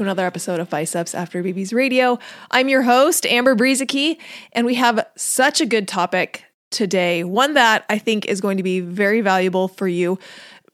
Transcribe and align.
to 0.00 0.04
another 0.04 0.24
episode 0.24 0.60
of 0.60 0.70
Biceps 0.70 1.14
After 1.14 1.42
Babies 1.42 1.74
Radio. 1.74 2.18
I'm 2.50 2.70
your 2.70 2.80
host, 2.80 3.26
Amber 3.26 3.54
Brueseke, 3.54 4.16
and 4.54 4.64
we 4.64 4.76
have 4.76 5.06
such 5.14 5.60
a 5.60 5.66
good 5.66 5.86
topic 5.86 6.42
today, 6.70 7.22
one 7.22 7.52
that 7.52 7.84
I 7.90 7.98
think 7.98 8.24
is 8.24 8.40
going 8.40 8.56
to 8.56 8.62
be 8.62 8.80
very 8.80 9.20
valuable 9.20 9.68
for 9.68 9.86
you, 9.86 10.18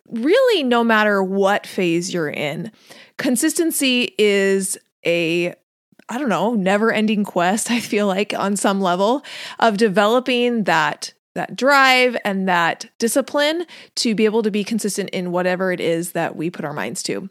really, 0.09 0.63
no 0.63 0.85
matter 0.85 1.25
what 1.25 1.67
phase 1.67 2.15
you're 2.15 2.31
in. 2.31 2.71
Consistency 3.17 4.15
is 4.17 4.79
a 5.05 5.55
I 6.09 6.19
don't 6.19 6.29
know, 6.29 6.55
never 6.55 6.93
ending 6.93 7.25
quest, 7.25 7.69
I 7.73 7.81
feel 7.81 8.07
like, 8.07 8.33
on 8.33 8.57
some 8.57 8.81
level 8.81 9.25
of 9.59 9.77
developing 9.77 10.65
that 10.65 11.15
that 11.35 11.57
drive 11.57 12.17
and 12.25 12.49
that 12.49 12.87
discipline 13.01 13.67
to 13.97 14.15
be 14.15 14.25
able 14.25 14.45
to 14.45 14.53
be 14.53 14.63
consistent 14.63 15.11
in 15.11 15.33
whatever 15.33 15.73
it 15.73 15.81
is 15.81 16.13
that 16.13 16.37
we 16.37 16.49
put 16.49 16.65
our 16.65 16.73
minds 16.73 17.03
to 17.03 17.29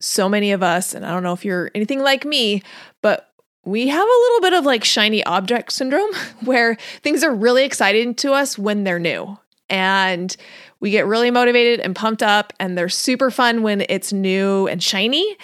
so 0.00 0.28
many 0.28 0.52
of 0.52 0.62
us, 0.62 0.94
and 0.94 1.04
I 1.04 1.10
don't 1.10 1.22
know 1.22 1.32
if 1.32 1.44
you're 1.44 1.70
anything 1.74 2.00
like 2.00 2.24
me, 2.24 2.62
but 3.02 3.30
we 3.64 3.88
have 3.88 4.08
a 4.08 4.20
little 4.22 4.40
bit 4.40 4.52
of 4.54 4.64
like 4.64 4.84
shiny 4.84 5.24
object 5.24 5.72
syndrome 5.72 6.14
where 6.44 6.76
things 7.02 7.24
are 7.24 7.34
really 7.34 7.64
exciting 7.64 8.14
to 8.16 8.32
us 8.32 8.58
when 8.58 8.84
they're 8.84 8.98
new. 8.98 9.38
And 9.68 10.34
we 10.78 10.90
get 10.92 11.06
really 11.06 11.30
motivated 11.30 11.80
and 11.80 11.96
pumped 11.96 12.22
up, 12.22 12.52
and 12.60 12.78
they're 12.78 12.88
super 12.88 13.30
fun 13.30 13.62
when 13.62 13.84
it's 13.88 14.12
new 14.12 14.68
and 14.68 14.80
shiny. 14.82 15.36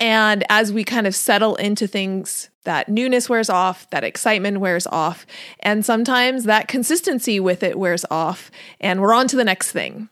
And 0.00 0.44
as 0.48 0.72
we 0.72 0.84
kind 0.84 1.06
of 1.06 1.14
settle 1.14 1.54
into 1.56 1.86
things, 1.86 2.50
that 2.64 2.88
newness 2.88 3.28
wears 3.28 3.48
off, 3.48 3.88
that 3.90 4.04
excitement 4.04 4.58
wears 4.58 4.86
off, 4.88 5.26
and 5.60 5.84
sometimes 5.84 6.44
that 6.44 6.68
consistency 6.68 7.38
with 7.38 7.62
it 7.62 7.78
wears 7.78 8.04
off, 8.10 8.50
and 8.80 9.00
we're 9.00 9.14
on 9.14 9.28
to 9.28 9.36
the 9.36 9.44
next 9.44 9.72
thing. 9.72 10.08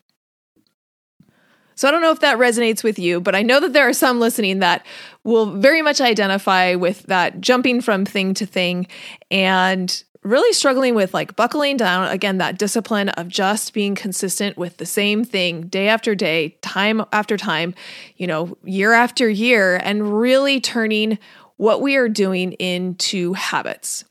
So 1.76 1.86
I 1.86 1.90
don't 1.90 2.00
know 2.00 2.10
if 2.10 2.20
that 2.20 2.38
resonates 2.38 2.82
with 2.82 2.98
you, 2.98 3.20
but 3.20 3.34
I 3.34 3.42
know 3.42 3.60
that 3.60 3.74
there 3.74 3.86
are 3.86 3.92
some 3.92 4.18
listening 4.18 4.60
that 4.60 4.84
will 5.24 5.46
very 5.46 5.82
much 5.82 6.00
identify 6.00 6.74
with 6.74 7.02
that 7.04 7.40
jumping 7.40 7.82
from 7.82 8.06
thing 8.06 8.32
to 8.34 8.46
thing 8.46 8.86
and 9.30 10.02
really 10.22 10.52
struggling 10.52 10.94
with 10.94 11.14
like 11.14 11.36
buckling 11.36 11.76
down 11.76 12.08
again 12.08 12.38
that 12.38 12.58
discipline 12.58 13.10
of 13.10 13.28
just 13.28 13.72
being 13.74 13.94
consistent 13.94 14.56
with 14.56 14.78
the 14.78 14.86
same 14.86 15.22
thing 15.22 15.68
day 15.68 15.88
after 15.88 16.14
day, 16.14 16.56
time 16.62 17.04
after 17.12 17.36
time, 17.36 17.74
you 18.16 18.26
know, 18.26 18.56
year 18.64 18.92
after 18.92 19.28
year 19.28 19.76
and 19.76 20.18
really 20.18 20.60
turning 20.60 21.18
what 21.58 21.80
we 21.80 21.96
are 21.96 22.08
doing 22.08 22.52
into 22.52 23.34
habits. 23.34 24.04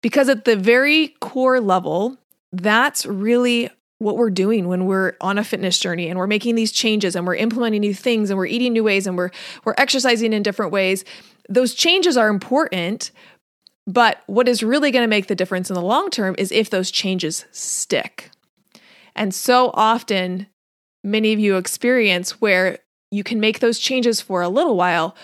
Because 0.00 0.28
at 0.28 0.44
the 0.44 0.56
very 0.56 1.08
core 1.20 1.60
level, 1.60 2.16
that's 2.52 3.04
really 3.04 3.68
what 3.98 4.16
we're 4.16 4.30
doing 4.30 4.68
when 4.68 4.86
we're 4.86 5.14
on 5.20 5.38
a 5.38 5.44
fitness 5.44 5.78
journey 5.78 6.08
and 6.08 6.18
we're 6.18 6.26
making 6.26 6.54
these 6.54 6.72
changes 6.72 7.14
and 7.14 7.26
we're 7.26 7.34
implementing 7.34 7.80
new 7.80 7.94
things 7.94 8.30
and 8.30 8.38
we're 8.38 8.46
eating 8.46 8.72
new 8.72 8.84
ways 8.84 9.06
and 9.06 9.16
we're 9.16 9.30
we're 9.64 9.74
exercising 9.78 10.32
in 10.32 10.42
different 10.42 10.72
ways 10.72 11.04
those 11.48 11.74
changes 11.74 12.16
are 12.16 12.28
important 12.28 13.10
but 13.86 14.22
what 14.26 14.48
is 14.48 14.62
really 14.62 14.90
going 14.90 15.04
to 15.04 15.08
make 15.08 15.26
the 15.26 15.34
difference 15.34 15.70
in 15.70 15.74
the 15.74 15.82
long 15.82 16.10
term 16.10 16.34
is 16.38 16.50
if 16.50 16.70
those 16.70 16.90
changes 16.90 17.44
stick 17.52 18.30
and 19.14 19.34
so 19.34 19.70
often 19.74 20.46
many 21.02 21.32
of 21.32 21.38
you 21.38 21.56
experience 21.56 22.40
where 22.40 22.78
you 23.10 23.22
can 23.22 23.38
make 23.38 23.60
those 23.60 23.78
changes 23.78 24.20
for 24.20 24.42
a 24.42 24.48
little 24.48 24.76
while 24.76 25.14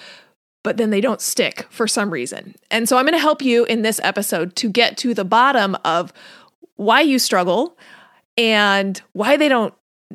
but 0.62 0.76
then 0.76 0.90
they 0.90 1.00
don't 1.00 1.20
stick 1.20 1.66
for 1.70 1.88
some 1.88 2.10
reason. 2.10 2.54
And 2.70 2.88
so 2.88 2.98
I'm 2.98 3.04
going 3.04 3.14
to 3.14 3.18
help 3.18 3.42
you 3.42 3.64
in 3.64 3.82
this 3.82 4.00
episode 4.02 4.56
to 4.56 4.68
get 4.68 4.96
to 4.98 5.14
the 5.14 5.24
bottom 5.24 5.76
of 5.84 6.12
why 6.76 7.00
you 7.00 7.18
struggle, 7.18 7.78
and 8.36 9.00
why 9.12 9.36
they 9.36 9.48
don't 9.48 9.74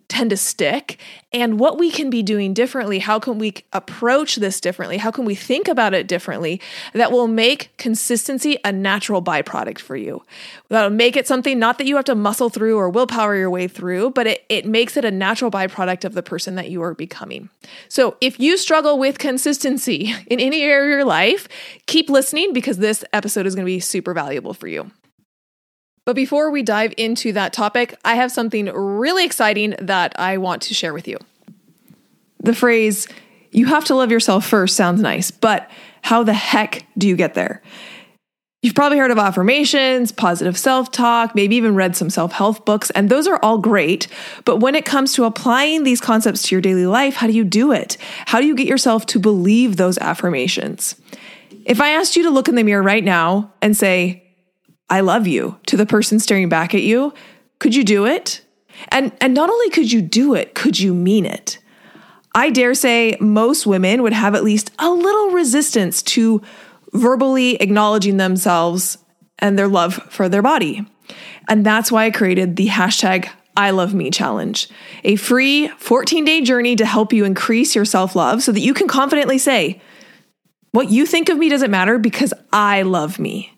tend 0.09 0.29
to 0.29 0.37
stick 0.37 0.99
and 1.31 1.57
what 1.59 1.77
we 1.77 1.89
can 1.89 2.09
be 2.09 2.21
doing 2.21 2.53
differently. 2.53 2.99
How 2.99 3.17
can 3.17 3.39
we 3.39 3.53
approach 3.71 4.35
this 4.35 4.59
differently? 4.59 4.97
How 4.97 5.09
can 5.09 5.23
we 5.23 5.35
think 5.35 5.67
about 5.69 5.93
it 5.93 6.07
differently 6.07 6.61
that 6.93 7.11
will 7.11 7.27
make 7.27 7.75
consistency 7.77 8.57
a 8.65 8.73
natural 8.73 9.21
byproduct 9.21 9.79
for 9.79 9.95
you? 9.95 10.21
That'll 10.67 10.89
make 10.89 11.15
it 11.15 11.27
something 11.27 11.57
not 11.57 11.77
that 11.77 11.87
you 11.87 11.95
have 11.95 12.05
to 12.05 12.15
muscle 12.15 12.49
through 12.49 12.77
or 12.77 12.89
willpower 12.89 13.35
your 13.37 13.49
way 13.49 13.67
through, 13.69 14.11
but 14.11 14.27
it, 14.27 14.45
it 14.49 14.65
makes 14.65 14.97
it 14.97 15.05
a 15.05 15.11
natural 15.11 15.49
byproduct 15.49 16.03
of 16.03 16.13
the 16.13 16.23
person 16.23 16.55
that 16.55 16.69
you 16.69 16.81
are 16.83 16.93
becoming. 16.93 17.49
So 17.87 18.17
if 18.19 18.37
you 18.37 18.57
struggle 18.57 18.99
with 18.99 19.17
consistency 19.17 20.13
in 20.27 20.41
any 20.41 20.61
area 20.61 20.83
of 20.83 20.89
your 20.89 21.05
life, 21.05 21.47
keep 21.85 22.09
listening 22.09 22.51
because 22.51 22.77
this 22.77 23.05
episode 23.13 23.45
is 23.45 23.55
going 23.55 23.65
to 23.65 23.71
be 23.71 23.79
super 23.79 24.13
valuable 24.13 24.53
for 24.53 24.67
you. 24.67 24.91
But 26.05 26.15
before 26.15 26.51
we 26.51 26.61
dive 26.61 26.93
into 26.97 27.33
that 27.33 27.51
topic, 27.51 27.97
I 28.05 28.15
have 28.15 28.31
something 28.31 28.67
really 28.67 29.25
exciting 29.25 29.75
that 29.79 30.17
I 30.19 30.37
want 30.37 30.61
to 30.63 30.73
share 30.75 30.93
with 30.93 31.07
you. 31.07 31.17
The 32.43 32.53
phrase, 32.53 33.07
you 33.51 33.65
have 33.65 33.85
to 33.85 33.95
love 33.95 34.11
yourself 34.11 34.45
first, 34.45 34.75
sounds 34.75 35.01
nice, 35.01 35.31
but 35.31 35.69
how 36.03 36.21
the 36.21 36.33
heck 36.33 36.85
do 36.95 37.07
you 37.07 37.15
get 37.15 37.33
there? 37.33 37.63
You've 38.61 38.75
probably 38.75 38.97
heard 38.97 39.11
of 39.11 39.17
affirmations, 39.17 40.11
positive 40.11 40.57
self 40.57 40.91
talk, 40.91 41.35
maybe 41.35 41.55
even 41.55 41.75
read 41.75 41.95
some 41.95 42.09
self 42.09 42.31
help 42.33 42.65
books, 42.65 42.89
and 42.91 43.09
those 43.09 43.27
are 43.27 43.39
all 43.43 43.57
great. 43.57 44.07
But 44.43 44.57
when 44.57 44.75
it 44.75 44.85
comes 44.85 45.13
to 45.13 45.25
applying 45.25 45.83
these 45.83 46.01
concepts 46.01 46.43
to 46.43 46.55
your 46.55 46.61
daily 46.61 46.87
life, 46.87 47.15
how 47.15 47.27
do 47.27 47.33
you 47.33 47.43
do 47.43 47.71
it? 47.71 47.97
How 48.25 48.41
do 48.41 48.47
you 48.47 48.55
get 48.55 48.67
yourself 48.67 49.05
to 49.07 49.19
believe 49.19 49.77
those 49.77 49.97
affirmations? 49.99 50.95
If 51.65 51.79
I 51.79 51.89
asked 51.89 52.15
you 52.15 52.23
to 52.23 52.31
look 52.31 52.47
in 52.47 52.55
the 52.55 52.63
mirror 52.63 52.83
right 52.83 53.03
now 53.03 53.53
and 53.61 53.77
say, 53.77 54.24
I 54.89 55.01
love 55.01 55.27
you 55.27 55.59
to 55.67 55.77
the 55.77 55.85
person 55.85 56.19
staring 56.19 56.49
back 56.49 56.73
at 56.75 56.83
you, 56.83 57.13
could 57.59 57.75
you 57.75 57.83
do 57.83 58.05
it? 58.05 58.41
And 58.89 59.11
and 59.21 59.33
not 59.33 59.49
only 59.49 59.69
could 59.69 59.91
you 59.91 60.01
do 60.01 60.35
it, 60.35 60.53
could 60.53 60.79
you 60.79 60.93
mean 60.93 61.25
it? 61.25 61.59
I 62.33 62.49
dare 62.49 62.73
say 62.73 63.15
most 63.21 63.65
women 63.65 64.03
would 64.03 64.13
have 64.13 64.35
at 64.35 64.43
least 64.43 64.71
a 64.77 64.89
little 64.89 65.29
resistance 65.29 66.03
to 66.03 66.41
verbally 66.91 67.55
acknowledging 67.55 68.17
themselves 68.17 68.97
and 69.39 69.57
their 69.57 69.67
love 69.67 69.95
for 70.09 70.27
their 70.27 70.41
body. 70.41 70.85
And 71.47 71.65
that's 71.65 71.91
why 71.91 72.05
I 72.05 72.11
created 72.11 72.55
the 72.55 72.67
hashtag 72.67 73.29
I 73.57 73.71
Love 73.71 73.93
Me 73.93 74.11
Challenge, 74.11 74.67
a 75.05 75.15
free 75.15 75.69
14 75.77 76.25
day 76.25 76.41
journey 76.41 76.75
to 76.75 76.85
help 76.85 77.13
you 77.13 77.23
increase 77.23 77.73
your 77.73 77.85
self 77.85 78.15
love 78.15 78.43
so 78.43 78.51
that 78.51 78.59
you 78.59 78.73
can 78.73 78.87
confidently 78.87 79.37
say, 79.37 79.81
What 80.71 80.89
you 80.89 81.05
think 81.05 81.29
of 81.29 81.37
me 81.37 81.49
doesn't 81.49 81.71
matter 81.71 81.97
because 81.97 82.33
I 82.51 82.81
love 82.81 83.17
me. 83.17 83.54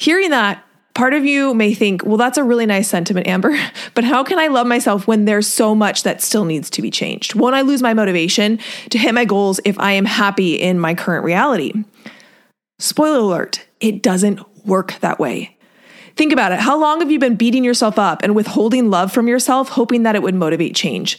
Hearing 0.00 0.30
that, 0.30 0.64
part 0.94 1.12
of 1.12 1.26
you 1.26 1.52
may 1.52 1.74
think, 1.74 2.06
well, 2.06 2.16
that's 2.16 2.38
a 2.38 2.42
really 2.42 2.64
nice 2.64 2.88
sentiment, 2.88 3.26
Amber, 3.26 3.54
but 3.94 4.02
how 4.02 4.24
can 4.24 4.38
I 4.38 4.46
love 4.46 4.66
myself 4.66 5.06
when 5.06 5.26
there's 5.26 5.46
so 5.46 5.74
much 5.74 6.04
that 6.04 6.22
still 6.22 6.46
needs 6.46 6.70
to 6.70 6.80
be 6.80 6.90
changed? 6.90 7.34
Won't 7.34 7.54
I 7.54 7.60
lose 7.60 7.82
my 7.82 7.92
motivation 7.92 8.58
to 8.88 8.96
hit 8.96 9.12
my 9.12 9.26
goals 9.26 9.60
if 9.66 9.78
I 9.78 9.92
am 9.92 10.06
happy 10.06 10.54
in 10.54 10.80
my 10.80 10.94
current 10.94 11.22
reality? 11.22 11.74
Spoiler 12.78 13.18
alert, 13.18 13.66
it 13.80 14.02
doesn't 14.02 14.40
work 14.66 14.98
that 15.00 15.18
way. 15.18 15.58
Think 16.16 16.32
about 16.32 16.52
it. 16.52 16.60
How 16.60 16.80
long 16.80 17.00
have 17.00 17.10
you 17.10 17.18
been 17.18 17.36
beating 17.36 17.62
yourself 17.62 17.98
up 17.98 18.22
and 18.22 18.34
withholding 18.34 18.88
love 18.88 19.12
from 19.12 19.28
yourself, 19.28 19.68
hoping 19.68 20.04
that 20.04 20.16
it 20.16 20.22
would 20.22 20.34
motivate 20.34 20.74
change? 20.74 21.18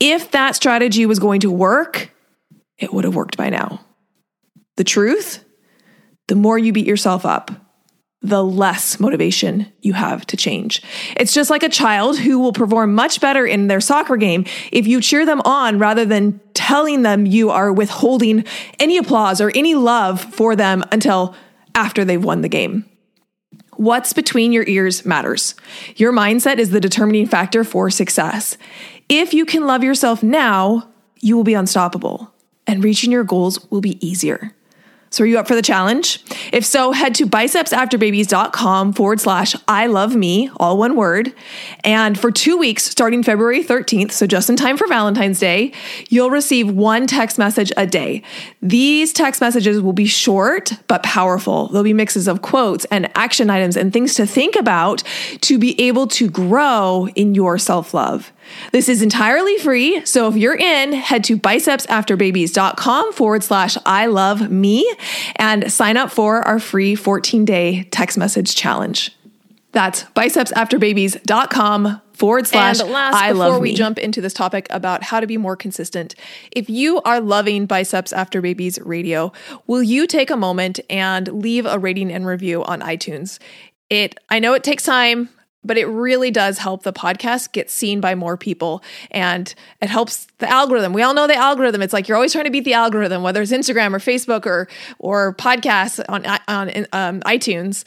If 0.00 0.30
that 0.30 0.56
strategy 0.56 1.04
was 1.04 1.18
going 1.18 1.40
to 1.40 1.50
work, 1.50 2.10
it 2.78 2.94
would 2.94 3.04
have 3.04 3.14
worked 3.14 3.36
by 3.36 3.50
now. 3.50 3.84
The 4.76 4.84
truth 4.84 5.44
the 6.26 6.34
more 6.34 6.58
you 6.58 6.72
beat 6.72 6.86
yourself 6.86 7.26
up, 7.26 7.50
the 8.24 8.42
less 8.42 8.98
motivation 8.98 9.70
you 9.82 9.92
have 9.92 10.26
to 10.26 10.36
change. 10.36 10.82
It's 11.16 11.34
just 11.34 11.50
like 11.50 11.62
a 11.62 11.68
child 11.68 12.18
who 12.18 12.38
will 12.38 12.54
perform 12.54 12.94
much 12.94 13.20
better 13.20 13.44
in 13.44 13.66
their 13.66 13.82
soccer 13.82 14.16
game 14.16 14.46
if 14.72 14.86
you 14.86 15.02
cheer 15.02 15.26
them 15.26 15.42
on 15.42 15.78
rather 15.78 16.06
than 16.06 16.40
telling 16.54 17.02
them 17.02 17.26
you 17.26 17.50
are 17.50 17.70
withholding 17.70 18.44
any 18.80 18.96
applause 18.96 19.42
or 19.42 19.52
any 19.54 19.74
love 19.74 20.22
for 20.22 20.56
them 20.56 20.82
until 20.90 21.36
after 21.74 22.02
they've 22.02 22.24
won 22.24 22.40
the 22.40 22.48
game. 22.48 22.86
What's 23.76 24.14
between 24.14 24.52
your 24.52 24.64
ears 24.66 25.04
matters. 25.04 25.54
Your 25.96 26.12
mindset 26.12 26.58
is 26.58 26.70
the 26.70 26.80
determining 26.80 27.26
factor 27.26 27.62
for 27.62 27.90
success. 27.90 28.56
If 29.10 29.34
you 29.34 29.44
can 29.44 29.66
love 29.66 29.84
yourself 29.84 30.22
now, 30.22 30.88
you 31.20 31.36
will 31.36 31.44
be 31.44 31.54
unstoppable 31.54 32.32
and 32.66 32.82
reaching 32.82 33.12
your 33.12 33.24
goals 33.24 33.70
will 33.70 33.82
be 33.82 34.04
easier. 34.06 34.54
So, 35.14 35.22
are 35.22 35.28
you 35.28 35.38
up 35.38 35.46
for 35.46 35.54
the 35.54 35.62
challenge? 35.62 36.24
If 36.52 36.64
so, 36.64 36.90
head 36.90 37.14
to 37.14 37.26
bicepsafterbabies.com 37.26 38.94
forward 38.94 39.20
slash 39.20 39.54
I 39.68 39.86
love 39.86 40.16
me, 40.16 40.50
all 40.56 40.76
one 40.76 40.96
word. 40.96 41.32
And 41.84 42.18
for 42.18 42.32
two 42.32 42.58
weeks, 42.58 42.82
starting 42.82 43.22
February 43.22 43.62
13th, 43.62 44.10
so 44.10 44.26
just 44.26 44.50
in 44.50 44.56
time 44.56 44.76
for 44.76 44.88
Valentine's 44.88 45.38
Day, 45.38 45.72
you'll 46.08 46.30
receive 46.30 46.68
one 46.68 47.06
text 47.06 47.38
message 47.38 47.70
a 47.76 47.86
day. 47.86 48.24
These 48.60 49.12
text 49.12 49.40
messages 49.40 49.80
will 49.80 49.92
be 49.92 50.06
short 50.06 50.72
but 50.88 51.04
powerful. 51.04 51.68
They'll 51.68 51.84
be 51.84 51.92
mixes 51.92 52.26
of 52.26 52.42
quotes 52.42 52.84
and 52.86 53.08
action 53.16 53.50
items 53.50 53.76
and 53.76 53.92
things 53.92 54.14
to 54.14 54.26
think 54.26 54.56
about 54.56 55.04
to 55.42 55.60
be 55.60 55.80
able 55.80 56.08
to 56.08 56.28
grow 56.28 57.06
in 57.14 57.36
your 57.36 57.56
self 57.56 57.94
love. 57.94 58.32
This 58.72 58.88
is 58.88 59.02
entirely 59.02 59.56
free. 59.58 60.04
So 60.04 60.28
if 60.28 60.36
you're 60.36 60.56
in, 60.56 60.92
head 60.92 61.24
to 61.24 61.38
bicepsafterbabies.com 61.38 63.12
forward 63.12 63.44
slash 63.44 63.76
I 63.86 64.06
love 64.06 64.50
me 64.50 64.90
and 65.36 65.72
sign 65.72 65.96
up 65.96 66.10
for 66.10 66.42
our 66.42 66.58
free 66.58 66.94
14 66.94 67.44
day 67.44 67.84
text 67.90 68.18
message 68.18 68.54
challenge. 68.54 69.10
That's 69.72 70.04
bicepsafterbabies.com 70.04 72.00
forward 72.12 72.46
slash 72.46 72.80
and 72.80 72.90
last, 72.90 73.14
I 73.16 73.32
before 73.32 73.48
love 73.48 73.60
we 73.60 73.70
me. 73.70 73.76
jump 73.76 73.98
into 73.98 74.20
this 74.20 74.32
topic 74.32 74.68
about 74.70 75.02
how 75.02 75.18
to 75.20 75.26
be 75.26 75.36
more 75.36 75.56
consistent, 75.56 76.14
if 76.52 76.70
you 76.70 77.02
are 77.02 77.20
loving 77.20 77.66
Biceps 77.66 78.12
After 78.12 78.40
Babies 78.40 78.78
radio, 78.82 79.32
will 79.66 79.82
you 79.82 80.06
take 80.06 80.30
a 80.30 80.36
moment 80.36 80.78
and 80.88 81.26
leave 81.28 81.66
a 81.66 81.78
rating 81.78 82.12
and 82.12 82.24
review 82.24 82.64
on 82.64 82.80
iTunes? 82.80 83.40
It 83.90 84.16
I 84.30 84.38
know 84.38 84.54
it 84.54 84.62
takes 84.64 84.84
time, 84.84 85.28
but 85.64 85.78
it 85.78 85.86
really 85.86 86.30
does 86.30 86.58
help 86.58 86.82
the 86.82 86.92
podcast 86.92 87.52
get 87.52 87.70
seen 87.70 88.00
by 88.00 88.14
more 88.14 88.36
people 88.36 88.82
and 89.10 89.54
it 89.80 89.88
helps 89.88 90.26
the 90.38 90.50
algorithm. 90.50 90.92
We 90.92 91.02
all 91.02 91.14
know 91.14 91.26
the 91.26 91.34
algorithm. 91.34 91.82
It's 91.82 91.92
like 91.92 92.08
you're 92.08 92.16
always 92.16 92.32
trying 92.32 92.44
to 92.44 92.50
beat 92.50 92.64
the 92.64 92.74
algorithm, 92.74 93.22
whether 93.22 93.42
it's 93.42 93.52
Instagram 93.52 93.94
or 93.94 93.98
Facebook 93.98 94.46
or 94.46 94.68
or 94.98 95.34
podcasts 95.34 96.04
on 96.08 96.26
on 96.48 96.86
um, 96.92 97.20
iTunes. 97.22 97.84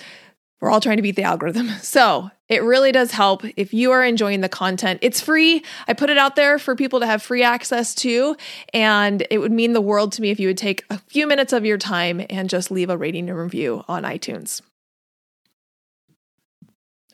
We're 0.60 0.72
all 0.72 0.82
trying 0.82 0.98
to 0.98 1.04
beat 1.04 1.16
the 1.16 1.24
algorithm. 1.24 1.70
So 1.82 2.32
it 2.50 2.64
really 2.64 2.92
does 2.92 3.12
help 3.12 3.44
if 3.58 3.74
you 3.74 3.92
are 3.92 4.04
enjoying 4.04 4.42
the 4.42 4.50
content. 4.50 5.00
It's 5.02 5.20
free. 5.20 5.64
I 5.88 5.94
put 5.94 6.10
it 6.10 6.18
out 6.18 6.36
there 6.36 6.58
for 6.60 6.76
people 6.76 7.00
to 7.02 7.06
have 7.06 7.22
free 7.22 7.44
access 7.44 7.94
to. 7.96 8.38
And 8.74 9.26
it 9.30 9.40
would 9.40 9.52
mean 9.52 9.74
the 9.74 9.82
world 9.82 10.14
to 10.14 10.22
me 10.22 10.30
if 10.30 10.40
you 10.40 10.48
would 10.48 10.58
take 10.58 10.86
a 10.90 10.98
few 10.98 11.28
minutes 11.28 11.54
of 11.54 11.66
your 11.66 11.78
time 11.78 12.26
and 12.30 12.50
just 12.50 12.72
leave 12.72 12.90
a 12.90 12.98
rating 12.98 13.30
and 13.30 13.38
review 13.38 13.84
on 13.88 14.04
iTunes. 14.04 14.62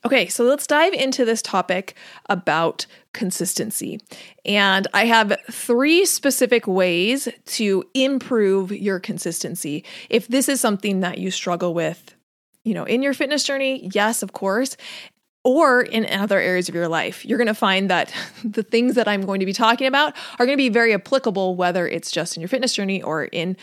Okay, 0.05 0.27
so 0.27 0.43
let's 0.43 0.67
dive 0.67 0.91
into 0.91 1.23
this 1.23 1.41
topic 1.41 1.95
about 2.29 2.85
consistency. 3.13 4.01
And 4.43 4.85
I 4.93 5.05
have 5.05 5.37
three 5.49 6.05
specific 6.05 6.67
ways 6.67 7.29
to 7.45 7.85
improve 7.93 8.71
your 8.71 8.99
consistency. 8.99 9.85
If 10.09 10.27
this 10.27 10.49
is 10.49 10.59
something 10.59 10.99
that 10.99 11.19
you 11.19 11.31
struggle 11.31 11.73
with, 11.73 12.15
you 12.65 12.73
know, 12.73 12.83
in 12.83 13.01
your 13.01 13.13
fitness 13.13 13.45
journey, 13.45 13.89
yes, 13.93 14.23
of 14.23 14.33
course, 14.33 14.75
or 15.45 15.81
in 15.81 16.05
other 16.05 16.39
areas 16.39 16.67
of 16.67 16.75
your 16.75 16.89
life, 16.89 17.25
you're 17.25 17.37
going 17.37 17.47
to 17.47 17.53
find 17.53 17.89
that 17.89 18.13
the 18.43 18.63
things 18.63 18.95
that 18.95 19.07
I'm 19.07 19.21
going 19.21 19.39
to 19.39 19.45
be 19.45 19.53
talking 19.53 19.87
about 19.87 20.15
are 20.37 20.45
going 20.45 20.57
to 20.57 20.61
be 20.61 20.69
very 20.69 20.93
applicable, 20.93 21.55
whether 21.55 21.87
it's 21.87 22.11
just 22.11 22.35
in 22.35 22.41
your 22.41 22.49
fitness 22.49 22.75
journey 22.75 23.01
or 23.01 23.25
in, 23.25 23.55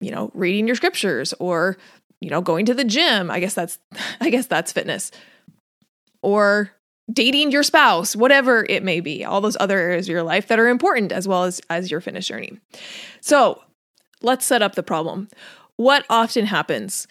you 0.00 0.12
know, 0.12 0.30
reading 0.34 0.68
your 0.68 0.76
scriptures 0.76 1.34
or, 1.40 1.76
you 2.20 2.30
know, 2.30 2.40
going 2.40 2.64
to 2.66 2.74
the 2.74 2.84
gym. 2.84 3.28
I 3.28 3.40
guess 3.40 3.54
that's, 3.54 3.80
I 4.20 4.30
guess 4.30 4.46
that's 4.46 4.70
fitness 4.70 5.10
or 6.24 6.70
dating 7.12 7.52
your 7.52 7.62
spouse, 7.62 8.16
whatever 8.16 8.64
it 8.68 8.82
may 8.82 9.00
be, 9.00 9.24
all 9.24 9.42
those 9.42 9.58
other 9.60 9.78
areas 9.78 10.06
of 10.06 10.12
your 10.12 10.22
life 10.22 10.48
that 10.48 10.58
are 10.58 10.68
important 10.68 11.12
as 11.12 11.28
well 11.28 11.44
as 11.44 11.60
as 11.70 11.90
your 11.90 12.00
fitness 12.00 12.26
journey. 12.26 12.58
So, 13.20 13.62
let's 14.22 14.46
set 14.46 14.62
up 14.62 14.74
the 14.74 14.82
problem. 14.82 15.28
What 15.76 16.06
often 16.08 16.46
happens? 16.46 17.06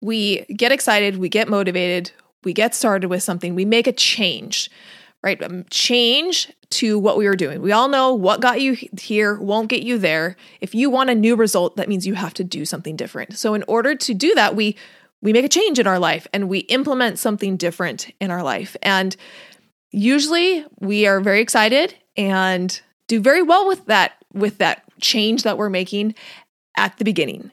We 0.00 0.44
get 0.56 0.72
excited, 0.72 1.18
we 1.18 1.28
get 1.28 1.48
motivated, 1.48 2.10
we 2.42 2.52
get 2.52 2.74
started 2.74 3.08
with 3.08 3.22
something, 3.22 3.54
we 3.54 3.64
make 3.64 3.86
a 3.86 3.92
change, 3.92 4.70
right? 5.22 5.42
Um, 5.42 5.64
change 5.70 6.50
to 6.70 6.98
what 6.98 7.16
we 7.16 7.26
were 7.26 7.36
doing. 7.36 7.60
We 7.60 7.72
all 7.72 7.88
know 7.88 8.14
what 8.14 8.40
got 8.40 8.60
you 8.60 8.76
here 8.98 9.36
won't 9.36 9.68
get 9.68 9.82
you 9.82 9.98
there. 9.98 10.36
If 10.60 10.74
you 10.74 10.90
want 10.90 11.10
a 11.10 11.14
new 11.14 11.36
result, 11.36 11.76
that 11.76 11.88
means 11.88 12.06
you 12.06 12.14
have 12.14 12.34
to 12.34 12.44
do 12.44 12.64
something 12.64 12.96
different. 12.96 13.36
So, 13.36 13.52
in 13.52 13.62
order 13.68 13.94
to 13.94 14.14
do 14.14 14.34
that, 14.34 14.56
we 14.56 14.76
we 15.24 15.32
make 15.32 15.44
a 15.44 15.48
change 15.48 15.78
in 15.80 15.86
our 15.88 15.98
life 15.98 16.28
and 16.32 16.48
we 16.48 16.60
implement 16.60 17.18
something 17.18 17.56
different 17.56 18.14
in 18.20 18.30
our 18.30 18.42
life. 18.42 18.76
And 18.82 19.16
usually 19.90 20.64
we 20.78 21.06
are 21.06 21.18
very 21.20 21.40
excited 21.40 21.94
and 22.16 22.80
do 23.08 23.20
very 23.20 23.42
well 23.42 23.66
with 23.66 23.86
that 23.86 24.12
with 24.32 24.58
that 24.58 24.82
change 25.00 25.42
that 25.42 25.56
we're 25.56 25.70
making 25.70 26.14
at 26.76 26.98
the 26.98 27.04
beginning. 27.04 27.50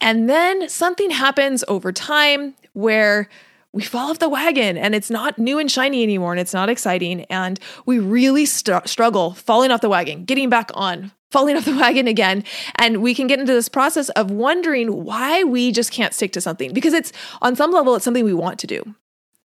And 0.00 0.28
then 0.28 0.68
something 0.68 1.10
happens 1.10 1.64
over 1.66 1.92
time 1.92 2.54
where 2.74 3.28
we 3.72 3.82
fall 3.82 4.10
off 4.10 4.18
the 4.18 4.28
wagon 4.28 4.76
and 4.76 4.94
it's 4.94 5.10
not 5.10 5.38
new 5.38 5.58
and 5.58 5.70
shiny 5.70 6.02
anymore 6.02 6.32
and 6.32 6.40
it's 6.40 6.54
not 6.54 6.68
exciting 6.68 7.22
and 7.24 7.58
we 7.86 7.98
really 7.98 8.44
st- 8.44 8.88
struggle 8.88 9.32
falling 9.32 9.70
off 9.70 9.80
the 9.80 9.88
wagon, 9.88 10.24
getting 10.24 10.48
back 10.48 10.70
on, 10.74 11.12
falling 11.30 11.56
off 11.56 11.64
the 11.64 11.76
wagon 11.80 12.06
again. 12.06 12.44
And 12.76 13.02
we 13.02 13.14
can 13.14 13.26
get 13.26 13.40
into 13.40 13.52
this 13.52 13.68
process 13.68 14.08
of 14.10 14.30
wondering 14.30 15.04
why 15.04 15.44
we 15.44 15.72
just 15.72 15.92
can't 15.92 16.14
stick 16.14 16.32
to 16.32 16.40
something 16.40 16.72
because 16.72 16.94
it's 16.94 17.12
on 17.42 17.56
some 17.56 17.70
level, 17.70 17.94
it's 17.94 18.04
something 18.04 18.24
we 18.24 18.34
want 18.34 18.58
to 18.60 18.66
do. 18.66 18.94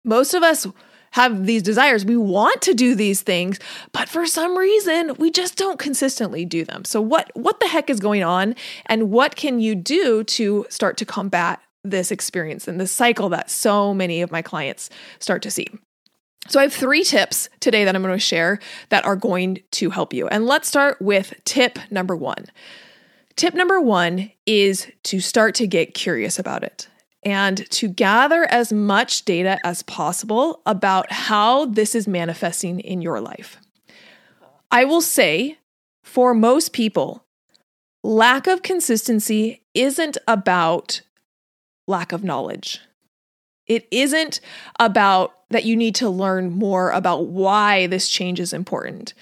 Most 0.03 0.33
of 0.33 0.43
us 0.43 0.67
have 1.11 1.45
these 1.45 1.63
desires. 1.63 2.05
We 2.05 2.17
want 2.17 2.61
to 2.63 2.73
do 2.73 2.95
these 2.95 3.21
things, 3.21 3.59
but 3.91 4.09
for 4.09 4.25
some 4.25 4.57
reason, 4.57 5.13
we 5.17 5.31
just 5.31 5.55
don't 5.55 5.79
consistently 5.79 6.45
do 6.45 6.63
them. 6.65 6.85
So 6.85 7.01
what 7.01 7.31
what 7.33 7.59
the 7.59 7.67
heck 7.67 7.89
is 7.89 7.99
going 7.99 8.23
on 8.23 8.55
and 8.85 9.09
what 9.09 9.35
can 9.35 9.59
you 9.59 9.75
do 9.75 10.23
to 10.23 10.65
start 10.69 10.97
to 10.97 11.05
combat 11.05 11.61
this 11.83 12.11
experience 12.11 12.67
and 12.67 12.79
this 12.79 12.91
cycle 12.91 13.29
that 13.29 13.49
so 13.49 13.93
many 13.93 14.21
of 14.21 14.31
my 14.31 14.41
clients 14.41 14.89
start 15.19 15.41
to 15.43 15.51
see? 15.51 15.67
So, 16.47 16.59
I 16.59 16.63
have 16.63 16.73
three 16.73 17.03
tips 17.03 17.49
today 17.59 17.83
that 17.83 17.95
I'm 17.95 18.01
going 18.01 18.13
to 18.13 18.19
share 18.19 18.59
that 18.89 19.05
are 19.05 19.15
going 19.15 19.59
to 19.71 19.89
help 19.89 20.13
you. 20.13 20.27
And 20.27 20.45
let's 20.45 20.67
start 20.67 21.01
with 21.01 21.33
tip 21.43 21.77
number 21.91 22.15
one. 22.15 22.45
Tip 23.35 23.53
number 23.53 23.79
one 23.79 24.31
is 24.45 24.89
to 25.03 25.19
start 25.19 25.55
to 25.55 25.67
get 25.67 25.93
curious 25.93 26.39
about 26.39 26.63
it 26.63 26.87
and 27.23 27.69
to 27.71 27.87
gather 27.87 28.45
as 28.49 28.71
much 28.71 29.25
data 29.25 29.59
as 29.63 29.83
possible 29.83 30.61
about 30.65 31.11
how 31.11 31.65
this 31.65 31.93
is 31.93 32.07
manifesting 32.07 32.79
in 32.79 33.01
your 33.01 33.19
life. 33.19 33.57
I 34.71 34.85
will 34.85 35.01
say 35.01 35.57
for 36.03 36.33
most 36.33 36.73
people, 36.73 37.25
lack 38.03 38.47
of 38.47 38.63
consistency 38.63 39.63
isn't 39.73 40.17
about 40.27 41.01
lack 41.85 42.11
of 42.11 42.23
knowledge. 42.23 42.79
It 43.67 43.87
isn't 43.91 44.39
about 44.79 45.36
that 45.49 45.65
you 45.65 45.75
need 45.75 45.95
to 45.95 46.09
learn 46.09 46.51
more 46.51 46.91
about 46.91 47.27
why 47.27 47.87
this 47.87 48.09
change 48.09 48.39
is 48.39 48.53
important. 48.53 49.13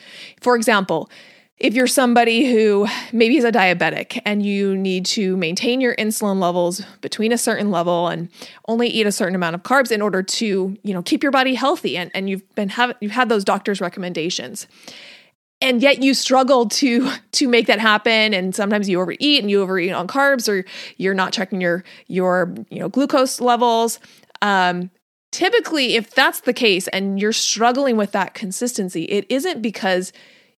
For 0.42 0.56
example, 0.56 1.10
if 1.58 1.74
you're 1.74 1.88
somebody 1.88 2.52
who 2.52 2.86
maybe 3.14 3.38
is 3.38 3.46
a 3.46 3.52
diabetic 3.52 4.22
and 4.26 4.46
you 4.46 4.76
need 4.76 5.06
to 5.06 5.38
maintain 5.38 5.80
your 5.80 5.96
insulin 5.96 6.42
levels 6.42 6.82
between 7.00 7.32
a 7.32 7.38
certain 7.38 7.72
level 7.72 8.10
and 8.10 8.30
only 8.68 8.90
eat 8.90 9.08
a 9.08 9.12
certain 9.12 9.36
amount 9.36 9.56
of 9.56 9.64
carbs 9.64 9.90
in 9.90 10.02
order 10.02 10.22
to, 10.22 10.76
you 10.84 10.94
know, 10.94 11.02
keep 11.02 11.24
your 11.24 11.32
body 11.32 11.56
healthy 11.56 11.96
and, 11.96 12.12
and 12.14 12.30
you've 12.30 12.56
been 12.56 12.70
have 12.70 12.94
you've 13.00 13.14
had 13.14 13.30
those 13.30 13.46
doctor's 13.46 13.80
recommendations. 13.80 14.68
And 15.62 15.82
yet 15.82 16.04
you 16.04 16.14
struggle 16.14 16.68
to 16.68 17.10
to 17.32 17.48
make 17.48 17.68
that 17.68 17.80
happen 17.80 18.34
and 18.34 18.54
sometimes 18.54 18.90
you 18.90 19.00
overeat 19.00 19.42
and 19.42 19.50
you 19.50 19.62
overeat 19.62 19.94
on 19.94 20.08
carbs 20.08 20.50
or 20.50 20.66
you're 20.98 21.14
not 21.14 21.32
checking 21.32 21.62
your 21.62 21.86
your, 22.08 22.54
you 22.70 22.80
know, 22.80 22.90
glucose 22.90 23.40
levels. 23.40 24.02
Um, 24.42 24.92
typically 25.36 25.96
if 25.96 26.12
that's 26.12 26.40
the 26.40 26.54
case 26.54 26.88
and 26.88 27.20
you're 27.20 27.34
struggling 27.34 27.98
with 27.98 28.14
that 28.14 28.34
consistency, 28.34 29.04
it 29.04 29.26
isn't 29.28 29.62
because 29.62 30.14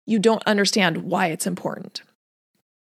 you 0.06 0.20
don't 0.20 0.42
understand 0.46 0.98
why 0.98 1.26
it's 1.26 1.48
important. 1.48 2.02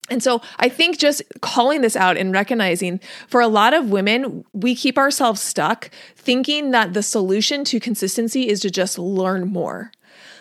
And 0.09 0.23
so 0.23 0.41
I 0.59 0.71
think 0.71 0.97
just 0.97 1.23
calling 1.43 1.83
this 1.83 1.95
out 1.95 2.17
and 2.17 2.33
recognizing 2.33 2.99
for 3.29 3.43
a 3.43 3.47
lot 3.47 3.75
of 3.75 3.91
women, 3.91 4.43
we 4.55 4.75
keep 4.75 4.97
ourselves 4.97 5.43
stuck 5.43 5.91
thinking 6.17 6.71
that 6.71 6.95
the 6.95 7.03
solution 7.03 7.63
to 7.65 7.79
consistency 7.79 8.49
is 8.49 8.61
to 8.61 8.71
just 8.71 8.99
learn 8.99 9.49
more. 9.49 9.93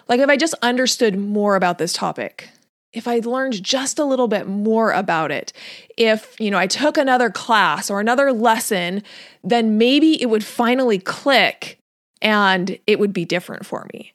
Like 0.07 0.21
if 0.21 0.29
I 0.29 0.37
just 0.37 0.55
understood 0.61 1.19
more 1.19 1.57
about 1.57 1.79
this 1.79 1.91
topic, 1.91 2.49
if 2.93 3.07
I 3.07 3.19
learned 3.19 3.63
just 3.63 3.99
a 3.99 4.05
little 4.05 4.27
bit 4.27 4.47
more 4.47 4.91
about 4.91 5.31
it, 5.31 5.53
if, 5.97 6.35
you 6.39 6.51
know, 6.51 6.57
I 6.57 6.67
took 6.67 6.97
another 6.97 7.29
class 7.29 7.89
or 7.89 7.99
another 7.99 8.33
lesson, 8.33 9.03
then 9.43 9.77
maybe 9.77 10.21
it 10.21 10.29
would 10.29 10.43
finally 10.43 10.99
click 10.99 11.79
and 12.21 12.77
it 12.87 12.99
would 12.99 13.13
be 13.13 13.25
different 13.25 13.65
for 13.65 13.87
me. 13.93 14.13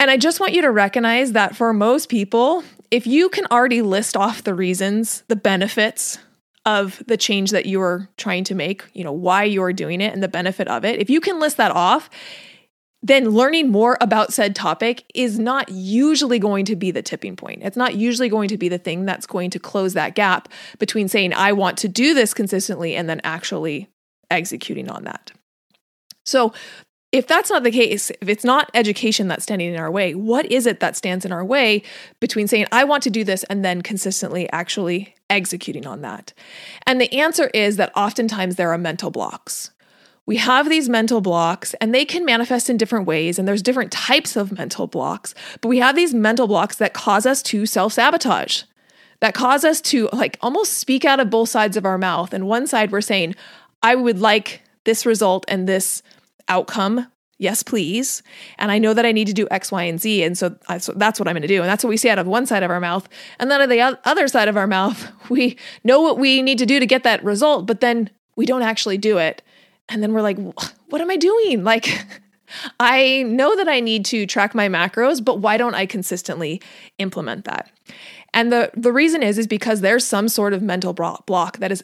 And 0.00 0.10
I 0.10 0.16
just 0.16 0.38
want 0.38 0.52
you 0.52 0.62
to 0.62 0.70
recognize 0.70 1.32
that 1.32 1.56
for 1.56 1.72
most 1.72 2.08
people, 2.08 2.62
if 2.90 3.06
you 3.06 3.28
can 3.28 3.46
already 3.50 3.82
list 3.82 4.16
off 4.16 4.44
the 4.44 4.54
reasons, 4.54 5.24
the 5.26 5.36
benefits 5.36 6.18
of 6.64 7.02
the 7.06 7.16
change 7.16 7.50
that 7.50 7.66
you're 7.66 8.08
trying 8.16 8.44
to 8.44 8.54
make, 8.54 8.84
you 8.92 9.02
know, 9.02 9.12
why 9.12 9.42
you're 9.42 9.72
doing 9.72 10.00
it 10.00 10.12
and 10.12 10.22
the 10.22 10.28
benefit 10.28 10.68
of 10.68 10.84
it, 10.84 11.00
if 11.00 11.10
you 11.10 11.20
can 11.20 11.40
list 11.40 11.56
that 11.56 11.72
off, 11.72 12.08
then 13.02 13.30
learning 13.30 13.70
more 13.70 13.96
about 14.00 14.32
said 14.32 14.56
topic 14.56 15.04
is 15.14 15.38
not 15.38 15.68
usually 15.68 16.38
going 16.38 16.64
to 16.64 16.76
be 16.76 16.90
the 16.90 17.02
tipping 17.02 17.36
point. 17.36 17.62
It's 17.62 17.76
not 17.76 17.94
usually 17.94 18.28
going 18.28 18.48
to 18.48 18.58
be 18.58 18.68
the 18.68 18.78
thing 18.78 19.04
that's 19.04 19.26
going 19.26 19.50
to 19.50 19.58
close 19.58 19.94
that 19.94 20.14
gap 20.14 20.48
between 20.78 21.08
saying, 21.08 21.32
I 21.32 21.52
want 21.52 21.78
to 21.78 21.88
do 21.88 22.12
this 22.12 22.34
consistently 22.34 22.96
and 22.96 23.08
then 23.08 23.20
actually 23.22 23.88
executing 24.30 24.90
on 24.90 25.04
that. 25.04 25.32
So, 26.24 26.52
if 27.10 27.26
that's 27.26 27.48
not 27.48 27.62
the 27.62 27.70
case, 27.70 28.10
if 28.10 28.28
it's 28.28 28.44
not 28.44 28.70
education 28.74 29.28
that's 29.28 29.44
standing 29.44 29.72
in 29.72 29.80
our 29.80 29.90
way, 29.90 30.14
what 30.14 30.44
is 30.52 30.66
it 30.66 30.80
that 30.80 30.94
stands 30.94 31.24
in 31.24 31.32
our 31.32 31.44
way 31.44 31.82
between 32.20 32.46
saying, 32.46 32.66
I 32.70 32.84
want 32.84 33.02
to 33.04 33.10
do 33.10 33.24
this 33.24 33.44
and 33.44 33.64
then 33.64 33.80
consistently 33.80 34.50
actually 34.52 35.14
executing 35.30 35.86
on 35.86 36.02
that? 36.02 36.34
And 36.86 37.00
the 37.00 37.10
answer 37.14 37.46
is 37.54 37.78
that 37.78 37.96
oftentimes 37.96 38.56
there 38.56 38.70
are 38.72 38.78
mental 38.78 39.10
blocks. 39.10 39.70
We 40.28 40.36
have 40.36 40.68
these 40.68 40.90
mental 40.90 41.22
blocks 41.22 41.72
and 41.80 41.94
they 41.94 42.04
can 42.04 42.26
manifest 42.26 42.68
in 42.68 42.76
different 42.76 43.06
ways, 43.06 43.38
and 43.38 43.48
there's 43.48 43.62
different 43.62 43.90
types 43.90 44.36
of 44.36 44.52
mental 44.52 44.86
blocks, 44.86 45.34
but 45.62 45.70
we 45.70 45.78
have 45.78 45.96
these 45.96 46.12
mental 46.12 46.46
blocks 46.46 46.76
that 46.76 46.92
cause 46.92 47.24
us 47.24 47.42
to 47.44 47.64
self 47.64 47.94
sabotage, 47.94 48.64
that 49.20 49.32
cause 49.32 49.64
us 49.64 49.80
to 49.80 50.10
like 50.12 50.36
almost 50.42 50.74
speak 50.74 51.06
out 51.06 51.18
of 51.18 51.30
both 51.30 51.48
sides 51.48 51.78
of 51.78 51.86
our 51.86 51.96
mouth. 51.96 52.34
And 52.34 52.46
one 52.46 52.66
side, 52.66 52.92
we're 52.92 53.00
saying, 53.00 53.36
I 53.82 53.94
would 53.94 54.18
like 54.18 54.60
this 54.84 55.06
result 55.06 55.46
and 55.48 55.66
this 55.66 56.02
outcome. 56.46 57.10
Yes, 57.38 57.62
please. 57.62 58.22
And 58.58 58.70
I 58.70 58.78
know 58.78 58.92
that 58.92 59.06
I 59.06 59.12
need 59.12 59.28
to 59.28 59.32
do 59.32 59.48
X, 59.50 59.72
Y, 59.72 59.84
and 59.84 59.98
Z. 59.98 60.24
And 60.24 60.36
so, 60.36 60.54
I, 60.68 60.76
so 60.76 60.92
that's 60.94 61.18
what 61.18 61.26
I'm 61.26 61.36
going 61.36 61.40
to 61.40 61.48
do. 61.48 61.62
And 61.62 61.70
that's 61.70 61.82
what 61.82 61.88
we 61.88 61.96
say 61.96 62.10
out 62.10 62.18
of 62.18 62.26
one 62.26 62.44
side 62.44 62.62
of 62.62 62.70
our 62.70 62.80
mouth. 62.80 63.08
And 63.38 63.50
then 63.50 63.62
on 63.62 63.70
the 63.70 63.80
other 64.04 64.28
side 64.28 64.48
of 64.48 64.58
our 64.58 64.66
mouth, 64.66 65.10
we 65.30 65.56
know 65.84 66.02
what 66.02 66.18
we 66.18 66.42
need 66.42 66.58
to 66.58 66.66
do 66.66 66.78
to 66.80 66.86
get 66.86 67.02
that 67.04 67.24
result, 67.24 67.64
but 67.64 67.80
then 67.80 68.10
we 68.36 68.44
don't 68.44 68.60
actually 68.60 68.98
do 68.98 69.16
it. 69.16 69.40
And 69.88 70.02
then 70.02 70.12
we're 70.12 70.22
like, 70.22 70.38
what 70.88 71.00
am 71.00 71.10
I 71.10 71.16
doing? 71.16 71.64
Like, 71.64 71.86
I 72.80 73.24
know 73.26 73.56
that 73.56 73.68
I 73.68 73.80
need 73.80 74.04
to 74.06 74.26
track 74.26 74.54
my 74.54 74.68
macros, 74.68 75.24
but 75.24 75.40
why 75.40 75.56
don't 75.56 75.74
I 75.74 75.86
consistently 75.86 76.62
implement 76.98 77.44
that? 77.44 77.70
And 78.34 78.52
the, 78.52 78.70
the 78.74 78.92
reason 78.92 79.22
is, 79.22 79.38
is 79.38 79.46
because 79.46 79.80
there's 79.80 80.04
some 80.04 80.28
sort 80.28 80.52
of 80.52 80.62
mental 80.62 80.92
block 80.92 81.58
that 81.58 81.72
is 81.72 81.82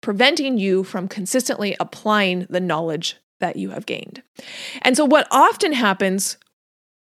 preventing 0.00 0.58
you 0.58 0.84
from 0.84 1.08
consistently 1.08 1.76
applying 1.80 2.46
the 2.48 2.60
knowledge 2.60 3.16
that 3.40 3.56
you 3.56 3.70
have 3.70 3.86
gained. 3.86 4.22
And 4.82 4.96
so, 4.96 5.04
what 5.04 5.26
often 5.30 5.72
happens 5.72 6.38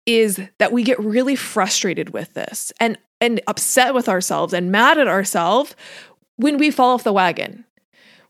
is 0.06 0.40
that 0.58 0.72
we 0.72 0.82
get 0.82 0.98
really 1.00 1.36
frustrated 1.36 2.10
with 2.10 2.34
this 2.34 2.72
and, 2.78 2.98
and 3.20 3.40
upset 3.46 3.94
with 3.94 4.08
ourselves 4.08 4.52
and 4.52 4.70
mad 4.70 4.98
at 4.98 5.08
ourselves 5.08 5.74
when 6.36 6.58
we 6.58 6.70
fall 6.70 6.94
off 6.94 7.04
the 7.04 7.12
wagon, 7.12 7.64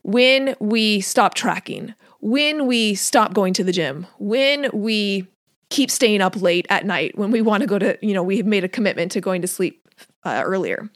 when 0.05 0.55
we 0.59 1.01
stop 1.01 1.33
tracking, 1.33 1.95
when 2.19 2.67
we 2.67 2.93
stop 2.93 3.33
going 3.33 3.53
to 3.53 3.63
the 3.63 3.71
gym, 3.71 4.05
when 4.19 4.69
we 4.71 5.25
keep 5.69 5.89
staying 5.89 6.21
up 6.21 6.39
late 6.39 6.67
at 6.69 6.85
night, 6.85 7.17
when 7.17 7.31
we 7.31 7.41
want 7.41 7.61
to 7.61 7.67
go 7.67 7.79
to, 7.79 7.97
you 8.03 8.13
know, 8.13 8.21
we've 8.21 8.45
made 8.45 8.63
a 8.63 8.69
commitment 8.69 9.11
to 9.11 9.19
going 9.19 9.41
to 9.41 9.47
sleep 9.47 9.81
uh, 10.23 10.43
earlier. 10.45 10.87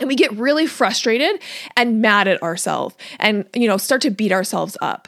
And 0.00 0.08
we 0.08 0.16
get 0.16 0.32
really 0.32 0.66
frustrated 0.66 1.40
and 1.76 2.02
mad 2.02 2.26
at 2.26 2.42
ourselves 2.42 2.96
and, 3.20 3.44
you 3.54 3.68
know, 3.68 3.76
start 3.76 4.00
to 4.00 4.10
beat 4.10 4.32
ourselves 4.32 4.76
up. 4.80 5.06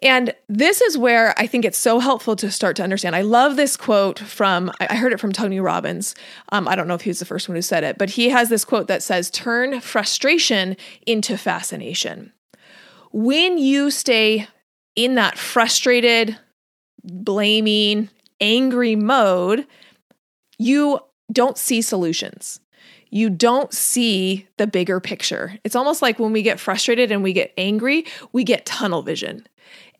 And 0.00 0.34
this 0.48 0.80
is 0.80 0.98
where 0.98 1.34
I 1.38 1.46
think 1.46 1.64
it's 1.64 1.78
so 1.78 2.00
helpful 2.00 2.34
to 2.36 2.50
start 2.50 2.74
to 2.76 2.82
understand. 2.82 3.14
I 3.14 3.22
love 3.22 3.54
this 3.54 3.76
quote 3.76 4.18
from, 4.18 4.72
I 4.80 4.96
heard 4.96 5.12
it 5.12 5.20
from 5.20 5.32
Tony 5.32 5.60
Robbins. 5.60 6.16
Um, 6.50 6.66
I 6.66 6.74
don't 6.74 6.88
know 6.88 6.94
if 6.94 7.02
he 7.02 7.10
was 7.10 7.20
the 7.20 7.24
first 7.24 7.48
one 7.48 7.54
who 7.54 7.62
said 7.62 7.84
it, 7.84 7.98
but 7.98 8.10
he 8.10 8.30
has 8.30 8.48
this 8.48 8.64
quote 8.64 8.88
that 8.88 9.02
says, 9.02 9.30
Turn 9.30 9.80
frustration 9.80 10.76
into 11.06 11.38
fascination. 11.38 12.32
When 13.12 13.58
you 13.58 13.90
stay 13.90 14.46
in 14.96 15.14
that 15.14 15.38
frustrated, 15.38 16.36
blaming, 17.04 18.10
angry 18.40 18.96
mode, 18.96 19.66
you 20.58 21.00
don't 21.32 21.58
see 21.58 21.82
solutions. 21.82 22.60
You 23.10 23.30
don't 23.30 23.72
see 23.72 24.46
the 24.58 24.66
bigger 24.66 25.00
picture. 25.00 25.58
It's 25.64 25.76
almost 25.76 26.02
like 26.02 26.18
when 26.18 26.32
we 26.32 26.42
get 26.42 26.60
frustrated 26.60 27.10
and 27.10 27.22
we 27.22 27.32
get 27.32 27.54
angry, 27.56 28.04
we 28.32 28.44
get 28.44 28.66
tunnel 28.66 29.02
vision. 29.02 29.46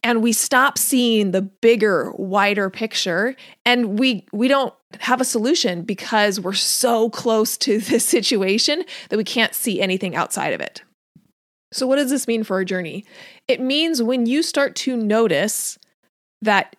And 0.02 0.22
we 0.22 0.32
stop 0.32 0.78
seeing 0.78 1.32
the 1.32 1.42
bigger 1.42 2.12
wider 2.12 2.70
picture 2.70 3.34
and 3.64 3.98
we 3.98 4.26
we 4.32 4.46
don't 4.46 4.72
have 5.00 5.20
a 5.20 5.24
solution 5.24 5.82
because 5.82 6.38
we're 6.38 6.52
so 6.52 7.10
close 7.10 7.56
to 7.58 7.78
this 7.78 8.04
situation 8.04 8.84
that 9.08 9.16
we 9.16 9.24
can't 9.24 9.54
see 9.54 9.80
anything 9.80 10.14
outside 10.14 10.52
of 10.52 10.60
it 10.60 10.82
so 11.72 11.86
what 11.86 11.96
does 11.96 12.10
this 12.10 12.26
mean 12.28 12.44
for 12.44 12.54
our 12.54 12.64
journey 12.64 13.04
it 13.46 13.60
means 13.60 14.02
when 14.02 14.26
you 14.26 14.42
start 14.42 14.74
to 14.74 14.96
notice 14.96 15.78
that 16.42 16.76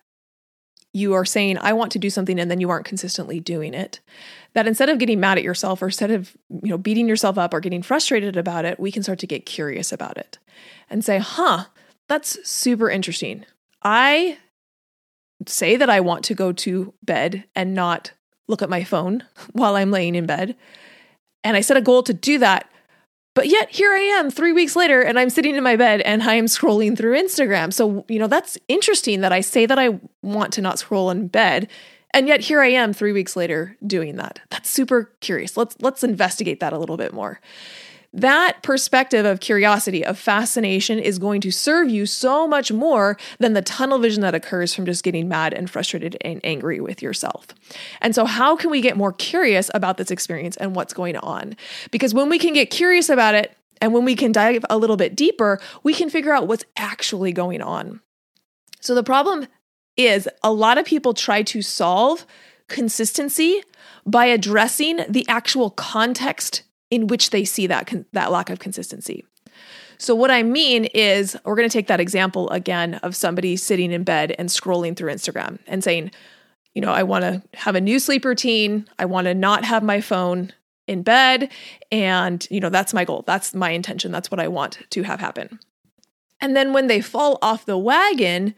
you 0.93 1.13
are 1.13 1.25
saying 1.25 1.57
i 1.59 1.73
want 1.73 1.91
to 1.91 1.99
do 1.99 2.09
something 2.09 2.39
and 2.39 2.49
then 2.49 2.59
you 2.59 2.69
aren't 2.69 2.85
consistently 2.85 3.39
doing 3.39 3.73
it 3.73 3.99
that 4.53 4.67
instead 4.67 4.89
of 4.89 4.97
getting 4.97 5.19
mad 5.19 5.37
at 5.37 5.43
yourself 5.43 5.81
or 5.81 5.87
instead 5.87 6.11
of 6.11 6.35
you 6.63 6.69
know 6.69 6.77
beating 6.77 7.07
yourself 7.07 7.37
up 7.37 7.53
or 7.53 7.59
getting 7.59 7.83
frustrated 7.83 8.35
about 8.35 8.65
it 8.65 8.79
we 8.79 8.91
can 8.91 9.03
start 9.03 9.19
to 9.19 9.27
get 9.27 9.45
curious 9.45 9.91
about 9.91 10.17
it 10.17 10.39
and 10.89 11.05
say 11.05 11.19
huh 11.19 11.65
that's 12.09 12.45
super 12.47 12.89
interesting. 12.89 13.45
I 13.83 14.39
say 15.47 15.77
that 15.77 15.89
I 15.89 16.01
want 16.01 16.25
to 16.25 16.33
go 16.33 16.51
to 16.51 16.93
bed 17.03 17.45
and 17.55 17.73
not 17.73 18.11
look 18.49 18.61
at 18.61 18.69
my 18.69 18.83
phone 18.83 19.23
while 19.53 19.77
I'm 19.77 19.91
laying 19.91 20.15
in 20.15 20.25
bed. 20.25 20.57
And 21.43 21.55
I 21.55 21.61
set 21.61 21.77
a 21.77 21.81
goal 21.81 22.03
to 22.03 22.13
do 22.13 22.39
that. 22.39 22.69
But 23.39 23.47
yet 23.47 23.73
here 23.73 23.93
I 23.93 23.99
am 23.99 24.29
3 24.29 24.51
weeks 24.51 24.75
later 24.75 25.01
and 25.01 25.17
I'm 25.17 25.29
sitting 25.29 25.55
in 25.55 25.63
my 25.63 25.77
bed 25.77 26.01
and 26.01 26.21
I 26.23 26.33
am 26.33 26.43
scrolling 26.43 26.97
through 26.97 27.15
Instagram. 27.17 27.71
So, 27.71 28.03
you 28.09 28.19
know, 28.19 28.27
that's 28.27 28.57
interesting 28.67 29.21
that 29.21 29.31
I 29.31 29.39
say 29.39 29.65
that 29.65 29.79
I 29.79 29.97
want 30.21 30.51
to 30.55 30.61
not 30.61 30.77
scroll 30.77 31.09
in 31.09 31.29
bed 31.29 31.69
and 32.11 32.27
yet 32.27 32.41
here 32.41 32.59
I 32.59 32.67
am 32.67 32.91
3 32.91 33.13
weeks 33.13 33.37
later 33.37 33.77
doing 33.87 34.17
that. 34.17 34.41
That's 34.49 34.69
super 34.69 35.13
curious. 35.21 35.55
Let's 35.55 35.77
let's 35.79 36.03
investigate 36.03 36.59
that 36.59 36.73
a 36.73 36.77
little 36.77 36.97
bit 36.97 37.13
more. 37.13 37.39
That 38.11 38.63
perspective 38.63 39.25
of 39.25 39.39
curiosity, 39.39 40.03
of 40.03 40.17
fascination, 40.17 40.97
is 40.97 41.19
going 41.19 41.41
to 41.41 41.51
serve 41.51 41.89
you 41.89 42.07
so 42.07 42.47
much 42.47 42.71
more 42.71 43.17
than 43.37 43.53
the 43.53 43.61
tunnel 43.61 43.99
vision 43.99 44.21
that 44.21 44.33
occurs 44.33 44.73
from 44.73 44.85
just 44.85 45.03
getting 45.03 45.27
mad 45.27 45.53
and 45.53 45.69
frustrated 45.69 46.17
and 46.21 46.41
angry 46.43 46.79
with 46.79 47.03
yourself. 47.03 47.47
And 48.01 48.15
so, 48.15 48.25
how 48.25 48.55
can 48.55 48.71
we 48.71 48.81
get 48.81 48.97
more 48.97 49.13
curious 49.13 49.69
about 49.75 49.97
this 49.97 50.09
experience 50.09 50.57
and 50.57 50.75
what's 50.75 50.93
going 50.93 51.17
on? 51.17 51.55
Because 51.91 52.15
when 52.15 52.29
we 52.29 52.39
can 52.39 52.53
get 52.53 52.71
curious 52.71 53.09
about 53.09 53.35
it, 53.35 53.55
and 53.81 53.93
when 53.93 54.05
we 54.05 54.15
can 54.15 54.31
dive 54.31 54.65
a 54.69 54.77
little 54.77 54.97
bit 54.97 55.15
deeper, 55.15 55.59
we 55.83 55.93
can 55.93 56.09
figure 56.09 56.33
out 56.33 56.47
what's 56.47 56.65
actually 56.75 57.31
going 57.31 57.61
on. 57.61 58.01
So, 58.81 58.95
the 58.95 59.03
problem 59.03 59.47
is 59.97 60.27
a 60.43 60.51
lot 60.51 60.79
of 60.79 60.85
people 60.85 61.13
try 61.13 61.43
to 61.43 61.61
solve 61.61 62.25
consistency 62.67 63.61
by 64.05 64.25
addressing 64.25 65.01
the 65.07 65.27
actual 65.27 65.69
context 65.69 66.63
in 66.91 67.07
which 67.07 67.29
they 67.29 67.45
see 67.45 67.67
that 67.67 67.87
con- 67.87 68.05
that 68.13 68.31
lack 68.31 68.49
of 68.49 68.59
consistency. 68.59 69.25
So 69.97 70.15
what 70.15 70.31
I 70.31 70.43
mean 70.43 70.85
is 70.85 71.35
we're 71.43 71.55
going 71.55 71.67
to 71.67 71.73
take 71.73 71.87
that 71.87 71.99
example 71.99 72.49
again 72.51 72.95
of 72.95 73.15
somebody 73.15 73.57
sitting 73.57 73.91
in 73.91 74.03
bed 74.03 74.33
and 74.39 74.47
scrolling 74.47 74.95
through 74.95 75.11
Instagram 75.11 75.59
and 75.67 75.83
saying, 75.83 76.11
you 76.73 76.81
know, 76.81 76.91
I 76.91 77.03
want 77.03 77.23
to 77.23 77.43
have 77.55 77.75
a 77.75 77.81
new 77.81 77.99
sleep 77.99 78.23
routine, 78.23 78.87
I 78.97 79.05
want 79.05 79.25
to 79.25 79.33
not 79.33 79.65
have 79.65 79.83
my 79.83 79.99
phone 79.99 80.53
in 80.87 81.03
bed 81.03 81.51
and, 81.91 82.47
you 82.49 82.61
know, 82.61 82.69
that's 82.69 82.93
my 82.93 83.03
goal. 83.03 83.23
That's 83.27 83.53
my 83.53 83.71
intention. 83.71 84.11
That's 84.11 84.31
what 84.31 84.39
I 84.39 84.47
want 84.47 84.79
to 84.89 85.03
have 85.03 85.19
happen. 85.19 85.59
And 86.39 86.55
then 86.55 86.71
when 86.71 86.87
they 86.87 87.01
fall 87.01 87.37
off 87.41 87.65
the 87.65 87.77
wagon, 87.77 88.55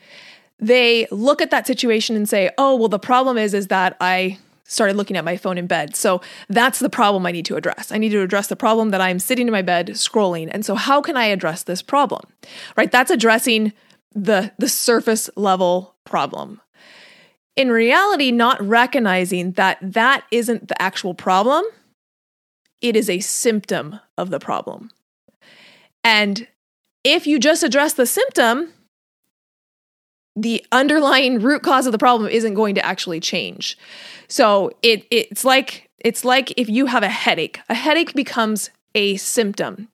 they 0.59 1.07
look 1.09 1.41
at 1.41 1.49
that 1.49 1.65
situation 1.65 2.15
and 2.15 2.29
say, 2.29 2.51
"Oh, 2.57 2.75
well 2.75 2.87
the 2.87 2.99
problem 2.99 3.37
is 3.37 3.55
is 3.55 3.67
that 3.67 3.97
I 3.99 4.37
started 4.71 4.95
looking 4.95 5.17
at 5.17 5.25
my 5.25 5.35
phone 5.35 5.57
in 5.57 5.67
bed. 5.67 5.95
So 5.95 6.21
that's 6.47 6.79
the 6.79 6.89
problem 6.89 7.25
I 7.25 7.31
need 7.31 7.45
to 7.45 7.57
address. 7.57 7.91
I 7.91 7.97
need 7.97 8.09
to 8.09 8.21
address 8.21 8.47
the 8.47 8.55
problem 8.55 8.89
that 8.91 9.01
I'm 9.01 9.19
sitting 9.19 9.47
in 9.47 9.51
my 9.51 9.61
bed 9.61 9.89
scrolling. 9.89 10.49
And 10.51 10.65
so 10.65 10.75
how 10.75 11.01
can 11.01 11.17
I 11.17 11.25
address 11.25 11.63
this 11.63 11.81
problem? 11.81 12.23
Right? 12.77 12.91
That's 12.91 13.11
addressing 13.11 13.73
the 14.13 14.51
the 14.57 14.69
surface 14.69 15.29
level 15.35 15.95
problem. 16.05 16.61
In 17.55 17.69
reality, 17.69 18.31
not 18.31 18.61
recognizing 18.65 19.51
that 19.53 19.77
that 19.81 20.23
isn't 20.31 20.69
the 20.69 20.81
actual 20.81 21.13
problem, 21.13 21.63
it 22.81 22.95
is 22.95 23.09
a 23.09 23.19
symptom 23.19 23.99
of 24.17 24.29
the 24.29 24.39
problem. 24.39 24.89
And 26.03 26.47
if 27.03 27.27
you 27.27 27.39
just 27.39 27.63
address 27.63 27.93
the 27.93 28.05
symptom, 28.05 28.73
the 30.35 30.65
underlying 30.71 31.39
root 31.39 31.63
cause 31.63 31.85
of 31.85 31.91
the 31.91 31.97
problem 31.97 32.29
isn't 32.29 32.53
going 32.53 32.75
to 32.75 32.85
actually 32.85 33.19
change. 33.19 33.77
So 34.27 34.71
it 34.81 35.05
it's 35.11 35.43
like 35.43 35.89
it's 35.99 36.23
like 36.23 36.53
if 36.57 36.69
you 36.69 36.85
have 36.87 37.03
a 37.03 37.09
headache. 37.09 37.59
A 37.69 37.73
headache 37.73 38.13
becomes 38.13 38.69
a 38.95 39.17
symptom. 39.17 39.89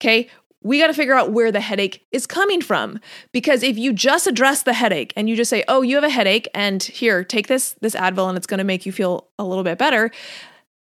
Okay? 0.00 0.28
We 0.62 0.78
got 0.78 0.86
to 0.88 0.94
figure 0.94 1.14
out 1.14 1.32
where 1.32 1.50
the 1.50 1.60
headache 1.60 2.06
is 2.12 2.26
coming 2.26 2.60
from 2.60 3.00
because 3.32 3.64
if 3.64 3.76
you 3.76 3.92
just 3.92 4.28
address 4.28 4.62
the 4.62 4.74
headache 4.74 5.12
and 5.16 5.28
you 5.28 5.34
just 5.34 5.50
say, 5.50 5.64
"Oh, 5.66 5.82
you 5.82 5.96
have 5.96 6.04
a 6.04 6.10
headache 6.10 6.48
and 6.54 6.82
here, 6.82 7.24
take 7.24 7.48
this 7.48 7.74
this 7.80 7.94
Advil 7.94 8.28
and 8.28 8.36
it's 8.36 8.46
going 8.46 8.58
to 8.58 8.64
make 8.64 8.86
you 8.86 8.92
feel 8.92 9.28
a 9.38 9.44
little 9.44 9.64
bit 9.64 9.78
better." 9.78 10.10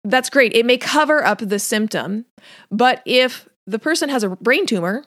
That's 0.04 0.30
great. 0.30 0.54
It 0.54 0.66
may 0.66 0.78
cover 0.78 1.24
up 1.24 1.38
the 1.38 1.58
symptom, 1.58 2.24
but 2.70 3.02
if 3.04 3.48
the 3.66 3.78
person 3.78 4.08
has 4.08 4.22
a 4.22 4.30
brain 4.30 4.66
tumor 4.66 5.04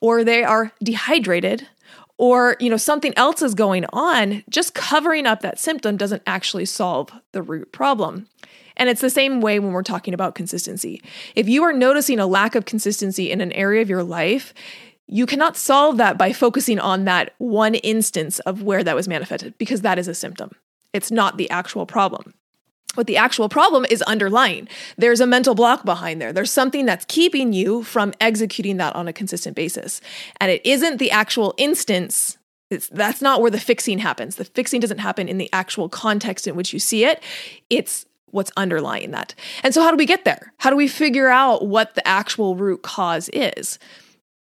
or 0.00 0.24
they 0.24 0.44
are 0.44 0.72
dehydrated 0.82 1.66
or 2.18 2.56
you 2.60 2.70
know 2.70 2.76
something 2.76 3.12
else 3.16 3.42
is 3.42 3.54
going 3.54 3.84
on 3.92 4.44
just 4.48 4.74
covering 4.74 5.26
up 5.26 5.40
that 5.40 5.58
symptom 5.58 5.96
doesn't 5.96 6.22
actually 6.26 6.64
solve 6.64 7.10
the 7.32 7.42
root 7.42 7.72
problem. 7.72 8.26
And 8.76 8.88
it's 8.88 9.00
the 9.00 9.10
same 9.10 9.40
way 9.40 9.60
when 9.60 9.72
we're 9.72 9.84
talking 9.84 10.14
about 10.14 10.34
consistency. 10.34 11.00
If 11.36 11.48
you 11.48 11.62
are 11.62 11.72
noticing 11.72 12.18
a 12.18 12.26
lack 12.26 12.56
of 12.56 12.64
consistency 12.64 13.30
in 13.30 13.40
an 13.40 13.52
area 13.52 13.82
of 13.82 13.88
your 13.88 14.02
life 14.02 14.52
you 15.06 15.26
cannot 15.26 15.56
solve 15.56 15.98
that 15.98 16.16
by 16.16 16.32
focusing 16.32 16.78
on 16.78 17.04
that 17.04 17.34
one 17.38 17.74
instance 17.76 18.38
of 18.40 18.62
where 18.62 18.82
that 18.82 18.96
was 18.96 19.08
manifested 19.08 19.56
because 19.58 19.82
that 19.82 19.98
is 19.98 20.08
a 20.08 20.14
symptom. 20.14 20.50
It's 20.92 21.10
not 21.10 21.36
the 21.36 21.50
actual 21.50 21.86
problem 21.86 22.34
what 22.94 23.06
the 23.06 23.16
actual 23.16 23.48
problem 23.48 23.84
is 23.90 24.02
underlying. 24.02 24.68
There's 24.96 25.20
a 25.20 25.26
mental 25.26 25.54
block 25.54 25.84
behind 25.84 26.20
there. 26.20 26.32
There's 26.32 26.50
something 26.50 26.86
that's 26.86 27.04
keeping 27.06 27.52
you 27.52 27.82
from 27.82 28.14
executing 28.20 28.76
that 28.78 28.94
on 28.94 29.08
a 29.08 29.12
consistent 29.12 29.56
basis. 29.56 30.00
And 30.40 30.50
it 30.50 30.64
isn't 30.64 30.98
the 30.98 31.10
actual 31.10 31.54
instance. 31.56 32.38
It's, 32.70 32.88
that's 32.88 33.22
not 33.22 33.40
where 33.40 33.50
the 33.50 33.60
fixing 33.60 33.98
happens. 33.98 34.36
The 34.36 34.44
fixing 34.44 34.80
doesn't 34.80 34.98
happen 34.98 35.28
in 35.28 35.38
the 35.38 35.50
actual 35.52 35.88
context 35.88 36.46
in 36.46 36.56
which 36.56 36.72
you 36.72 36.78
see 36.78 37.04
it. 37.04 37.22
It's 37.70 38.06
what's 38.30 38.50
underlying 38.56 39.12
that. 39.12 39.34
And 39.62 39.72
so, 39.72 39.82
how 39.82 39.90
do 39.90 39.96
we 39.96 40.06
get 40.06 40.24
there? 40.24 40.52
How 40.58 40.70
do 40.70 40.76
we 40.76 40.88
figure 40.88 41.28
out 41.28 41.66
what 41.66 41.94
the 41.94 42.06
actual 42.06 42.56
root 42.56 42.82
cause 42.82 43.30
is? 43.32 43.78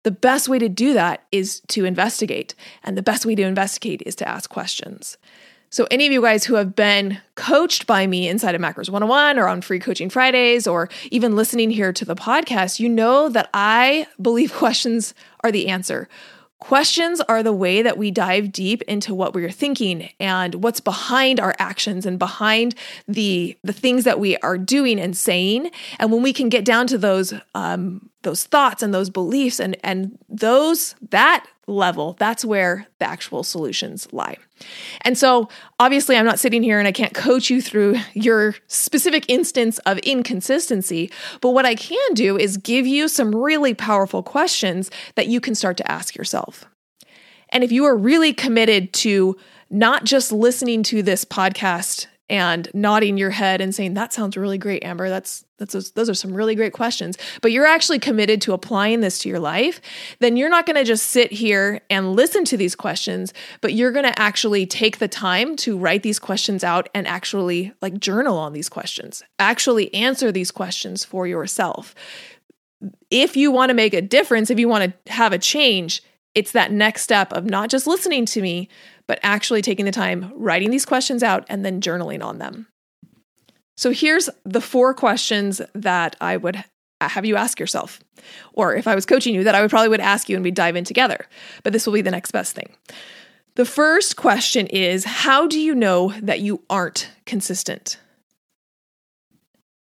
The 0.03 0.11
best 0.11 0.49
way 0.49 0.59
to 0.59 0.67
do 0.67 0.93
that 0.93 1.23
is 1.31 1.61
to 1.69 1.85
investigate. 1.85 2.55
And 2.83 2.97
the 2.97 3.03
best 3.03 3.25
way 3.25 3.35
to 3.35 3.43
investigate 3.43 4.01
is 4.05 4.15
to 4.15 4.27
ask 4.27 4.49
questions. 4.49 5.17
So, 5.73 5.87
any 5.89 6.05
of 6.05 6.11
you 6.11 6.21
guys 6.21 6.43
who 6.43 6.53
have 6.53 6.75
been 6.75 7.17
coached 7.33 7.87
by 7.87 8.05
me 8.05 8.29
inside 8.29 8.53
of 8.53 8.61
Macros 8.61 8.91
101 8.91 9.39
or 9.39 9.47
on 9.47 9.59
Free 9.63 9.79
Coaching 9.79 10.07
Fridays 10.07 10.67
or 10.67 10.87
even 11.09 11.35
listening 11.35 11.71
here 11.71 11.91
to 11.91 12.05
the 12.05 12.15
podcast, 12.15 12.79
you 12.79 12.87
know 12.87 13.27
that 13.27 13.49
I 13.55 14.05
believe 14.21 14.53
questions 14.53 15.15
are 15.43 15.51
the 15.51 15.69
answer. 15.69 16.07
Questions 16.59 17.21
are 17.21 17.41
the 17.41 17.53
way 17.53 17.81
that 17.81 17.97
we 17.97 18.11
dive 18.11 18.51
deep 18.51 18.83
into 18.83 19.15
what 19.15 19.33
we're 19.33 19.49
thinking 19.49 20.11
and 20.19 20.61
what's 20.63 20.79
behind 20.79 21.39
our 21.39 21.55
actions 21.57 22.05
and 22.05 22.19
behind 22.19 22.75
the 23.07 23.57
the 23.63 23.73
things 23.73 24.03
that 24.03 24.19
we 24.19 24.37
are 24.37 24.59
doing 24.59 24.99
and 24.99 25.17
saying. 25.17 25.71
And 25.97 26.11
when 26.11 26.21
we 26.21 26.33
can 26.33 26.49
get 26.49 26.65
down 26.65 26.85
to 26.85 26.99
those 26.99 27.33
um, 27.55 28.11
those 28.21 28.43
thoughts 28.43 28.83
and 28.83 28.93
those 28.93 29.09
beliefs 29.09 29.59
and 29.59 29.75
and 29.83 30.19
those 30.29 30.93
that 31.09 31.47
level, 31.67 32.15
that's 32.19 32.43
where 32.43 32.87
the 32.99 33.05
actual 33.05 33.43
solutions 33.43 34.07
lie. 34.11 34.37
And 35.01 35.17
so, 35.17 35.49
obviously, 35.79 36.17
I'm 36.17 36.25
not 36.25 36.39
sitting 36.39 36.63
here 36.63 36.79
and 36.79 36.87
I 36.87 36.91
can't 36.91 37.13
coach 37.13 37.49
you 37.49 37.61
through 37.61 37.95
your 38.13 38.55
specific 38.67 39.25
instance 39.29 39.79
of 39.79 39.97
inconsistency, 39.99 41.11
but 41.41 41.51
what 41.51 41.65
I 41.65 41.75
can 41.75 42.13
do 42.13 42.37
is 42.37 42.57
give 42.57 42.85
you 42.85 43.07
some 43.07 43.35
really 43.35 43.73
powerful 43.73 44.23
questions 44.23 44.91
that 45.15 45.27
you 45.27 45.39
can 45.39 45.55
start 45.55 45.77
to 45.77 45.91
ask 45.91 46.15
yourself. 46.15 46.65
And 47.49 47.63
if 47.63 47.71
you 47.71 47.85
are 47.85 47.95
really 47.95 48.33
committed 48.33 48.93
to 48.93 49.37
not 49.69 50.03
just 50.03 50.31
listening 50.31 50.83
to 50.83 51.01
this 51.01 51.25
podcast 51.25 52.07
and 52.29 52.69
nodding 52.73 53.17
your 53.17 53.29
head 53.29 53.59
and 53.61 53.75
saying 53.75 53.93
that 53.95 54.13
sounds 54.13 54.37
really 54.37 54.57
great 54.57 54.83
amber. 54.83 55.09
That's 55.09 55.45
that's 55.57 55.91
those 55.91 56.09
are 56.09 56.13
some 56.13 56.33
really 56.33 56.55
great 56.55 56.73
questions. 56.73 57.17
But 57.41 57.51
you're 57.51 57.65
actually 57.65 57.99
committed 57.99 58.41
to 58.41 58.53
applying 58.53 59.01
this 59.01 59.19
to 59.19 59.29
your 59.29 59.39
life 59.39 59.81
then 60.19 60.37
you're 60.37 60.49
not 60.49 60.65
going 60.65 60.75
to 60.75 60.83
just 60.83 61.07
sit 61.07 61.31
here 61.31 61.81
and 61.89 62.13
listen 62.13 62.45
to 62.45 62.57
these 62.57 62.75
questions 62.75 63.33
but 63.61 63.73
you're 63.73 63.91
going 63.91 64.05
to 64.05 64.19
actually 64.19 64.65
take 64.65 64.99
the 64.99 65.07
time 65.07 65.55
to 65.57 65.77
write 65.77 66.03
these 66.03 66.19
questions 66.19 66.63
out 66.63 66.89
and 66.93 67.07
actually 67.07 67.73
like 67.81 67.99
journal 67.99 68.37
on 68.37 68.53
these 68.53 68.69
questions 68.69 69.23
actually 69.39 69.93
answer 69.93 70.31
these 70.31 70.51
questions 70.51 71.03
for 71.03 71.27
yourself. 71.27 71.93
If 73.09 73.37
you 73.37 73.51
want 73.51 73.69
to 73.69 73.73
make 73.73 73.93
a 73.93 74.01
difference 74.01 74.49
if 74.49 74.59
you 74.59 74.67
want 74.67 74.93
to 75.05 75.11
have 75.11 75.33
a 75.33 75.37
change 75.37 76.01
it's 76.35 76.51
that 76.53 76.71
next 76.71 77.03
step 77.03 77.31
of 77.33 77.45
not 77.45 77.69
just 77.69 77.85
listening 77.85 78.25
to 78.25 78.41
me, 78.41 78.69
but 79.07 79.19
actually 79.23 79.61
taking 79.61 79.85
the 79.85 79.91
time, 79.91 80.31
writing 80.35 80.71
these 80.71 80.85
questions 80.85 81.23
out, 81.23 81.45
and 81.49 81.65
then 81.65 81.81
journaling 81.81 82.23
on 82.23 82.37
them. 82.37 82.67
So 83.75 83.91
here's 83.91 84.29
the 84.45 84.61
four 84.61 84.93
questions 84.93 85.61
that 85.73 86.15
I 86.21 86.37
would 86.37 86.63
have 87.01 87.25
you 87.25 87.35
ask 87.35 87.59
yourself. 87.59 87.99
Or 88.53 88.75
if 88.75 88.87
I 88.87 88.95
was 88.95 89.05
coaching 89.05 89.35
you, 89.35 89.43
that 89.43 89.55
I 89.55 89.61
would 89.61 89.69
probably 89.69 89.89
would 89.89 89.99
ask 89.99 90.29
you 90.29 90.35
and 90.35 90.43
we'd 90.43 90.55
dive 90.55 90.75
in 90.75 90.85
together. 90.85 91.27
But 91.63 91.73
this 91.73 91.85
will 91.85 91.93
be 91.93 92.01
the 92.01 92.11
next 92.11 92.31
best 92.31 92.55
thing. 92.55 92.69
The 93.55 93.65
first 93.65 94.15
question 94.15 94.67
is 94.67 95.05
How 95.05 95.47
do 95.47 95.59
you 95.59 95.75
know 95.75 96.13
that 96.21 96.39
you 96.39 96.63
aren't 96.69 97.11
consistent? 97.25 97.97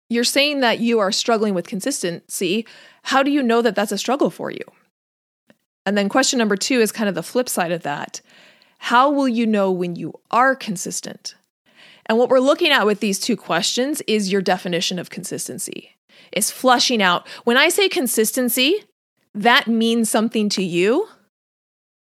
You're 0.09 0.25
saying 0.25 0.61
that 0.61 0.81
you 0.81 0.99
are 0.99 1.13
struggling 1.13 1.55
with 1.55 1.69
consistency. 1.69 2.67
How 3.05 3.23
do 3.23 3.31
you 3.31 3.43
know 3.43 3.63
that 3.63 3.77
that's 3.77 3.93
a 3.93 3.99
struggle 3.99 4.31
for 4.31 4.51
you? 4.51 4.65
And 5.87 5.97
then 5.97 6.09
question 6.09 6.39
number 6.39 6.57
two 6.57 6.81
is 6.81 6.91
kind 6.91 7.09
of 7.09 7.15
the 7.15 7.23
flip 7.23 7.49
side 7.49 7.73
of 7.73 7.83
that. 7.83 8.21
How 8.83 9.11
will 9.11 9.29
you 9.29 9.47
know 9.47 9.71
when 9.71 9.95
you 9.95 10.15
are 10.31 10.57
consistent? 10.57 11.35
And 12.07 12.19
what 12.19 12.31
we're 12.31 12.41
looking 12.41 12.73
at 12.73 12.87
with 12.87 13.01
these 13.01 13.21
two 13.21 13.37
questions 13.37 14.01
is 14.07 14.33
your 14.33 14.41
definition 14.41 14.99
of 14.99 15.11
consistency. 15.11 15.97
Is 16.33 16.51
flushing 16.51 17.03
out. 17.03 17.29
When 17.45 17.57
I 17.57 17.69
say 17.69 17.89
consistency, 17.89 18.85
that 19.35 19.69
means 19.69 20.11
something 20.11 20.49
to 20.51 20.63
you, 20.63 21.09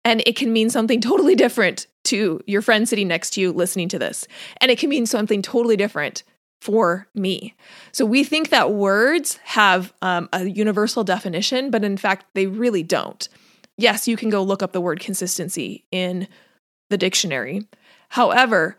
and 0.04 0.22
it 0.26 0.36
can 0.36 0.52
mean 0.52 0.68
something 0.68 1.00
totally 1.00 1.34
different 1.34 1.86
to 2.04 2.40
your 2.46 2.62
friend 2.62 2.88
sitting 2.88 3.08
next 3.08 3.30
to 3.30 3.40
you 3.40 3.52
listening 3.52 3.88
to 3.88 3.98
this. 3.98 4.28
And 4.60 4.70
it 4.70 4.78
can 4.78 4.90
mean 4.90 5.06
something 5.06 5.42
totally 5.42 5.76
different 5.76 6.22
for 6.60 7.08
me. 7.14 7.54
So 7.90 8.04
we 8.04 8.22
think 8.22 8.50
that 8.50 8.72
words 8.72 9.38
have 9.44 9.92
um, 10.02 10.28
a 10.32 10.44
universal 10.44 11.04
definition, 11.04 11.70
but 11.70 11.84
in 11.84 11.96
fact, 11.96 12.26
they 12.34 12.46
really 12.46 12.82
don't. 12.82 13.28
Yes, 13.78 14.06
you 14.06 14.16
can 14.16 14.30
go 14.30 14.42
look 14.42 14.62
up 14.62 14.72
the 14.72 14.80
word 14.80 15.00
consistency 15.00 15.84
in 15.90 16.28
the 16.90 16.98
dictionary. 16.98 17.66
However, 18.10 18.76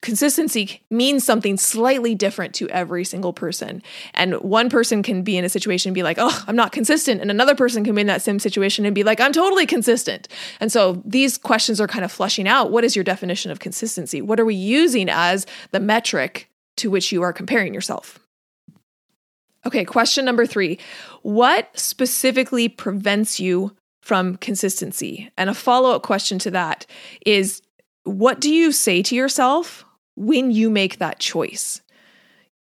consistency 0.00 0.82
means 0.90 1.24
something 1.24 1.56
slightly 1.56 2.14
different 2.14 2.54
to 2.54 2.68
every 2.68 3.04
single 3.04 3.32
person. 3.32 3.82
And 4.14 4.34
one 4.34 4.70
person 4.70 5.02
can 5.02 5.22
be 5.22 5.36
in 5.36 5.44
a 5.44 5.48
situation 5.48 5.90
and 5.90 5.94
be 5.94 6.02
like, 6.02 6.18
oh, 6.20 6.44
I'm 6.46 6.56
not 6.56 6.72
consistent. 6.72 7.20
And 7.20 7.30
another 7.30 7.54
person 7.54 7.84
can 7.84 7.94
be 7.94 8.02
in 8.02 8.06
that 8.06 8.22
same 8.22 8.38
situation 8.38 8.86
and 8.86 8.94
be 8.94 9.04
like, 9.04 9.20
I'm 9.20 9.32
totally 9.32 9.66
consistent. 9.66 10.28
And 10.60 10.70
so 10.70 11.02
these 11.04 11.36
questions 11.36 11.80
are 11.80 11.88
kind 11.88 12.04
of 12.04 12.12
flushing 12.12 12.46
out 12.46 12.70
what 12.70 12.84
is 12.84 12.94
your 12.94 13.04
definition 13.04 13.50
of 13.50 13.58
consistency? 13.58 14.22
What 14.22 14.38
are 14.38 14.44
we 14.44 14.54
using 14.54 15.08
as 15.08 15.46
the 15.72 15.80
metric 15.80 16.48
to 16.76 16.90
which 16.90 17.10
you 17.10 17.22
are 17.22 17.32
comparing 17.32 17.74
yourself? 17.74 18.20
Okay, 19.66 19.84
question 19.84 20.24
number 20.24 20.46
three 20.46 20.78
What 21.22 21.76
specifically 21.78 22.68
prevents 22.68 23.40
you 23.40 23.74
from 24.08 24.36
consistency? 24.36 25.30
And 25.36 25.50
a 25.50 25.54
follow 25.54 25.90
up 25.90 26.02
question 26.02 26.38
to 26.38 26.50
that 26.52 26.86
is 27.26 27.60
what 28.04 28.40
do 28.40 28.50
you 28.50 28.72
say 28.72 29.02
to 29.02 29.14
yourself 29.14 29.84
when 30.16 30.50
you 30.50 30.70
make 30.70 30.96
that 30.96 31.18
choice? 31.18 31.82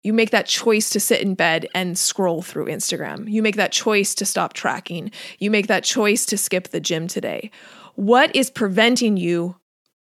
You 0.01 0.11
make 0.11 0.31
that 0.31 0.47
choice 0.47 0.89
to 0.89 0.99
sit 0.99 1.21
in 1.21 1.35
bed 1.35 1.67
and 1.75 1.99
scroll 1.99 2.41
through 2.41 2.65
Instagram. 2.65 3.31
You 3.31 3.43
make 3.43 3.57
that 3.57 3.71
choice 3.71 4.15
to 4.15 4.25
stop 4.25 4.53
tracking. 4.53 5.11
You 5.37 5.51
make 5.51 5.67
that 5.67 5.83
choice 5.83 6.25
to 6.27 6.37
skip 6.37 6.69
the 6.69 6.79
gym 6.79 7.07
today. 7.07 7.51
What 7.93 8.35
is 8.35 8.49
preventing 8.49 9.15
you 9.15 9.55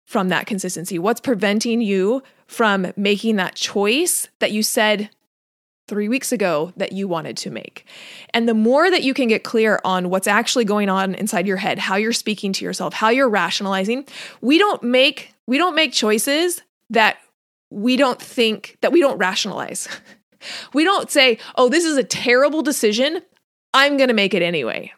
from 0.05 0.29
that 0.29 0.47
consistency? 0.47 0.99
What's 0.99 1.23
preventing 1.23 1.81
you 1.81 2.23
from 2.49 2.93
making 2.99 3.37
that 3.37 3.55
choice 3.55 4.29
that 4.41 4.53
you 4.53 4.63
said 4.63 5.09
three 5.91 6.09
weeks 6.09 6.31
ago 6.31 6.73
that 6.77 6.93
you 6.93 7.09
wanted 7.09 7.37
to 7.37 7.51
make. 7.51 7.85
And 8.33 8.49
the 8.49 8.55
more 8.55 8.89
that 8.91 9.03
you 9.03 9.13
can 9.13 9.27
get 9.27 9.43
clear 9.43 9.81
on 9.85 10.09
what's 10.09 10.29
actually 10.29 10.65
going 10.65 10.89
on 10.89 11.17
inside 11.17 11.49
your 11.49 11.57
head, 11.57 11.81
how 11.81 11.97
you're 11.97 12.13
speaking 12.13 12.53
to 12.55 12.65
yourself, 12.65 12.95
how 12.95 13.09
you're 13.09 13.29
rationalizing, 13.29 14.07
we 14.41 14.57
don't 14.57 14.83
make 14.85 15.35
we 15.49 15.59
don't 15.59 15.75
make 15.75 15.93
choices 15.93 16.63
that 16.91 17.19
we 17.71 17.97
don't 17.97 18.23
think 18.23 18.79
that 18.83 18.93
we 18.93 19.01
don't 19.01 19.19
rationalize. 19.19 19.89
we 20.73 20.85
don't 20.85 21.11
say, 21.11 21.39
"Oh, 21.57 21.69
this 21.69 21.85
is 21.85 21.97
a 21.97 22.05
terrible 22.05 22.63
decision. 22.63 23.21
I'm 23.75 23.97
going 23.97 24.09
to 24.09 24.15
make 24.15 24.33
it 24.33 24.43
anyway." 24.43 24.93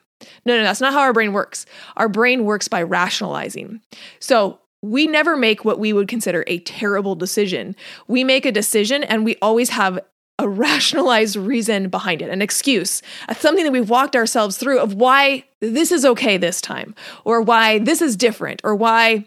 No, 0.44 0.57
no, 0.57 0.62
that's 0.62 0.81
not 0.81 0.92
how 0.92 1.00
our 1.00 1.14
brain 1.14 1.33
works. 1.33 1.64
Our 1.96 2.09
brain 2.09 2.44
works 2.44 2.68
by 2.68 2.83
rationalizing. 2.83 3.81
So, 4.20 4.61
we 4.83 5.07
never 5.07 5.37
make 5.37 5.64
what 5.64 5.78
we 5.78 5.92
would 5.92 6.09
consider 6.09 6.44
a 6.46 6.59
terrible 6.59 7.14
decision. 7.14 7.76
We 8.09 8.24
make 8.24 8.44
a 8.44 8.52
decision 8.52 9.05
and 9.05 9.24
we 9.24 9.37
always 9.40 9.70
have 9.70 10.00
a 10.42 10.48
rationalized 10.48 11.37
reason 11.37 11.88
behind 11.88 12.20
it, 12.20 12.28
an 12.28 12.42
excuse, 12.42 13.00
something 13.38 13.64
that 13.64 13.72
we've 13.72 13.88
walked 13.88 14.14
ourselves 14.14 14.59
through 14.59 14.81
of 14.81 14.94
why 14.94 15.44
this 15.61 15.90
is 15.90 16.05
okay 16.05 16.37
this 16.37 16.61
time, 16.61 16.94
or 17.24 17.40
why 17.40 17.78
this 17.78 18.02
is 18.02 18.16
different, 18.16 18.61
or 18.64 18.74
why 18.74 19.24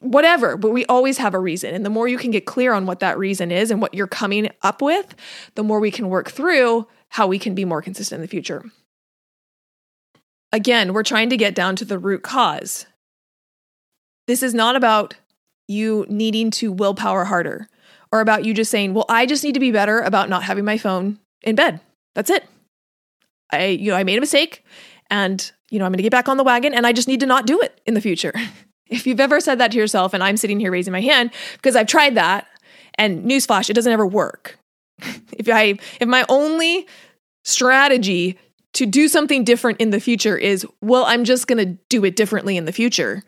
whatever, 0.00 0.56
but 0.56 0.70
we 0.70 0.84
always 0.86 1.16
have 1.18 1.32
a 1.32 1.38
reason. 1.38 1.74
And 1.74 1.84
the 1.84 1.90
more 1.90 2.06
you 2.06 2.18
can 2.18 2.30
get 2.30 2.44
clear 2.44 2.74
on 2.74 2.84
what 2.84 3.00
that 3.00 3.16
reason 3.16 3.50
is 3.50 3.70
and 3.70 3.80
what 3.80 3.94
you're 3.94 4.06
coming 4.06 4.50
up 4.62 4.82
with, 4.82 5.14
the 5.54 5.62
more 5.62 5.80
we 5.80 5.90
can 5.90 6.10
work 6.10 6.30
through 6.30 6.86
how 7.08 7.26
we 7.26 7.38
can 7.38 7.54
be 7.54 7.64
more 7.64 7.80
consistent 7.80 8.18
in 8.18 8.22
the 8.22 8.28
future. 8.28 8.64
Again, 10.52 10.92
we're 10.92 11.02
trying 11.02 11.30
to 11.30 11.38
get 11.38 11.54
down 11.54 11.76
to 11.76 11.84
the 11.84 11.98
root 11.98 12.22
cause. 12.22 12.84
This 14.26 14.42
is 14.42 14.52
not 14.52 14.76
about 14.76 15.14
you 15.68 16.04
needing 16.08 16.50
to 16.50 16.70
willpower 16.70 17.24
harder 17.24 17.68
or 18.12 18.20
about 18.20 18.44
you 18.44 18.54
just 18.54 18.70
saying, 18.70 18.94
well, 18.94 19.06
I 19.08 19.26
just 19.26 19.42
need 19.42 19.54
to 19.54 19.60
be 19.60 19.72
better 19.72 20.00
about 20.00 20.28
not 20.28 20.44
having 20.44 20.64
my 20.64 20.76
phone 20.76 21.18
in 21.42 21.56
bed. 21.56 21.80
That's 22.14 22.30
it. 22.30 22.44
I, 23.50 23.66
you 23.66 23.90
know, 23.90 23.96
I 23.96 24.04
made 24.04 24.18
a 24.18 24.20
mistake 24.20 24.64
and, 25.10 25.50
you 25.70 25.78
know, 25.78 25.86
I'm 25.86 25.92
going 25.92 25.98
to 25.98 26.02
get 26.02 26.12
back 26.12 26.28
on 26.28 26.36
the 26.36 26.44
wagon 26.44 26.74
and 26.74 26.86
I 26.86 26.92
just 26.92 27.08
need 27.08 27.20
to 27.20 27.26
not 27.26 27.46
do 27.46 27.60
it 27.60 27.80
in 27.86 27.94
the 27.94 28.00
future. 28.00 28.32
if 28.86 29.06
you've 29.06 29.20
ever 29.20 29.40
said 29.40 29.58
that 29.58 29.72
to 29.72 29.78
yourself 29.78 30.12
and 30.12 30.22
I'm 30.22 30.36
sitting 30.36 30.60
here 30.60 30.70
raising 30.70 30.92
my 30.92 31.00
hand 31.00 31.32
because 31.54 31.74
I've 31.74 31.86
tried 31.86 32.14
that 32.14 32.46
and 32.96 33.24
newsflash, 33.24 33.70
it 33.70 33.74
doesn't 33.74 33.92
ever 33.92 34.06
work. 34.06 34.58
if 35.32 35.48
I, 35.48 35.78
if 36.00 36.06
my 36.06 36.26
only 36.28 36.86
strategy 37.44 38.38
to 38.74 38.86
do 38.86 39.08
something 39.08 39.44
different 39.44 39.80
in 39.80 39.90
the 39.90 40.00
future 40.00 40.36
is, 40.36 40.66
well, 40.80 41.04
I'm 41.04 41.24
just 41.24 41.46
going 41.46 41.58
to 41.58 41.78
do 41.88 42.04
it 42.04 42.16
differently 42.16 42.56
in 42.56 42.66
the 42.66 42.72
future, 42.72 43.22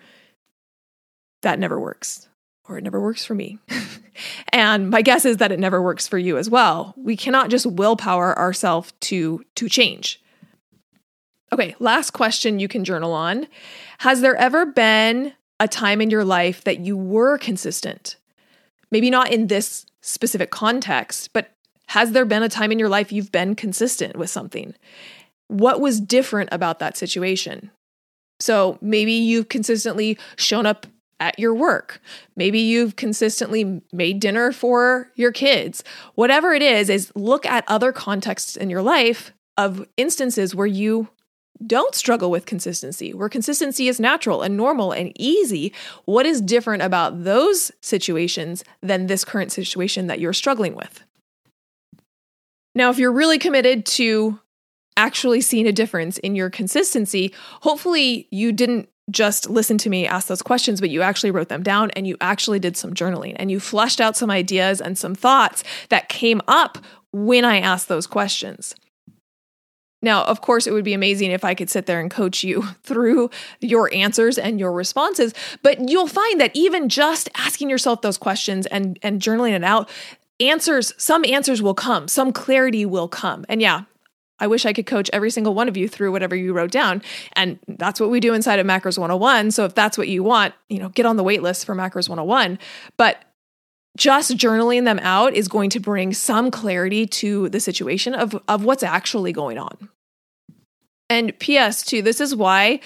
that 1.42 1.58
never 1.58 1.78
works 1.78 2.28
or 2.68 2.78
it 2.78 2.84
never 2.84 3.00
works 3.00 3.24
for 3.24 3.34
me. 3.34 3.58
and 4.52 4.90
my 4.90 5.02
guess 5.02 5.24
is 5.24 5.38
that 5.38 5.52
it 5.52 5.58
never 5.58 5.82
works 5.82 6.08
for 6.08 6.18
you 6.18 6.38
as 6.38 6.48
well. 6.48 6.94
We 6.96 7.16
cannot 7.16 7.50
just 7.50 7.66
willpower 7.66 8.38
ourselves 8.38 8.92
to 9.02 9.44
to 9.56 9.68
change. 9.68 10.20
Okay, 11.52 11.76
last 11.78 12.10
question 12.10 12.58
you 12.58 12.68
can 12.68 12.84
journal 12.84 13.12
on. 13.12 13.46
Has 13.98 14.22
there 14.22 14.36
ever 14.36 14.66
been 14.66 15.34
a 15.60 15.68
time 15.68 16.00
in 16.00 16.10
your 16.10 16.24
life 16.24 16.64
that 16.64 16.80
you 16.80 16.96
were 16.96 17.38
consistent? 17.38 18.16
Maybe 18.90 19.08
not 19.08 19.30
in 19.30 19.46
this 19.46 19.86
specific 20.00 20.50
context, 20.50 21.32
but 21.32 21.50
has 21.88 22.12
there 22.12 22.24
been 22.24 22.42
a 22.42 22.48
time 22.48 22.72
in 22.72 22.78
your 22.78 22.88
life 22.88 23.12
you've 23.12 23.30
been 23.30 23.54
consistent 23.54 24.16
with 24.16 24.30
something? 24.30 24.74
What 25.48 25.80
was 25.80 26.00
different 26.00 26.48
about 26.50 26.78
that 26.80 26.96
situation? 26.96 27.70
So 28.40 28.78
maybe 28.80 29.12
you've 29.12 29.48
consistently 29.48 30.18
shown 30.36 30.66
up 30.66 30.86
at 31.24 31.38
your 31.38 31.54
work. 31.54 32.02
Maybe 32.36 32.60
you've 32.60 32.96
consistently 32.96 33.80
made 33.92 34.20
dinner 34.20 34.52
for 34.52 35.10
your 35.14 35.32
kids. 35.32 35.82
Whatever 36.16 36.52
it 36.52 36.60
is, 36.60 36.90
is 36.90 37.10
look 37.14 37.46
at 37.46 37.64
other 37.66 37.92
contexts 37.92 38.56
in 38.56 38.68
your 38.68 38.82
life 38.82 39.32
of 39.56 39.86
instances 39.96 40.54
where 40.54 40.66
you 40.66 41.08
don't 41.66 41.94
struggle 41.94 42.30
with 42.30 42.44
consistency, 42.44 43.14
where 43.14 43.30
consistency 43.30 43.88
is 43.88 43.98
natural 43.98 44.42
and 44.42 44.54
normal 44.54 44.92
and 44.92 45.12
easy. 45.18 45.72
What 46.04 46.26
is 46.26 46.42
different 46.42 46.82
about 46.82 47.24
those 47.24 47.72
situations 47.80 48.62
than 48.82 49.06
this 49.06 49.24
current 49.24 49.50
situation 49.50 50.06
that 50.08 50.20
you're 50.20 50.34
struggling 50.34 50.74
with? 50.74 51.04
Now, 52.74 52.90
if 52.90 52.98
you're 52.98 53.12
really 53.12 53.38
committed 53.38 53.86
to 53.86 54.40
actually 54.96 55.40
seeing 55.40 55.66
a 55.66 55.72
difference 55.72 56.18
in 56.18 56.36
your 56.36 56.50
consistency, 56.50 57.32
hopefully 57.62 58.28
you 58.30 58.52
didn't 58.52 58.90
just 59.10 59.50
listen 59.50 59.78
to 59.78 59.90
me 59.90 60.06
ask 60.06 60.28
those 60.28 60.42
questions, 60.42 60.80
but 60.80 60.90
you 60.90 61.02
actually 61.02 61.30
wrote 61.30 61.48
them 61.48 61.62
down 61.62 61.90
and 61.92 62.06
you 62.06 62.16
actually 62.20 62.58
did 62.58 62.76
some 62.76 62.94
journaling 62.94 63.34
and 63.36 63.50
you 63.50 63.60
fleshed 63.60 64.00
out 64.00 64.16
some 64.16 64.30
ideas 64.30 64.80
and 64.80 64.96
some 64.96 65.14
thoughts 65.14 65.62
that 65.90 66.08
came 66.08 66.40
up 66.48 66.78
when 67.12 67.44
I 67.44 67.60
asked 67.60 67.88
those 67.88 68.06
questions. 68.06 68.74
Now, 70.04 70.22
of 70.24 70.42
course, 70.42 70.66
it 70.66 70.72
would 70.72 70.84
be 70.84 70.92
amazing 70.92 71.30
if 71.30 71.44
I 71.44 71.54
could 71.54 71.70
sit 71.70 71.86
there 71.86 71.98
and 71.98 72.10
coach 72.10 72.44
you 72.44 72.62
through 72.82 73.30
your 73.60 73.92
answers 73.94 74.38
and 74.38 74.60
your 74.60 74.72
responses, 74.72 75.32
but 75.62 75.88
you'll 75.88 76.06
find 76.06 76.40
that 76.40 76.54
even 76.54 76.88
just 76.88 77.28
asking 77.36 77.70
yourself 77.70 78.02
those 78.02 78.18
questions 78.18 78.66
and, 78.66 78.98
and 79.02 79.20
journaling 79.20 79.52
it 79.52 79.64
out, 79.64 79.88
answers, 80.40 80.92
some 80.98 81.24
answers 81.24 81.62
will 81.62 81.74
come, 81.74 82.08
some 82.08 82.32
clarity 82.32 82.84
will 82.84 83.08
come. 83.08 83.46
And 83.48 83.62
yeah, 83.62 83.84
I 84.40 84.46
wish 84.46 84.66
I 84.66 84.72
could 84.72 84.86
coach 84.86 85.08
every 85.12 85.30
single 85.30 85.54
one 85.54 85.68
of 85.68 85.76
you 85.76 85.88
through 85.88 86.12
whatever 86.12 86.34
you 86.34 86.52
wrote 86.52 86.70
down. 86.70 87.02
And 87.34 87.58
that's 87.68 88.00
what 88.00 88.10
we 88.10 88.20
do 88.20 88.34
inside 88.34 88.58
of 88.58 88.66
Macros 88.66 88.98
101. 88.98 89.52
So 89.52 89.64
if 89.64 89.74
that's 89.74 89.96
what 89.96 90.08
you 90.08 90.22
want, 90.22 90.54
you 90.68 90.78
know, 90.78 90.88
get 90.88 91.06
on 91.06 91.16
the 91.16 91.22
wait 91.22 91.42
list 91.42 91.64
for 91.64 91.74
Macros 91.74 92.08
101. 92.08 92.58
But 92.96 93.24
just 93.96 94.36
journaling 94.36 94.84
them 94.84 94.98
out 95.00 95.34
is 95.34 95.46
going 95.46 95.70
to 95.70 95.80
bring 95.80 96.12
some 96.12 96.50
clarity 96.50 97.06
to 97.06 97.48
the 97.48 97.60
situation 97.60 98.14
of, 98.14 98.36
of 98.48 98.64
what's 98.64 98.82
actually 98.82 99.32
going 99.32 99.58
on. 99.58 99.88
And 101.08 101.38
PS, 101.38 101.82
too, 101.82 102.02
this 102.02 102.20
is 102.20 102.34
why 102.34 102.80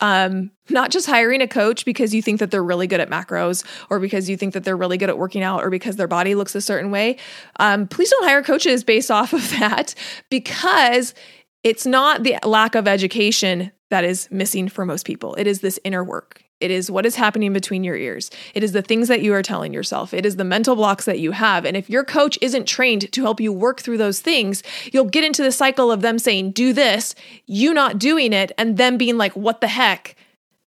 um, 0.00 0.50
not 0.70 0.90
just 0.90 1.06
hiring 1.06 1.40
a 1.40 1.48
coach 1.48 1.84
because 1.84 2.14
you 2.14 2.22
think 2.22 2.40
that 2.40 2.50
they're 2.50 2.64
really 2.64 2.86
good 2.86 3.00
at 3.00 3.10
macros 3.10 3.64
or 3.90 4.00
because 4.00 4.28
you 4.28 4.36
think 4.36 4.54
that 4.54 4.64
they're 4.64 4.76
really 4.76 4.98
good 4.98 5.08
at 5.08 5.18
working 5.18 5.42
out 5.42 5.62
or 5.62 5.70
because 5.70 5.96
their 5.96 6.08
body 6.08 6.34
looks 6.34 6.54
a 6.54 6.60
certain 6.60 6.90
way. 6.90 7.16
Um, 7.60 7.86
please 7.86 8.10
don't 8.10 8.24
hire 8.24 8.42
coaches 8.42 8.84
based 8.84 9.10
off 9.10 9.32
of 9.32 9.50
that 9.50 9.94
because 10.30 11.14
it's 11.62 11.86
not 11.86 12.22
the 12.22 12.38
lack 12.44 12.74
of 12.74 12.86
education 12.86 13.72
that 13.90 14.04
is 14.04 14.28
missing 14.30 14.68
for 14.68 14.84
most 14.84 15.06
people. 15.06 15.34
It 15.36 15.46
is 15.46 15.60
this 15.60 15.78
inner 15.84 16.04
work. 16.04 16.43
It 16.64 16.70
is 16.70 16.90
what 16.90 17.04
is 17.04 17.16
happening 17.16 17.52
between 17.52 17.84
your 17.84 17.94
ears. 17.94 18.30
It 18.54 18.64
is 18.64 18.72
the 18.72 18.80
things 18.80 19.08
that 19.08 19.20
you 19.20 19.34
are 19.34 19.42
telling 19.42 19.74
yourself. 19.74 20.14
It 20.14 20.24
is 20.24 20.36
the 20.36 20.44
mental 20.44 20.74
blocks 20.74 21.04
that 21.04 21.18
you 21.18 21.32
have. 21.32 21.66
And 21.66 21.76
if 21.76 21.90
your 21.90 22.04
coach 22.04 22.38
isn't 22.40 22.64
trained 22.64 23.12
to 23.12 23.20
help 23.20 23.38
you 23.38 23.52
work 23.52 23.82
through 23.82 23.98
those 23.98 24.20
things, 24.20 24.62
you'll 24.90 25.04
get 25.04 25.24
into 25.24 25.42
the 25.42 25.52
cycle 25.52 25.92
of 25.92 26.00
them 26.00 26.18
saying, 26.18 26.52
do 26.52 26.72
this, 26.72 27.14
you 27.44 27.74
not 27.74 27.98
doing 27.98 28.32
it, 28.32 28.50
and 28.56 28.78
them 28.78 28.96
being 28.96 29.18
like, 29.18 29.36
what 29.36 29.60
the 29.60 29.68
heck? 29.68 30.16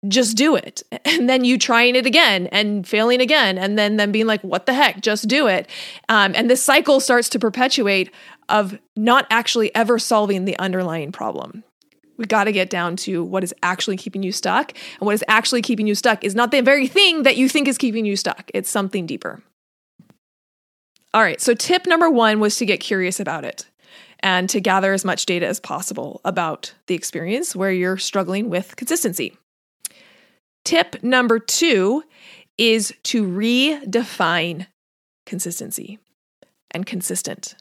Just 0.06 0.36
do 0.36 0.54
it. 0.54 0.84
And 1.04 1.28
then 1.28 1.44
you 1.44 1.58
trying 1.58 1.96
it 1.96 2.06
again 2.06 2.46
and 2.46 2.86
failing 2.86 3.20
again. 3.20 3.58
And 3.58 3.76
then 3.76 3.96
them 3.96 4.12
being 4.12 4.26
like, 4.26 4.42
what 4.42 4.66
the 4.66 4.72
heck? 4.72 5.00
Just 5.00 5.26
do 5.26 5.48
it. 5.48 5.68
Um, 6.08 6.32
and 6.36 6.48
this 6.48 6.62
cycle 6.62 7.00
starts 7.00 7.28
to 7.30 7.38
perpetuate 7.40 8.14
of 8.48 8.78
not 8.96 9.26
actually 9.28 9.74
ever 9.74 9.98
solving 9.98 10.44
the 10.44 10.58
underlying 10.58 11.10
problem. 11.10 11.64
We 12.20 12.26
got 12.26 12.44
to 12.44 12.52
get 12.52 12.68
down 12.68 12.96
to 12.96 13.24
what 13.24 13.42
is 13.42 13.54
actually 13.62 13.96
keeping 13.96 14.22
you 14.22 14.30
stuck. 14.30 14.72
And 15.00 15.06
what 15.06 15.14
is 15.14 15.24
actually 15.26 15.62
keeping 15.62 15.86
you 15.86 15.94
stuck 15.94 16.22
is 16.22 16.34
not 16.34 16.50
the 16.50 16.60
very 16.60 16.86
thing 16.86 17.22
that 17.22 17.38
you 17.38 17.48
think 17.48 17.66
is 17.66 17.78
keeping 17.78 18.04
you 18.04 18.14
stuck, 18.14 18.50
it's 18.52 18.68
something 18.68 19.06
deeper. 19.06 19.42
All 21.14 21.22
right, 21.22 21.40
so 21.40 21.54
tip 21.54 21.86
number 21.86 22.10
one 22.10 22.38
was 22.38 22.56
to 22.56 22.66
get 22.66 22.78
curious 22.78 23.20
about 23.20 23.46
it 23.46 23.64
and 24.20 24.50
to 24.50 24.60
gather 24.60 24.92
as 24.92 25.02
much 25.02 25.24
data 25.24 25.46
as 25.46 25.58
possible 25.60 26.20
about 26.22 26.74
the 26.88 26.94
experience 26.94 27.56
where 27.56 27.72
you're 27.72 27.96
struggling 27.96 28.50
with 28.50 28.76
consistency. 28.76 29.34
Tip 30.66 31.02
number 31.02 31.38
two 31.38 32.04
is 32.58 32.92
to 33.04 33.24
redefine 33.24 34.66
consistency 35.24 35.98
and 36.70 36.84
consistent. 36.84 37.54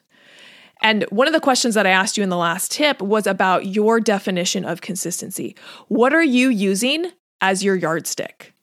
And 0.82 1.04
one 1.10 1.26
of 1.26 1.32
the 1.32 1.40
questions 1.40 1.74
that 1.74 1.86
I 1.86 1.90
asked 1.90 2.16
you 2.16 2.22
in 2.22 2.30
the 2.30 2.36
last 2.36 2.72
tip 2.72 3.02
was 3.02 3.26
about 3.26 3.66
your 3.66 4.00
definition 4.00 4.64
of 4.64 4.80
consistency. 4.80 5.56
What 5.88 6.14
are 6.14 6.22
you 6.22 6.48
using 6.48 7.10
as 7.40 7.62
your 7.62 7.76
yardstick? 7.76 8.54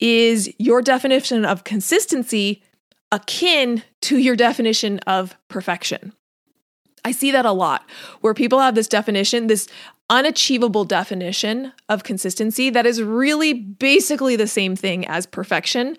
Is 0.00 0.52
your 0.58 0.82
definition 0.82 1.44
of 1.44 1.64
consistency 1.64 2.62
akin 3.10 3.82
to 4.02 4.18
your 4.18 4.36
definition 4.36 4.98
of 5.00 5.34
perfection? 5.48 6.12
I 7.04 7.12
see 7.12 7.30
that 7.32 7.46
a 7.46 7.52
lot 7.52 7.88
where 8.20 8.34
people 8.34 8.60
have 8.60 8.74
this 8.74 8.88
definition, 8.88 9.46
this 9.46 9.68
unachievable 10.10 10.84
definition 10.84 11.72
of 11.88 12.02
consistency 12.02 12.70
that 12.70 12.86
is 12.86 13.02
really 13.02 13.52
basically 13.52 14.36
the 14.36 14.46
same 14.46 14.74
thing 14.74 15.06
as 15.06 15.26
perfection 15.26 15.96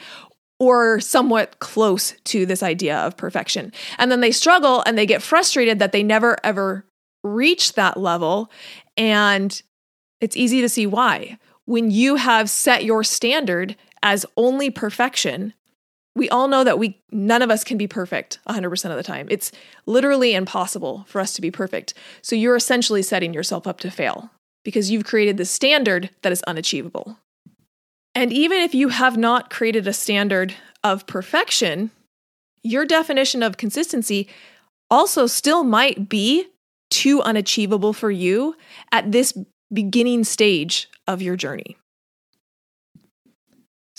or 0.59 0.99
somewhat 0.99 1.59
close 1.59 2.13
to 2.25 2.45
this 2.45 2.61
idea 2.61 2.97
of 2.97 3.17
perfection. 3.17 3.71
And 3.97 4.11
then 4.11 4.21
they 4.21 4.31
struggle 4.31 4.83
and 4.85 4.97
they 4.97 5.05
get 5.05 5.21
frustrated 5.21 5.79
that 5.79 5.91
they 5.91 6.03
never 6.03 6.37
ever 6.43 6.85
reach 7.23 7.73
that 7.73 7.97
level. 7.97 8.51
And 8.97 9.61
it's 10.21 10.37
easy 10.37 10.61
to 10.61 10.69
see 10.69 10.85
why. 10.85 11.37
When 11.65 11.91
you 11.91 12.15
have 12.15 12.49
set 12.49 12.83
your 12.83 13.03
standard 13.03 13.75
as 14.03 14.25
only 14.35 14.69
perfection, 14.69 15.53
we 16.15 16.29
all 16.29 16.47
know 16.47 16.63
that 16.63 16.79
we 16.79 16.99
none 17.11 17.41
of 17.41 17.51
us 17.51 17.63
can 17.63 17.77
be 17.77 17.87
perfect 17.87 18.39
100% 18.47 18.91
of 18.91 18.97
the 18.97 19.03
time. 19.03 19.27
It's 19.29 19.51
literally 19.85 20.33
impossible 20.33 21.05
for 21.07 21.21
us 21.21 21.33
to 21.33 21.41
be 21.41 21.51
perfect. 21.51 21.93
So 22.21 22.35
you're 22.35 22.55
essentially 22.55 23.01
setting 23.01 23.33
yourself 23.33 23.67
up 23.67 23.79
to 23.81 23.91
fail 23.91 24.31
because 24.65 24.91
you've 24.91 25.05
created 25.05 25.37
this 25.37 25.51
standard 25.51 26.09
that 26.21 26.31
is 26.31 26.43
unachievable. 26.43 27.17
And 28.19 28.33
even 28.33 28.59
if 28.59 28.75
you 28.75 28.89
have 28.89 29.15
not 29.15 29.49
created 29.49 29.87
a 29.87 29.93
standard 29.93 30.53
of 30.83 31.07
perfection, 31.07 31.89
your 32.63 32.83
definition 32.83 33.41
of 33.41 33.55
consistency 33.55 34.27
also 34.91 35.25
still 35.25 35.63
might 35.63 36.09
be 36.09 36.45
too 36.89 37.21
unachievable 37.21 37.93
for 37.93 38.11
you 38.11 38.57
at 38.91 39.13
this 39.13 39.33
beginning 39.71 40.25
stage 40.25 40.89
of 41.07 41.21
your 41.21 41.37
journey. 41.37 41.77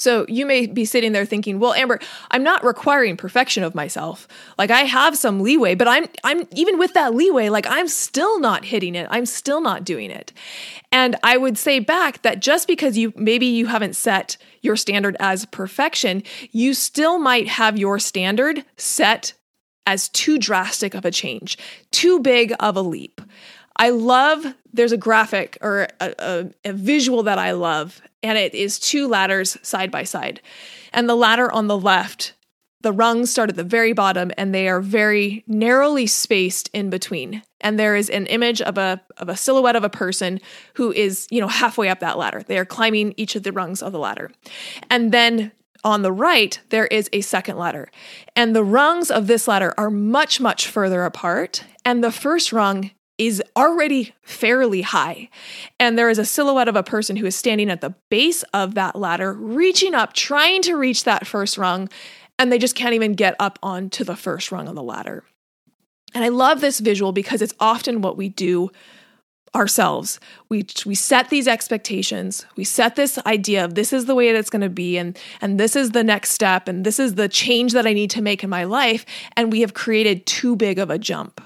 So 0.00 0.24
you 0.28 0.46
may 0.46 0.66
be 0.66 0.86
sitting 0.86 1.12
there 1.12 1.26
thinking, 1.26 1.58
"Well, 1.58 1.74
Amber, 1.74 1.98
I'm 2.30 2.42
not 2.42 2.64
requiring 2.64 3.18
perfection 3.18 3.62
of 3.62 3.74
myself. 3.74 4.26
Like 4.56 4.70
I 4.70 4.80
have 4.80 5.14
some 5.14 5.40
leeway, 5.40 5.74
but 5.74 5.86
I'm 5.86 6.06
I'm 6.24 6.48
even 6.52 6.78
with 6.78 6.94
that 6.94 7.14
leeway, 7.14 7.50
like 7.50 7.66
I'm 7.68 7.86
still 7.86 8.40
not 8.40 8.64
hitting 8.64 8.94
it. 8.94 9.06
I'm 9.10 9.26
still 9.26 9.60
not 9.60 9.84
doing 9.84 10.10
it." 10.10 10.32
And 10.90 11.16
I 11.22 11.36
would 11.36 11.58
say 11.58 11.80
back 11.80 12.22
that 12.22 12.40
just 12.40 12.66
because 12.66 12.96
you 12.96 13.12
maybe 13.14 13.44
you 13.44 13.66
haven't 13.66 13.94
set 13.94 14.38
your 14.62 14.74
standard 14.74 15.18
as 15.20 15.44
perfection, 15.44 16.22
you 16.50 16.72
still 16.72 17.18
might 17.18 17.48
have 17.48 17.78
your 17.78 17.98
standard 17.98 18.64
set 18.78 19.34
as 19.86 20.08
too 20.08 20.38
drastic 20.38 20.94
of 20.94 21.04
a 21.04 21.10
change, 21.10 21.58
too 21.90 22.20
big 22.20 22.54
of 22.58 22.74
a 22.74 22.82
leap. 22.82 23.20
I 23.76 23.90
love 23.90 24.46
there's 24.72 24.92
a 24.92 24.96
graphic 24.96 25.58
or 25.60 25.88
a, 26.00 26.14
a, 26.18 26.50
a, 26.64 26.72
visual 26.72 27.22
that 27.24 27.38
I 27.38 27.52
love, 27.52 28.00
and 28.22 28.38
it 28.38 28.54
is 28.54 28.78
two 28.78 29.08
ladders 29.08 29.56
side 29.62 29.90
by 29.90 30.04
side. 30.04 30.40
And 30.92 31.08
the 31.08 31.14
ladder 31.14 31.50
on 31.50 31.66
the 31.66 31.78
left 31.78 32.34
the 32.82 32.92
rungs 32.92 33.30
start 33.30 33.50
at 33.50 33.56
the 33.56 33.64
very 33.64 33.92
bottom 33.92 34.30
and 34.38 34.54
they 34.54 34.68
are 34.68 34.80
very 34.80 35.44
narrowly 35.46 36.06
spaced 36.06 36.70
in 36.72 36.90
between. 36.90 37.42
And 37.60 37.78
there 37.78 37.94
is 37.94 38.08
an 38.08 38.26
image 38.26 38.62
of 38.62 38.78
a 38.78 39.02
of 39.18 39.28
a 39.28 39.36
silhouette 39.36 39.76
of 39.76 39.84
a 39.84 39.90
person 39.90 40.40
who 40.74 40.92
is 40.92 41.26
you 41.30 41.40
know 41.40 41.48
halfway 41.48 41.88
up 41.88 42.00
that 42.00 42.18
ladder. 42.18 42.42
They 42.42 42.58
are 42.58 42.64
climbing 42.64 43.14
each 43.16 43.36
of 43.36 43.42
the 43.42 43.52
rungs 43.52 43.82
of 43.82 43.92
the 43.92 43.98
ladder. 43.98 44.30
And 44.88 45.12
then 45.12 45.52
on 45.84 46.02
the 46.02 46.12
right 46.12 46.58
there 46.70 46.86
is 46.86 47.10
a 47.12 47.20
second 47.20 47.58
ladder. 47.58 47.90
And 48.34 48.56
the 48.56 48.64
rungs 48.64 49.10
of 49.10 49.26
this 49.26 49.46
ladder 49.46 49.74
are 49.76 49.90
much 49.90 50.40
much 50.40 50.66
further 50.66 51.04
apart. 51.04 51.64
And 51.84 52.02
the 52.02 52.12
first 52.12 52.52
rung 52.52 52.92
is 53.20 53.42
already 53.54 54.14
fairly 54.22 54.80
high. 54.80 55.28
And 55.78 55.98
there 55.98 56.08
is 56.08 56.18
a 56.18 56.24
silhouette 56.24 56.68
of 56.68 56.74
a 56.74 56.82
person 56.82 57.16
who 57.16 57.26
is 57.26 57.36
standing 57.36 57.70
at 57.70 57.82
the 57.82 57.94
base 58.08 58.42
of 58.54 58.74
that 58.76 58.96
ladder, 58.96 59.34
reaching 59.34 59.94
up, 59.94 60.14
trying 60.14 60.62
to 60.62 60.74
reach 60.74 61.04
that 61.04 61.26
first 61.26 61.58
rung, 61.58 61.90
and 62.38 62.50
they 62.50 62.58
just 62.58 62.74
can't 62.74 62.94
even 62.94 63.12
get 63.12 63.36
up 63.38 63.58
onto 63.62 64.04
the 64.04 64.16
first 64.16 64.50
rung 64.50 64.68
on 64.68 64.74
the 64.74 64.82
ladder. 64.82 65.22
And 66.14 66.24
I 66.24 66.28
love 66.28 66.62
this 66.62 66.80
visual 66.80 67.12
because 67.12 67.42
it's 67.42 67.52
often 67.60 68.00
what 68.00 68.16
we 68.16 68.30
do 68.30 68.70
ourselves. 69.54 70.18
We 70.48 70.64
we 70.86 70.94
set 70.94 71.28
these 71.28 71.46
expectations. 71.46 72.46
We 72.56 72.64
set 72.64 72.96
this 72.96 73.18
idea 73.26 73.66
of 73.66 73.74
this 73.74 73.92
is 73.92 74.06
the 74.06 74.14
way 74.14 74.32
that 74.32 74.38
it's 74.38 74.48
going 74.48 74.62
to 74.62 74.70
be 74.70 74.96
and 74.96 75.18
and 75.42 75.60
this 75.60 75.76
is 75.76 75.90
the 75.90 76.04
next 76.04 76.30
step 76.30 76.68
and 76.68 76.86
this 76.86 76.98
is 76.98 77.16
the 77.16 77.28
change 77.28 77.74
that 77.74 77.86
I 77.86 77.92
need 77.92 78.10
to 78.10 78.22
make 78.22 78.42
in 78.42 78.48
my 78.48 78.64
life 78.64 79.04
and 79.36 79.52
we 79.52 79.60
have 79.60 79.74
created 79.74 80.24
too 80.24 80.56
big 80.56 80.78
of 80.78 80.88
a 80.88 80.98
jump. 80.98 81.42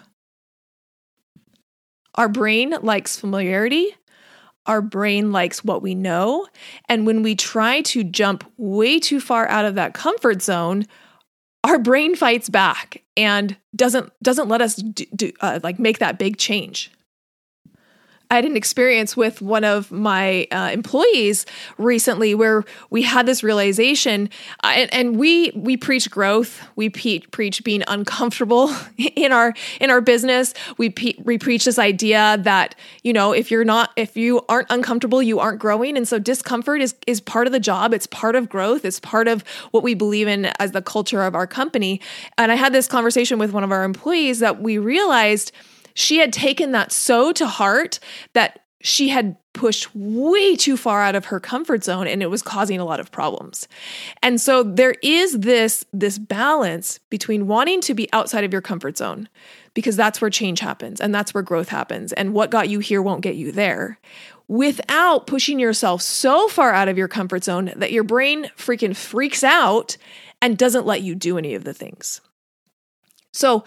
Our 2.15 2.29
brain 2.29 2.75
likes 2.83 3.19
familiarity. 3.19 3.95
Our 4.67 4.81
brain 4.81 5.33
likes 5.33 5.63
what 5.65 5.83
we 5.83 5.95
know. 5.95 6.47
And 6.89 7.07
when 7.07 7.23
we 7.23 7.35
try 7.35 7.83
to 7.83 8.03
jump 8.05 8.51
way 8.57 8.99
too 8.99 9.21
far 9.21 9.47
out 9.49 9.65
of 9.65 9.75
that 9.75 9.95
comfort 9.95 10.43
zone, 10.43 10.87
our 11.65 11.79
brain 11.79 12.15
fights 12.15 12.49
back 12.49 13.03
and 13.17 13.57
doesn't 13.75 14.13
doesn't 14.23 14.49
let 14.49 14.61
us 14.61 14.77
do, 14.77 15.05
do 15.15 15.33
uh, 15.41 15.61
like 15.63 15.79
make 15.79 15.99
that 15.99 16.19
big 16.19 16.37
change. 16.37 16.91
I 18.31 18.37
had 18.37 18.47
an 18.47 18.57
experience 18.57 19.17
with 19.17 19.43
one 19.43 19.65
of 19.65 19.93
my 19.93 20.47
uh, 20.51 20.71
employees 20.73 21.45
recently 21.79 22.35
where 22.35 22.65
we 22.91 23.03
had 23.03 23.27
this 23.27 23.43
realization, 23.43 24.31
uh, 24.63 24.73
and, 24.75 24.95
and, 24.95 25.15
we 25.15 25.53
we 25.55 25.77
preach 25.77 26.11
growth. 26.11 26.61
We 26.75 26.91
pe- 26.91 27.21
preach 27.21 27.63
being 27.63 27.85
uncomfortable 27.87 28.75
in 28.97 29.31
our 29.31 29.55
in 29.81 29.91
our 29.91 30.01
business. 30.01 30.55
We 30.79 30.91
pe- 30.91 31.15
we 31.23 31.39
preach 31.39 31.67
this 31.67 31.79
idea 31.79 32.39
that 32.41 32.75
you 33.03 33.13
know 33.13 33.33
if 33.33 33.51
you're 33.51 33.65
not 33.65 33.91
if 33.97 34.17
you 34.17 34.41
aren't 34.49 34.69
uncomfortable, 34.71 35.23
you 35.23 35.39
aren't 35.39 35.61
growing, 35.61 35.97
and 35.97 36.09
so 36.09 36.19
discomfort 36.19 36.81
is 36.81 36.95
is 37.07 37.21
part 37.21 37.47
of 37.47 37.53
the 37.53 37.61
job. 37.61 37.93
It's 37.93 38.07
part 38.07 38.35
of 38.35 38.49
growth. 38.49 38.85
It's 38.85 39.01
part 39.01 39.29
of 39.29 39.45
what 39.71 39.83
we 39.85 39.95
believe 39.95 40.27
in 40.27 40.47
as 40.59 40.73
the 40.73 40.83
culture 40.83 41.23
of 41.23 41.35
our 41.35 41.47
company. 41.47 42.01
And 42.39 42.51
I 42.51 42.57
had 42.57 42.73
this 42.73 42.89
conversation 42.89 43.39
with 43.39 43.53
one 43.53 43.65
of 43.65 43.71
our 43.71 43.85
employees 43.85 44.41
that 44.41 44.61
we 44.61 44.79
realized 44.79 45.53
she 45.95 46.19
had 46.19 46.33
taken 46.33 46.73
that 46.73 46.93
so 46.93 47.33
to 47.33 47.47
heart 47.47 47.99
that 48.33 48.61
she 48.81 49.09
had 49.09 49.37
pushed 49.55 49.95
way 49.95 50.57
too 50.57 50.77
far 50.77 51.01
out 51.01 51.15
of 51.15 51.27
her 51.27 51.41
comfort 51.41 51.83
zone 51.83 52.07
and 52.07 52.23
it 52.23 52.27
was 52.27 52.43
causing 52.43 52.79
a 52.79 52.85
lot 52.85 53.01
of 53.01 53.11
problems. 53.11 53.67
And 54.23 54.39
so 54.39 54.63
there 54.63 54.97
is 55.03 55.39
this 55.39 55.87
this 55.93 56.19
balance 56.19 57.01
between 57.09 57.47
wanting 57.47 57.81
to 57.83 57.95
be 57.95 58.13
outside 58.13 58.45
of 58.45 58.53
your 58.53 58.61
comfort 58.61 58.99
zone 58.99 59.29
because 59.73 59.97
that's 59.97 60.21
where 60.21 60.29
change 60.29 60.61
happens 60.61 61.01
and 61.01 61.15
that's 61.15 61.33
where 61.33 61.43
growth 61.43 61.69
happens 61.69 62.13
and 62.13 62.35
what 62.35 62.51
got 62.51 62.69
you 62.69 62.81
here 62.81 63.01
won't 63.01 63.23
get 63.23 63.37
you 63.37 63.53
there 63.53 63.99
without 64.49 65.27
pushing 65.27 65.59
yourself 65.59 66.03
so 66.03 66.49
far 66.49 66.75
out 66.75 66.89
of 66.89 66.99
your 66.99 67.09
comfort 67.09 67.45
zone 67.45 67.73
that 67.77 67.93
your 67.93 68.05
brain 68.05 68.51
freaking 68.57 68.95
freaks 68.95 69.43
out 69.43 69.97
and 70.43 70.59
doesn't 70.59 70.85
let 70.85 71.01
you 71.01 71.15
do 71.15 71.39
any 71.39 71.55
of 71.55 71.65
the 71.65 71.73
things. 71.73 72.21
So 73.33 73.65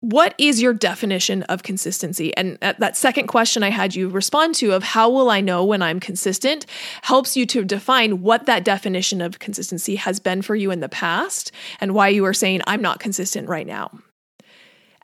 what 0.00 0.34
is 0.38 0.62
your 0.62 0.72
definition 0.72 1.42
of 1.44 1.64
consistency? 1.64 2.36
And 2.36 2.56
that 2.60 2.96
second 2.96 3.26
question 3.26 3.64
I 3.64 3.70
had 3.70 3.96
you 3.96 4.08
respond 4.08 4.54
to 4.56 4.72
of 4.72 4.84
how 4.84 5.10
will 5.10 5.28
I 5.28 5.40
know 5.40 5.64
when 5.64 5.82
I'm 5.82 5.98
consistent 5.98 6.66
helps 7.02 7.36
you 7.36 7.46
to 7.46 7.64
define 7.64 8.22
what 8.22 8.46
that 8.46 8.64
definition 8.64 9.20
of 9.20 9.40
consistency 9.40 9.96
has 9.96 10.20
been 10.20 10.40
for 10.42 10.54
you 10.54 10.70
in 10.70 10.80
the 10.80 10.88
past 10.88 11.50
and 11.80 11.94
why 11.94 12.08
you 12.08 12.24
are 12.24 12.34
saying 12.34 12.60
I'm 12.66 12.82
not 12.82 13.00
consistent 13.00 13.48
right 13.48 13.66
now. 13.66 13.90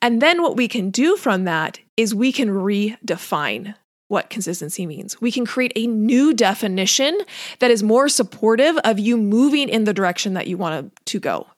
And 0.01 0.23
then 0.23 0.43
what 0.43 0.57
we 0.57 0.69
can 0.69 0.91
do 0.91 1.17
from 1.17 1.45
that 1.45 1.81
is 1.97 2.15
we 2.15 2.31
can 2.31 2.51
redefine 2.51 3.75
what 4.09 4.31
consistency 4.31 4.87
means. 4.87 5.21
We 5.21 5.33
can 5.33 5.47
create 5.47 5.73
a 5.75 5.87
new 5.89 6.35
definition 6.35 7.19
that 7.59 7.71
is 7.71 7.83
more 7.83 8.09
supportive 8.09 8.77
of 8.85 9.01
you 9.01 9.17
moving 9.17 9.69
in 9.69 9.85
the 9.85 9.95
direction 9.95 10.35
that 10.35 10.47
you 10.47 10.57
want 10.57 10.93
to 11.05 11.19
go. 11.19 11.49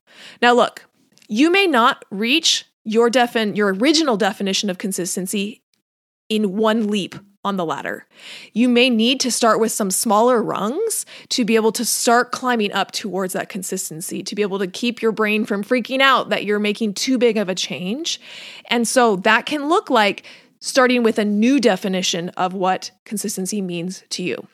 Now, 0.40 0.54
look, 0.54 0.86
you 1.28 1.50
may 1.50 1.66
not 1.66 2.04
reach 2.10 2.64
your 2.86 3.10
defin 3.10 3.56
your 3.56 3.74
original 3.74 4.16
definition 4.16 4.70
of 4.70 4.78
consistency 4.78 5.62
in 6.28 6.56
one 6.56 6.88
leap 6.88 7.16
on 7.44 7.56
the 7.56 7.64
ladder. 7.64 8.06
You 8.52 8.68
may 8.68 8.90
need 8.90 9.20
to 9.20 9.30
start 9.30 9.60
with 9.60 9.70
some 9.70 9.90
smaller 9.90 10.42
rungs 10.42 11.06
to 11.28 11.44
be 11.44 11.54
able 11.54 11.72
to 11.72 11.84
start 11.84 12.32
climbing 12.32 12.72
up 12.72 12.90
towards 12.90 13.34
that 13.34 13.48
consistency, 13.48 14.22
to 14.22 14.34
be 14.34 14.42
able 14.42 14.58
to 14.58 14.66
keep 14.66 15.00
your 15.00 15.12
brain 15.12 15.44
from 15.44 15.62
freaking 15.62 16.00
out 16.00 16.30
that 16.30 16.44
you're 16.44 16.58
making 16.58 16.94
too 16.94 17.18
big 17.18 17.36
of 17.36 17.48
a 17.48 17.54
change. 17.54 18.20
And 18.68 18.86
so 18.88 19.16
that 19.16 19.46
can 19.46 19.68
look 19.68 19.90
like 19.90 20.24
starting 20.60 21.02
with 21.02 21.18
a 21.18 21.24
new 21.24 21.60
definition 21.60 22.30
of 22.30 22.54
what 22.54 22.90
consistency 23.04 23.60
means 23.62 24.02
to 24.10 24.22
you. 24.22 24.48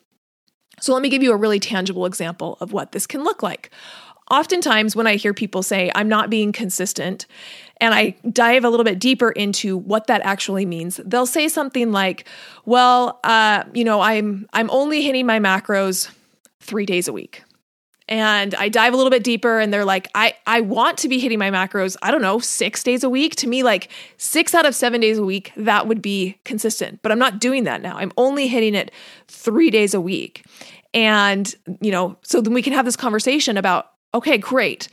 So 0.80 0.92
let 0.92 1.02
me 1.02 1.08
give 1.08 1.22
you 1.22 1.32
a 1.32 1.36
really 1.36 1.60
tangible 1.60 2.06
example 2.06 2.58
of 2.60 2.72
what 2.72 2.92
this 2.92 3.06
can 3.06 3.24
look 3.24 3.42
like. 3.42 3.70
Oftentimes, 4.30 4.96
when 4.96 5.06
I 5.06 5.16
hear 5.16 5.34
people 5.34 5.62
say, 5.62 5.90
I'm 5.94 6.08
not 6.08 6.30
being 6.30 6.52
consistent, 6.52 7.26
and 7.82 7.92
I 7.94 8.14
dive 8.30 8.64
a 8.64 8.70
little 8.70 8.84
bit 8.84 9.00
deeper 9.00 9.30
into 9.32 9.76
what 9.76 10.06
that 10.06 10.20
actually 10.22 10.64
means, 10.64 11.00
they'll 11.04 11.26
say 11.26 11.48
something 11.48 11.90
like, 11.90 12.28
"Well, 12.64 13.18
uh, 13.24 13.64
you 13.74 13.82
know, 13.82 14.00
I'm 14.00 14.46
I'm 14.52 14.70
only 14.70 15.02
hitting 15.02 15.26
my 15.26 15.40
macros 15.40 16.08
three 16.60 16.86
days 16.86 17.08
a 17.08 17.12
week." 17.12 17.42
And 18.08 18.54
I 18.54 18.68
dive 18.68 18.94
a 18.94 18.96
little 18.96 19.10
bit 19.10 19.24
deeper, 19.24 19.58
and 19.58 19.72
they're 19.74 19.84
like, 19.84 20.08
"I 20.14 20.34
I 20.46 20.60
want 20.60 20.96
to 20.98 21.08
be 21.08 21.18
hitting 21.18 21.40
my 21.40 21.50
macros. 21.50 21.96
I 22.02 22.12
don't 22.12 22.22
know, 22.22 22.38
six 22.38 22.84
days 22.84 23.02
a 23.02 23.10
week. 23.10 23.34
To 23.36 23.48
me, 23.48 23.64
like 23.64 23.90
six 24.16 24.54
out 24.54 24.64
of 24.64 24.76
seven 24.76 25.00
days 25.00 25.18
a 25.18 25.24
week, 25.24 25.52
that 25.56 25.88
would 25.88 26.00
be 26.00 26.38
consistent. 26.44 27.00
But 27.02 27.10
I'm 27.10 27.18
not 27.18 27.40
doing 27.40 27.64
that 27.64 27.82
now. 27.82 27.96
I'm 27.96 28.12
only 28.16 28.46
hitting 28.46 28.76
it 28.76 28.92
three 29.26 29.70
days 29.70 29.92
a 29.92 30.00
week." 30.00 30.44
And 30.94 31.52
you 31.80 31.90
know, 31.90 32.16
so 32.22 32.40
then 32.40 32.54
we 32.54 32.62
can 32.62 32.74
have 32.74 32.84
this 32.84 32.96
conversation 32.96 33.56
about, 33.56 33.90
okay, 34.14 34.38
great 34.38 34.86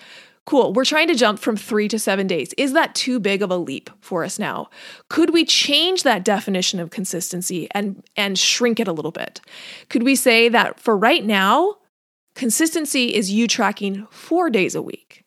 Cool. 0.46 0.74
We're 0.74 0.86
trying 0.86 1.08
to 1.10 1.16
jump 1.16 1.40
from 1.40 1.56
three 1.56 1.88
to 1.90 2.00
seven 2.00 2.26
days. 2.26 2.54
Is 2.58 2.74
that 2.74 2.96
too 2.96 3.20
big 3.20 3.42
of 3.42 3.52
a 3.52 3.58
leap 3.58 3.90
for 4.02 4.24
us 4.24 4.40
now? 4.40 4.70
Could 5.08 5.32
we 5.32 5.46
change 5.46 6.04
that 6.04 6.26
definition 6.26 6.80
of 6.80 6.90
consistency 6.90 7.68
and, 7.72 8.04
and 8.16 8.38
shrink 8.38 8.80
it 8.80 8.88
a 8.88 8.94
little 8.94 9.12
bit? 9.12 9.42
Could 9.90 10.04
we 10.04 10.16
say 10.16 10.50
that 10.50 10.80
for 10.80 10.98
right 10.98 11.24
now, 11.24 11.76
consistency 12.34 13.14
is 13.14 13.32
you 13.32 13.48
tracking 13.48 14.08
four 14.10 14.50
days 14.50 14.74
a 14.74 14.82
week? 14.82 15.24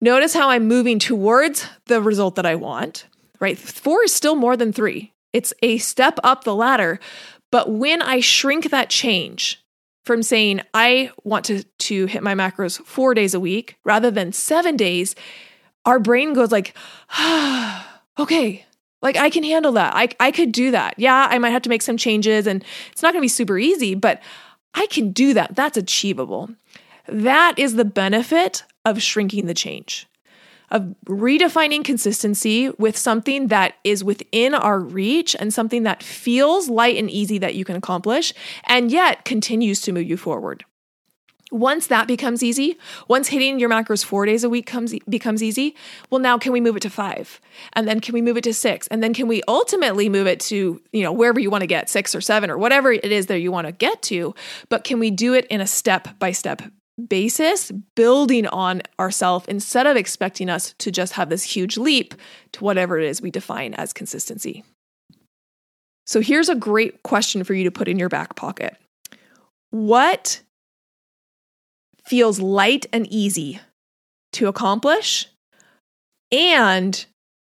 Notice 0.00 0.34
how 0.34 0.50
I'm 0.50 0.66
moving 0.66 0.98
towards 0.98 1.66
the 1.86 2.02
result 2.02 2.34
that 2.34 2.46
I 2.46 2.54
want, 2.54 3.06
right? 3.40 3.58
Four 3.58 4.04
is 4.04 4.12
still 4.12 4.34
more 4.34 4.56
than 4.56 4.72
three. 4.72 5.12
It's 5.32 5.52
a 5.62 5.78
step 5.78 6.18
up 6.22 6.44
the 6.44 6.54
ladder. 6.54 7.00
But 7.50 7.70
when 7.70 8.02
I 8.02 8.20
shrink 8.20 8.70
that 8.70 8.90
change, 8.90 9.61
from 10.04 10.22
saying 10.22 10.62
I 10.74 11.10
want 11.24 11.44
to 11.46 11.64
to 11.64 12.06
hit 12.06 12.22
my 12.22 12.34
macros 12.34 12.84
4 12.84 13.14
days 13.14 13.34
a 13.34 13.40
week 13.40 13.76
rather 13.84 14.10
than 14.10 14.32
7 14.32 14.76
days, 14.76 15.14
our 15.84 15.98
brain 15.98 16.32
goes 16.34 16.52
like, 16.52 16.74
ah, 17.10 18.00
"Okay, 18.18 18.64
like 19.00 19.16
I 19.16 19.30
can 19.30 19.44
handle 19.44 19.72
that. 19.72 19.94
I 19.94 20.08
I 20.20 20.30
could 20.30 20.52
do 20.52 20.70
that. 20.72 20.98
Yeah, 20.98 21.28
I 21.30 21.38
might 21.38 21.50
have 21.50 21.62
to 21.62 21.70
make 21.70 21.82
some 21.82 21.96
changes 21.96 22.46
and 22.46 22.64
it's 22.90 23.02
not 23.02 23.12
going 23.12 23.20
to 23.20 23.24
be 23.24 23.28
super 23.28 23.58
easy, 23.58 23.94
but 23.94 24.20
I 24.74 24.86
can 24.86 25.12
do 25.12 25.34
that. 25.34 25.54
That's 25.56 25.76
achievable." 25.76 26.50
That 27.08 27.58
is 27.58 27.74
the 27.74 27.84
benefit 27.84 28.62
of 28.84 29.02
shrinking 29.02 29.46
the 29.46 29.54
change 29.54 30.06
of 30.72 30.94
redefining 31.06 31.84
consistency 31.84 32.70
with 32.70 32.96
something 32.96 33.48
that 33.48 33.74
is 33.84 34.02
within 34.02 34.54
our 34.54 34.80
reach 34.80 35.36
and 35.38 35.54
something 35.54 35.84
that 35.84 36.02
feels 36.02 36.68
light 36.68 36.96
and 36.96 37.10
easy 37.10 37.38
that 37.38 37.54
you 37.54 37.64
can 37.64 37.76
accomplish 37.76 38.32
and 38.64 38.90
yet 38.90 39.24
continues 39.24 39.80
to 39.82 39.92
move 39.92 40.08
you 40.08 40.16
forward. 40.16 40.64
Once 41.50 41.88
that 41.88 42.08
becomes 42.08 42.42
easy, 42.42 42.78
once 43.08 43.28
hitting 43.28 43.58
your 43.58 43.68
macros 43.68 44.02
four 44.02 44.24
days 44.24 44.42
a 44.42 44.48
week 44.48 44.64
comes 44.64 44.94
becomes 45.06 45.42
easy, 45.42 45.76
well, 46.08 46.18
now 46.18 46.38
can 46.38 46.50
we 46.50 46.62
move 46.62 46.76
it 46.76 46.80
to 46.80 46.88
five? 46.88 47.42
And 47.74 47.86
then 47.86 48.00
can 48.00 48.14
we 48.14 48.22
move 48.22 48.38
it 48.38 48.44
to 48.44 48.54
six? 48.54 48.88
And 48.88 49.02
then 49.02 49.12
can 49.12 49.28
we 49.28 49.42
ultimately 49.46 50.08
move 50.08 50.26
it 50.26 50.40
to, 50.40 50.80
you 50.92 51.02
know, 51.02 51.12
wherever 51.12 51.38
you 51.38 51.50
want 51.50 51.60
to 51.60 51.66
get, 51.66 51.90
six 51.90 52.14
or 52.14 52.22
seven 52.22 52.50
or 52.50 52.56
whatever 52.56 52.90
it 52.90 53.04
is 53.04 53.26
that 53.26 53.40
you 53.40 53.52
want 53.52 53.66
to 53.66 53.72
get 53.72 54.00
to? 54.04 54.34
But 54.70 54.84
can 54.84 54.98
we 54.98 55.10
do 55.10 55.34
it 55.34 55.44
in 55.48 55.60
a 55.60 55.66
step 55.66 56.18
by 56.18 56.32
step 56.32 56.62
basis, 57.08 57.70
building 57.94 58.46
on 58.46 58.82
ourselves 58.98 59.46
instead 59.48 59.86
of 59.86 59.96
expecting 59.96 60.48
us 60.48 60.74
to 60.78 60.90
just 60.90 61.14
have 61.14 61.28
this 61.28 61.42
huge 61.42 61.76
leap 61.76 62.14
to 62.52 62.64
whatever 62.64 62.98
it 62.98 63.08
is 63.08 63.22
we 63.22 63.30
define 63.30 63.74
as 63.74 63.92
consistency. 63.92 64.64
So 66.06 66.20
here's 66.20 66.48
a 66.48 66.54
great 66.54 67.02
question 67.02 67.44
for 67.44 67.54
you 67.54 67.64
to 67.64 67.70
put 67.70 67.88
in 67.88 67.98
your 67.98 68.08
back 68.08 68.36
pocket. 68.36 68.76
What 69.70 70.42
feels 72.04 72.40
light 72.40 72.86
and 72.92 73.06
easy 73.06 73.60
to 74.32 74.48
accomplish 74.48 75.28
and 76.30 77.06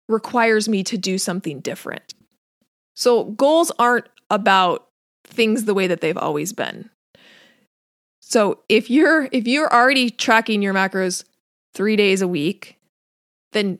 requires 0.10 0.67
me 0.67 0.84
to 0.84 0.98
do 0.98 1.17
something 1.17 1.60
different. 1.60 2.13
So, 2.96 3.26
goals 3.26 3.72
aren't 3.80 4.08
about 4.30 4.88
things 5.26 5.65
the 5.65 5.74
way 5.74 5.88
that 5.88 6.02
they've 6.02 6.17
always 6.17 6.54
been. 6.54 6.89
So, 8.34 8.63
if 8.67 8.89
you're 8.89 9.30
if 9.32 9.48
you're 9.48 9.72
already 9.72 10.10
tracking 10.10 10.63
your 10.63 10.74
macros 10.74 11.24
3 11.76 11.96
days 11.96 12.19
a 12.19 12.28
week, 12.28 12.80
then 13.52 13.78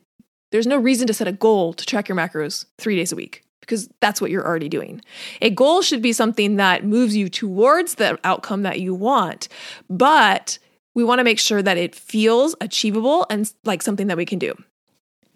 there's 0.52 0.68
no 0.68 0.78
reason 0.78 1.08
to 1.08 1.14
set 1.16 1.28
a 1.28 1.32
goal 1.32 1.74
to 1.74 1.84
track 1.84 2.08
your 2.08 2.16
macros 2.16 2.66
3 2.78 2.96
days 2.96 3.12
a 3.12 3.16
week 3.16 3.44
because 3.62 3.90
that's 4.00 4.22
what 4.22 4.30
you're 4.30 4.46
already 4.46 4.70
doing. 4.70 5.02
A 5.42 5.50
goal 5.50 5.82
should 5.82 6.04
be 6.04 6.14
something 6.14 6.58
that 6.58 6.86
moves 6.86 7.16
you 7.16 7.30
towards 7.30 7.96
the 7.96 8.20
outcome 8.24 8.62
that 8.62 8.80
you 8.80 8.94
want, 8.94 9.48
but 9.90 10.60
we 10.94 11.04
want 11.04 11.18
to 11.18 11.24
make 11.24 11.40
sure 11.40 11.64
that 11.64 11.80
it 11.80 11.96
feels 11.96 12.54
achievable 12.62 13.26
and 13.32 13.52
like 13.64 13.82
something 13.82 14.06
that 14.06 14.18
we 14.18 14.26
can 14.26 14.38
do. 14.38 14.54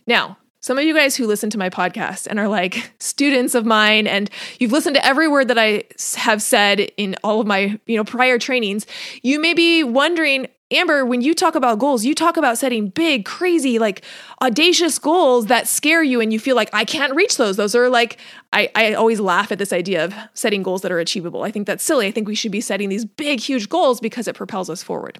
Now, 0.05 0.37
some 0.59 0.77
of 0.77 0.83
you 0.83 0.93
guys 0.93 1.15
who 1.15 1.27
listen 1.27 1.49
to 1.51 1.57
my 1.57 1.69
podcast 1.69 2.27
and 2.27 2.39
are 2.39 2.47
like 2.47 2.91
students 2.99 3.55
of 3.55 3.65
mine 3.65 4.07
and 4.07 4.29
you've 4.59 4.71
listened 4.71 4.95
to 4.95 5.05
every 5.05 5.27
word 5.27 5.47
that 5.49 5.57
I 5.57 5.83
have 6.15 6.41
said 6.41 6.79
in 6.97 7.15
all 7.23 7.39
of 7.39 7.47
my, 7.47 7.79
you 7.85 7.95
know, 7.95 8.03
prior 8.03 8.39
trainings, 8.39 8.85
you 9.21 9.39
may 9.39 9.53
be 9.53 9.83
wondering, 9.83 10.47
Amber, 10.69 11.05
when 11.05 11.21
you 11.21 11.33
talk 11.33 11.55
about 11.55 11.79
goals, 11.79 12.03
you 12.03 12.13
talk 12.13 12.35
about 12.35 12.57
setting 12.57 12.89
big, 12.89 13.23
crazy, 13.23 13.79
like 13.79 14.03
audacious 14.41 14.99
goals 14.99 15.45
that 15.45 15.65
scare 15.65 16.03
you 16.03 16.19
and 16.19 16.33
you 16.33 16.39
feel 16.39 16.57
like 16.57 16.69
I 16.73 16.83
can't 16.83 17.15
reach 17.15 17.37
those. 17.37 17.55
Those 17.55 17.73
are 17.73 17.89
like, 17.89 18.17
I, 18.51 18.69
I 18.75 18.93
always 18.93 19.21
laugh 19.21 19.51
at 19.53 19.59
this 19.59 19.71
idea 19.71 20.03
of 20.03 20.13
setting 20.33 20.63
goals 20.63 20.81
that 20.81 20.91
are 20.91 20.99
achievable. 20.99 21.43
I 21.43 21.51
think 21.51 21.67
that's 21.67 21.85
silly. 21.85 22.07
I 22.07 22.11
think 22.11 22.27
we 22.27 22.35
should 22.35 22.51
be 22.51 22.59
setting 22.59 22.89
these 22.89 23.05
big, 23.05 23.39
huge 23.39 23.69
goals 23.69 24.01
because 24.01 24.27
it 24.27 24.35
propels 24.35 24.69
us 24.69 24.83
forward. 24.83 25.19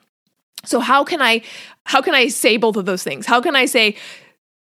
So 0.66 0.82
how 0.82 1.06
can 1.06 1.22
I 1.22 1.44
how 1.86 2.02
can 2.02 2.14
I 2.14 2.28
say 2.28 2.58
both 2.58 2.76
of 2.76 2.86
those 2.86 3.04
things? 3.04 3.26
How 3.26 3.40
can 3.40 3.56
I 3.56 3.66
say 3.66 3.96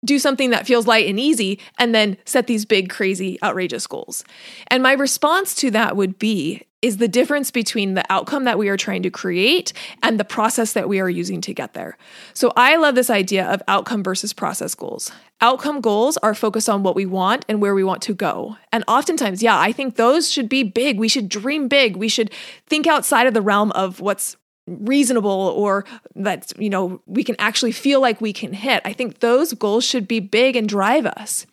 do 0.04 0.18
something 0.18 0.50
that 0.50 0.66
feels 0.66 0.86
light 0.86 1.08
and 1.08 1.18
easy 1.18 1.58
and 1.78 1.94
then 1.94 2.16
set 2.24 2.46
these 2.46 2.64
big 2.64 2.90
crazy 2.90 3.38
outrageous 3.42 3.86
goals? 3.86 4.24
And 4.68 4.82
my 4.82 4.92
response 4.92 5.54
to 5.56 5.70
that 5.72 5.96
would 5.96 6.18
be 6.18 6.62
is 6.84 6.98
the 6.98 7.08
difference 7.08 7.50
between 7.50 7.94
the 7.94 8.04
outcome 8.12 8.44
that 8.44 8.58
we 8.58 8.68
are 8.68 8.76
trying 8.76 9.02
to 9.02 9.08
create 9.08 9.72
and 10.02 10.20
the 10.20 10.24
process 10.24 10.74
that 10.74 10.86
we 10.86 11.00
are 11.00 11.08
using 11.08 11.40
to 11.40 11.54
get 11.54 11.72
there. 11.72 11.96
So 12.34 12.52
I 12.56 12.76
love 12.76 12.94
this 12.94 13.08
idea 13.08 13.46
of 13.46 13.62
outcome 13.68 14.02
versus 14.02 14.34
process 14.34 14.74
goals. 14.74 15.10
Outcome 15.40 15.80
goals 15.80 16.18
are 16.18 16.34
focused 16.34 16.68
on 16.68 16.82
what 16.82 16.94
we 16.94 17.06
want 17.06 17.46
and 17.48 17.62
where 17.62 17.74
we 17.74 17.84
want 17.84 18.02
to 18.02 18.12
go. 18.12 18.58
And 18.70 18.84
oftentimes, 18.86 19.42
yeah, 19.42 19.58
I 19.58 19.72
think 19.72 19.96
those 19.96 20.30
should 20.30 20.50
be 20.50 20.62
big. 20.62 20.98
We 20.98 21.08
should 21.08 21.30
dream 21.30 21.68
big. 21.68 21.96
We 21.96 22.08
should 22.08 22.30
think 22.66 22.86
outside 22.86 23.26
of 23.26 23.32
the 23.32 23.40
realm 23.40 23.72
of 23.72 24.00
what's 24.00 24.36
reasonable 24.66 25.31
or 25.31 25.85
that 26.16 26.53
you 26.59 26.70
know 26.70 27.00
we 27.07 27.22
can 27.22 27.37
actually 27.38 27.72
feel 27.72 28.00
like 28.00 28.20
we 28.20 28.33
can 28.33 28.53
hit. 28.53 28.83
I 28.85 28.92
think 28.92 29.20
those 29.20 29.53
goals 29.53 29.85
should 29.85 30.09
be 30.09 30.20
big 30.20 30.57
and 30.57 30.68
drive 30.68 31.07
us. 31.07 31.46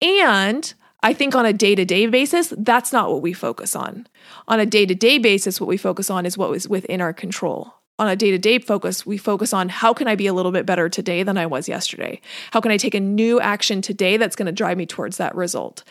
And 0.00 0.72
i 1.00 1.12
think 1.12 1.36
on 1.36 1.46
a 1.46 1.52
day-to-day 1.52 2.06
basis 2.06 2.52
that's 2.58 2.92
not 2.92 3.10
what 3.10 3.22
we 3.22 3.32
focus 3.32 3.76
on. 3.76 4.06
On 4.46 4.60
a 4.60 4.66
day-to-day 4.66 5.18
basis 5.18 5.60
what 5.60 5.68
we 5.68 5.76
focus 5.76 6.10
on 6.10 6.24
is 6.24 6.38
what 6.38 6.54
is 6.54 6.68
within 6.68 7.00
our 7.00 7.12
control. 7.12 7.74
On 7.98 8.08
a 8.08 8.16
day-to-day 8.16 8.60
focus 8.60 9.04
we 9.04 9.18
focus 9.18 9.52
on 9.52 9.68
how 9.68 9.92
can 9.92 10.08
i 10.08 10.14
be 10.14 10.26
a 10.26 10.32
little 10.32 10.52
bit 10.52 10.66
better 10.66 10.88
today 10.88 11.22
than 11.22 11.36
i 11.36 11.46
was 11.46 11.68
yesterday? 11.68 12.20
How 12.52 12.60
can 12.60 12.72
i 12.72 12.78
take 12.78 12.94
a 12.94 13.00
new 13.00 13.40
action 13.40 13.82
today 13.82 14.16
that's 14.16 14.36
going 14.36 14.46
to 14.46 14.52
drive 14.52 14.78
me 14.78 14.86
towards 14.86 15.18
that 15.18 15.34
result? 15.34 15.84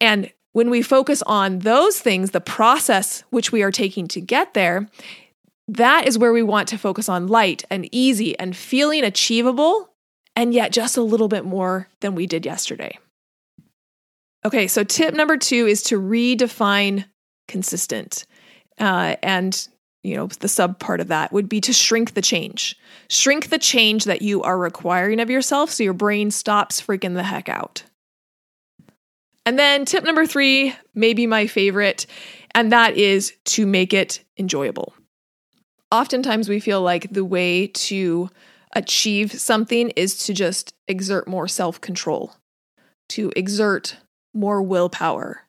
And 0.00 0.30
when 0.52 0.70
we 0.70 0.80
focus 0.80 1.22
on 1.26 1.58
those 1.60 1.98
things 1.98 2.30
the 2.30 2.40
process 2.40 3.24
which 3.30 3.50
we 3.52 3.62
are 3.62 3.72
taking 3.72 4.06
to 4.08 4.20
get 4.20 4.54
there 4.54 4.88
that 5.68 6.06
is 6.06 6.18
where 6.18 6.32
we 6.32 6.42
want 6.42 6.68
to 6.68 6.78
focus 6.78 7.08
on 7.08 7.26
light 7.26 7.64
and 7.70 7.88
easy 7.92 8.38
and 8.38 8.56
feeling 8.56 9.04
achievable, 9.04 9.90
and 10.34 10.54
yet 10.54 10.72
just 10.72 10.96
a 10.96 11.02
little 11.02 11.28
bit 11.28 11.44
more 11.44 11.88
than 12.00 12.14
we 12.14 12.26
did 12.26 12.46
yesterday. 12.46 12.98
Okay, 14.44 14.68
so 14.68 14.84
tip 14.84 15.12
number 15.14 15.36
two 15.36 15.66
is 15.66 15.82
to 15.84 16.00
redefine 16.00 17.04
consistent. 17.48 18.26
Uh, 18.78 19.16
and 19.22 19.68
you 20.06 20.14
know 20.14 20.28
the 20.38 20.48
sub 20.48 20.78
part 20.78 21.00
of 21.00 21.08
that 21.08 21.32
would 21.32 21.48
be 21.48 21.60
to 21.60 21.72
shrink 21.72 22.14
the 22.14 22.22
change 22.22 22.76
shrink 23.08 23.48
the 23.48 23.58
change 23.58 24.04
that 24.04 24.22
you 24.22 24.40
are 24.42 24.56
requiring 24.56 25.18
of 25.18 25.28
yourself 25.28 25.70
so 25.70 25.82
your 25.82 25.92
brain 25.92 26.30
stops 26.30 26.80
freaking 26.80 27.14
the 27.14 27.24
heck 27.24 27.48
out 27.48 27.82
and 29.44 29.58
then 29.58 29.84
tip 29.84 30.04
number 30.04 30.24
three 30.24 30.72
maybe 30.94 31.26
my 31.26 31.48
favorite 31.48 32.06
and 32.54 32.70
that 32.70 32.96
is 32.96 33.34
to 33.44 33.66
make 33.66 33.92
it 33.92 34.22
enjoyable 34.38 34.94
oftentimes 35.90 36.48
we 36.48 36.60
feel 36.60 36.82
like 36.82 37.12
the 37.12 37.24
way 37.24 37.68
to 37.68 38.30
achieve 38.72 39.32
something 39.32 39.90
is 39.90 40.18
to 40.26 40.34
just 40.34 40.74
exert 40.88 41.26
more 41.26 41.48
self 41.48 41.80
control, 41.80 42.34
to 43.10 43.32
exert 43.36 43.96
more 44.34 44.62
willpower. 44.62 45.42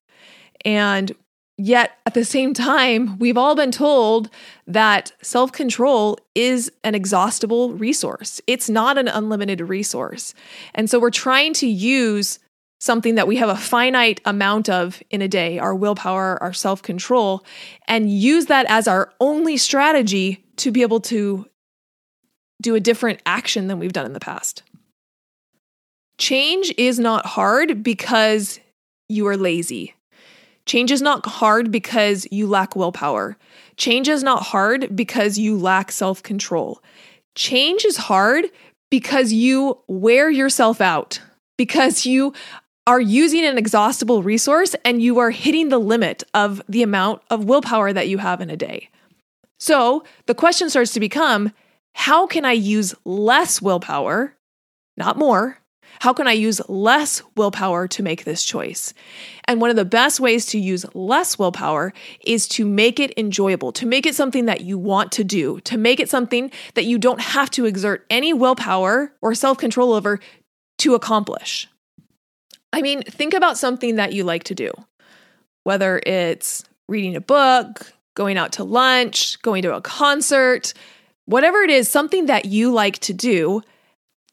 And 0.64 1.12
yet, 1.58 1.98
at 2.06 2.14
the 2.14 2.26
same 2.26 2.54
time, 2.54 3.18
we've 3.20 3.38
all 3.38 3.56
been 3.56 3.72
told 3.72 4.30
that 4.66 5.12
self 5.22 5.52
control 5.52 6.20
is 6.36 6.72
an 6.84 6.96
exhaustible 6.96 7.74
resource. 7.74 8.42
It's 8.48 8.70
not 8.70 8.98
an 8.98 9.08
unlimited 9.08 9.62
resource. 9.62 10.34
And 10.74 10.90
so 10.90 11.00
we're 11.00 11.10
trying 11.12 11.54
to 11.56 11.68
use 11.68 12.40
something 12.80 13.16
that 13.16 13.28
we 13.28 13.38
have 13.38 13.50
a 13.50 13.56
finite 13.56 14.22
amount 14.26 14.70
of 14.70 15.02
in 15.10 15.22
a 15.22 15.28
day, 15.28 15.60
our 15.60 15.76
willpower, 15.76 16.42
our 16.42 16.54
self 16.54 16.82
control, 16.82 17.46
and 17.88 18.12
use 18.12 18.48
that 18.48 18.66
as 18.70 18.88
our 18.88 19.14
only 19.20 19.58
strategy 19.58 20.44
to 20.58 20.72
be 20.72 20.82
able 20.82 21.00
to 21.02 21.46
do 22.62 22.76
a 22.76 22.80
different 22.80 23.22
action 23.26 23.68
than 23.68 23.80
we've 23.80 23.94
done 23.94 24.06
in 24.06 24.14
the 24.14 24.20
past. 24.20 24.64
Change 26.18 26.74
is 26.78 26.98
not 26.98 27.26
hard 27.26 27.84
because 27.84 28.60
you 29.08 29.28
are 29.28 29.38
lazy. 29.38 29.94
Change 30.66 30.92
is 30.92 31.02
not 31.02 31.26
hard 31.26 31.72
because 31.72 32.28
you 32.32 32.48
lack 32.48 32.76
willpower. 32.76 33.38
Change 33.78 34.10
is 34.10 34.24
not 34.24 34.44
hard 34.44 34.96
because 34.96 35.38
you 35.38 35.58
lack 35.58 35.92
self 35.92 36.22
control. 36.24 36.82
Change 37.36 37.86
is 37.86 37.98
hard 37.98 38.46
because 38.90 39.32
you 39.32 39.80
wear 39.88 40.30
yourself 40.30 40.82
out, 40.82 41.22
because 41.58 42.06
you 42.06 42.34
are 42.88 43.02
using 43.02 43.46
an 43.46 43.58
exhaustible 43.58 44.24
resource 44.24 44.74
and 44.86 45.02
you 45.02 45.20
are 45.20 45.30
hitting 45.30 45.68
the 45.68 45.78
limit 45.78 46.24
of 46.34 46.62
the 46.70 46.82
amount 46.82 47.22
of 47.30 47.44
willpower 47.44 47.92
that 47.92 48.08
you 48.08 48.18
have 48.18 48.40
in 48.40 48.50
a 48.50 48.56
day. 48.56 48.90
So 49.60 50.06
the 50.26 50.34
question 50.34 50.70
starts 50.70 50.94
to 50.94 51.02
become 51.02 51.52
how 51.94 52.26
can 52.26 52.46
I 52.46 52.54
use 52.54 52.96
less 53.04 53.62
willpower, 53.62 54.36
not 54.96 55.18
more? 55.18 55.60
How 56.00 56.14
can 56.14 56.28
I 56.28 56.34
use 56.34 56.62
less 56.70 57.24
willpower 57.36 57.88
to 57.90 58.04
make 58.04 58.24
this 58.24 58.44
choice? 58.44 58.94
And 59.46 59.60
one 59.60 59.70
of 59.72 59.76
the 59.76 59.84
best 59.84 60.20
ways 60.20 60.46
to 60.48 60.60
use 60.60 60.86
less 60.94 61.38
willpower 61.38 61.92
is 62.24 62.48
to 62.50 62.66
make 62.66 63.00
it 63.00 63.18
enjoyable, 63.18 63.72
to 63.74 63.86
make 63.86 64.06
it 64.06 64.16
something 64.16 64.46
that 64.46 64.62
you 64.62 64.78
want 64.78 65.12
to 65.14 65.24
do, 65.24 65.60
to 65.62 65.78
make 65.78 66.00
it 66.00 66.10
something 66.10 66.52
that 66.76 66.86
you 66.86 67.00
don't 67.00 67.20
have 67.20 67.50
to 67.52 67.66
exert 67.66 68.06
any 68.10 68.32
willpower 68.32 69.12
or 69.22 69.34
self 69.34 69.58
control 69.58 69.92
over 69.92 70.20
to 70.78 70.94
accomplish. 70.94 71.68
I 72.74 72.82
mean, 72.82 73.02
think 73.04 73.34
about 73.34 73.58
something 73.58 73.96
that 73.96 74.14
you 74.14 74.24
like 74.24 74.44
to 74.46 74.56
do, 74.56 74.72
whether 75.64 76.02
it's 76.06 76.64
reading 76.88 77.16
a 77.16 77.22
book, 77.22 77.94
going 78.16 78.38
out 78.38 78.52
to 78.54 78.64
lunch, 78.64 79.42
going 79.42 79.62
to 79.62 79.76
a 79.76 79.82
concert, 79.82 80.74
whatever 81.26 81.60
it 81.60 81.70
is, 81.70 81.90
something 81.90 82.26
that 82.26 82.46
you 82.46 82.72
like 82.72 83.00
to 83.00 83.14
do. 83.14 83.62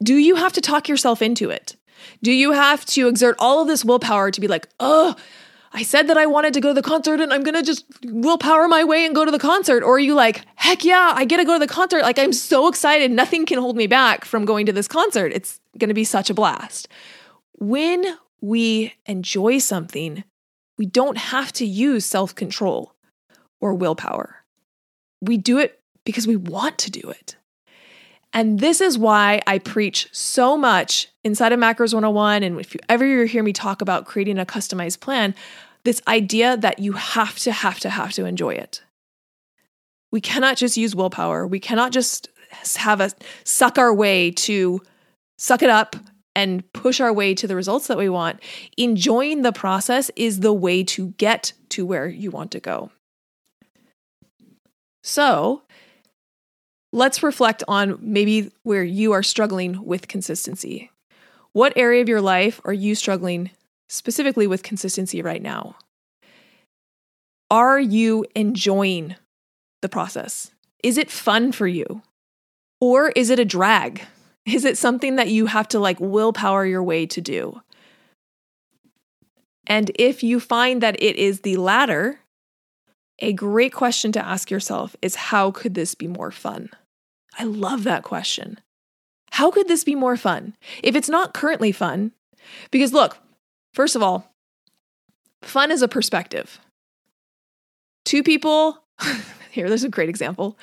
Do 0.02 0.16
you 0.16 0.36
have 0.36 0.52
to 0.54 0.60
talk 0.60 0.88
yourself 0.88 1.22
into 1.22 1.50
it? 1.50 1.76
Do 2.22 2.32
you 2.32 2.52
have 2.52 2.84
to 2.86 3.08
exert 3.08 3.36
all 3.38 3.62
of 3.62 3.68
this 3.68 3.84
willpower 3.84 4.30
to 4.30 4.40
be 4.40 4.48
like, 4.48 4.68
oh, 4.80 5.14
I 5.72 5.82
said 5.82 6.08
that 6.08 6.16
I 6.16 6.26
wanted 6.26 6.54
to 6.54 6.60
go 6.60 6.68
to 6.68 6.74
the 6.74 6.82
concert 6.82 7.20
and 7.20 7.32
I'm 7.32 7.42
gonna 7.42 7.62
just 7.62 7.84
willpower 8.04 8.68
my 8.68 8.84
way 8.84 9.04
and 9.04 9.14
go 9.14 9.24
to 9.24 9.30
the 9.30 9.38
concert? 9.38 9.82
Or 9.82 9.96
are 9.96 9.98
you 9.98 10.14
like, 10.14 10.42
heck 10.54 10.84
yeah, 10.84 11.12
I 11.14 11.24
get 11.24 11.38
to 11.38 11.44
go 11.44 11.54
to 11.54 11.58
the 11.58 11.72
concert. 11.72 12.02
Like, 12.02 12.18
I'm 12.18 12.32
so 12.32 12.68
excited. 12.68 13.10
Nothing 13.10 13.44
can 13.44 13.58
hold 13.58 13.76
me 13.76 13.86
back 13.86 14.24
from 14.24 14.44
going 14.44 14.66
to 14.66 14.72
this 14.72 14.88
concert. 14.88 15.32
It's 15.32 15.60
gonna 15.78 15.94
be 15.94 16.04
such 16.04 16.30
a 16.30 16.34
blast. 16.34 16.88
When 17.58 18.04
we 18.44 18.92
enjoy 19.06 19.58
something, 19.58 20.22
we 20.76 20.86
don't 20.86 21.16
have 21.16 21.52
to 21.54 21.64
use 21.64 22.04
self 22.04 22.34
control 22.34 22.94
or 23.60 23.74
willpower. 23.74 24.44
We 25.22 25.38
do 25.38 25.58
it 25.58 25.80
because 26.04 26.26
we 26.26 26.36
want 26.36 26.76
to 26.78 26.90
do 26.90 27.08
it. 27.08 27.36
And 28.34 28.58
this 28.58 28.80
is 28.80 28.98
why 28.98 29.40
I 29.46 29.58
preach 29.58 30.08
so 30.12 30.56
much 30.56 31.08
inside 31.22 31.52
of 31.52 31.60
Macros 31.60 31.94
101. 31.94 32.42
And 32.42 32.60
if 32.60 32.74
you 32.74 32.80
ever 32.88 33.24
hear 33.24 33.42
me 33.42 33.52
talk 33.52 33.80
about 33.80 34.06
creating 34.06 34.38
a 34.38 34.44
customized 34.44 35.00
plan, 35.00 35.34
this 35.84 36.02
idea 36.08 36.56
that 36.56 36.80
you 36.80 36.92
have 36.94 37.38
to, 37.38 37.52
have 37.52 37.78
to, 37.80 37.90
have 37.90 38.12
to 38.12 38.26
enjoy 38.26 38.50
it. 38.50 38.82
We 40.10 40.20
cannot 40.20 40.56
just 40.56 40.76
use 40.76 40.94
willpower. 40.94 41.46
We 41.46 41.60
cannot 41.60 41.92
just 41.92 42.28
have 42.76 43.00
us 43.00 43.14
suck 43.44 43.78
our 43.78 43.94
way 43.94 44.32
to 44.32 44.82
suck 45.38 45.62
it 45.62 45.70
up 45.70 45.96
and 46.34 46.70
push 46.72 47.00
our 47.00 47.12
way 47.12 47.34
to 47.34 47.46
the 47.46 47.56
results 47.56 47.86
that 47.86 47.98
we 47.98 48.08
want, 48.08 48.40
enjoying 48.76 49.42
the 49.42 49.52
process 49.52 50.10
is 50.16 50.40
the 50.40 50.52
way 50.52 50.82
to 50.84 51.08
get 51.18 51.52
to 51.70 51.86
where 51.86 52.08
you 52.08 52.30
want 52.30 52.50
to 52.52 52.60
go. 52.60 52.90
So, 55.02 55.62
let's 56.92 57.22
reflect 57.22 57.62
on 57.68 57.98
maybe 58.00 58.50
where 58.62 58.84
you 58.84 59.12
are 59.12 59.22
struggling 59.22 59.84
with 59.84 60.08
consistency. 60.08 60.90
What 61.52 61.76
area 61.76 62.02
of 62.02 62.08
your 62.08 62.20
life 62.20 62.60
are 62.64 62.72
you 62.72 62.94
struggling 62.94 63.50
specifically 63.88 64.46
with 64.46 64.62
consistency 64.62 65.22
right 65.22 65.42
now? 65.42 65.76
Are 67.50 67.78
you 67.78 68.24
enjoying 68.34 69.14
the 69.82 69.88
process? 69.88 70.50
Is 70.82 70.98
it 70.98 71.10
fun 71.10 71.52
for 71.52 71.68
you? 71.68 72.02
Or 72.80 73.10
is 73.10 73.30
it 73.30 73.38
a 73.38 73.44
drag? 73.44 74.04
Is 74.46 74.64
it 74.64 74.76
something 74.76 75.16
that 75.16 75.28
you 75.28 75.46
have 75.46 75.68
to 75.68 75.78
like 75.78 75.98
willpower 76.00 76.66
your 76.66 76.82
way 76.82 77.06
to 77.06 77.20
do? 77.20 77.60
And 79.66 79.90
if 79.94 80.22
you 80.22 80.40
find 80.40 80.82
that 80.82 81.00
it 81.02 81.16
is 81.16 81.40
the 81.40 81.56
latter, 81.56 82.20
a 83.18 83.32
great 83.32 83.72
question 83.72 84.12
to 84.12 84.24
ask 84.24 84.50
yourself 84.50 84.94
is 85.00 85.14
how 85.14 85.50
could 85.50 85.74
this 85.74 85.94
be 85.94 86.06
more 86.06 86.30
fun? 86.30 86.68
I 87.38 87.44
love 87.44 87.84
that 87.84 88.02
question. 88.02 88.60
How 89.32 89.50
could 89.50 89.66
this 89.66 89.82
be 89.82 89.94
more 89.94 90.16
fun? 90.16 90.54
If 90.82 90.94
it's 90.94 91.08
not 91.08 91.34
currently 91.34 91.72
fun, 91.72 92.12
because 92.70 92.92
look, 92.92 93.18
first 93.72 93.96
of 93.96 94.02
all, 94.02 94.32
fun 95.42 95.72
is 95.72 95.82
a 95.82 95.88
perspective. 95.88 96.60
Two 98.04 98.22
people, 98.22 98.78
here, 99.50 99.68
there's 99.68 99.84
a 99.84 99.88
great 99.88 100.08
example. 100.08 100.58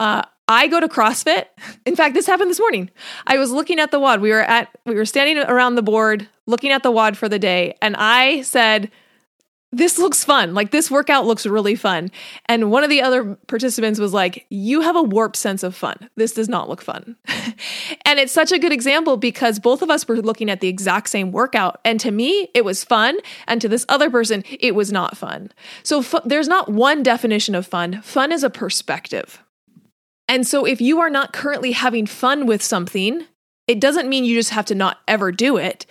Uh, 0.00 0.22
I 0.48 0.66
go 0.66 0.80
to 0.80 0.88
CrossFit. 0.88 1.44
In 1.86 1.94
fact, 1.94 2.14
this 2.14 2.26
happened 2.26 2.50
this 2.50 2.58
morning. 2.58 2.90
I 3.28 3.38
was 3.38 3.52
looking 3.52 3.78
at 3.78 3.92
the 3.92 4.00
WOD. 4.00 4.20
We 4.20 4.30
were 4.30 4.40
at 4.40 4.68
we 4.84 4.96
were 4.96 5.04
standing 5.04 5.38
around 5.38 5.76
the 5.76 5.82
board 5.82 6.28
looking 6.46 6.72
at 6.72 6.82
the 6.82 6.90
WOD 6.90 7.16
for 7.16 7.28
the 7.28 7.38
day, 7.38 7.76
and 7.80 7.94
I 7.96 8.42
said, 8.42 8.90
this 9.72 9.98
looks 9.98 10.24
fun. 10.24 10.52
Like 10.52 10.72
this 10.72 10.90
workout 10.90 11.26
looks 11.26 11.46
really 11.46 11.76
fun. 11.76 12.10
And 12.46 12.72
one 12.72 12.82
of 12.82 12.90
the 12.90 13.02
other 13.02 13.36
participants 13.46 14.00
was 14.00 14.12
like, 14.12 14.46
You 14.50 14.80
have 14.80 14.96
a 14.96 15.02
warped 15.02 15.36
sense 15.36 15.62
of 15.62 15.76
fun. 15.76 16.10
This 16.16 16.32
does 16.32 16.48
not 16.48 16.68
look 16.68 16.82
fun. 16.82 17.16
and 18.04 18.18
it's 18.18 18.32
such 18.32 18.50
a 18.50 18.58
good 18.58 18.72
example 18.72 19.16
because 19.16 19.60
both 19.60 19.82
of 19.82 19.90
us 19.90 20.08
were 20.08 20.16
looking 20.16 20.50
at 20.50 20.60
the 20.60 20.68
exact 20.68 21.08
same 21.08 21.30
workout. 21.30 21.80
And 21.84 22.00
to 22.00 22.10
me, 22.10 22.48
it 22.52 22.64
was 22.64 22.82
fun. 22.82 23.18
And 23.46 23.60
to 23.60 23.68
this 23.68 23.86
other 23.88 24.10
person, 24.10 24.42
it 24.58 24.74
was 24.74 24.90
not 24.90 25.16
fun. 25.16 25.52
So 25.84 26.00
f- 26.00 26.24
there's 26.24 26.48
not 26.48 26.68
one 26.68 27.04
definition 27.04 27.54
of 27.54 27.64
fun. 27.64 28.02
Fun 28.02 28.32
is 28.32 28.42
a 28.42 28.50
perspective. 28.50 29.40
And 30.30 30.46
so 30.46 30.64
if 30.64 30.80
you 30.80 31.00
are 31.00 31.10
not 31.10 31.34
currently 31.34 31.72
having 31.72 32.06
fun 32.06 32.46
with 32.46 32.62
something, 32.62 33.26
it 33.66 33.80
doesn't 33.80 34.08
mean 34.08 34.24
you 34.24 34.34
just 34.34 34.50
have 34.50 34.64
to 34.66 34.74
not 34.74 35.00
ever 35.06 35.30
do 35.30 35.58
it 35.58 35.84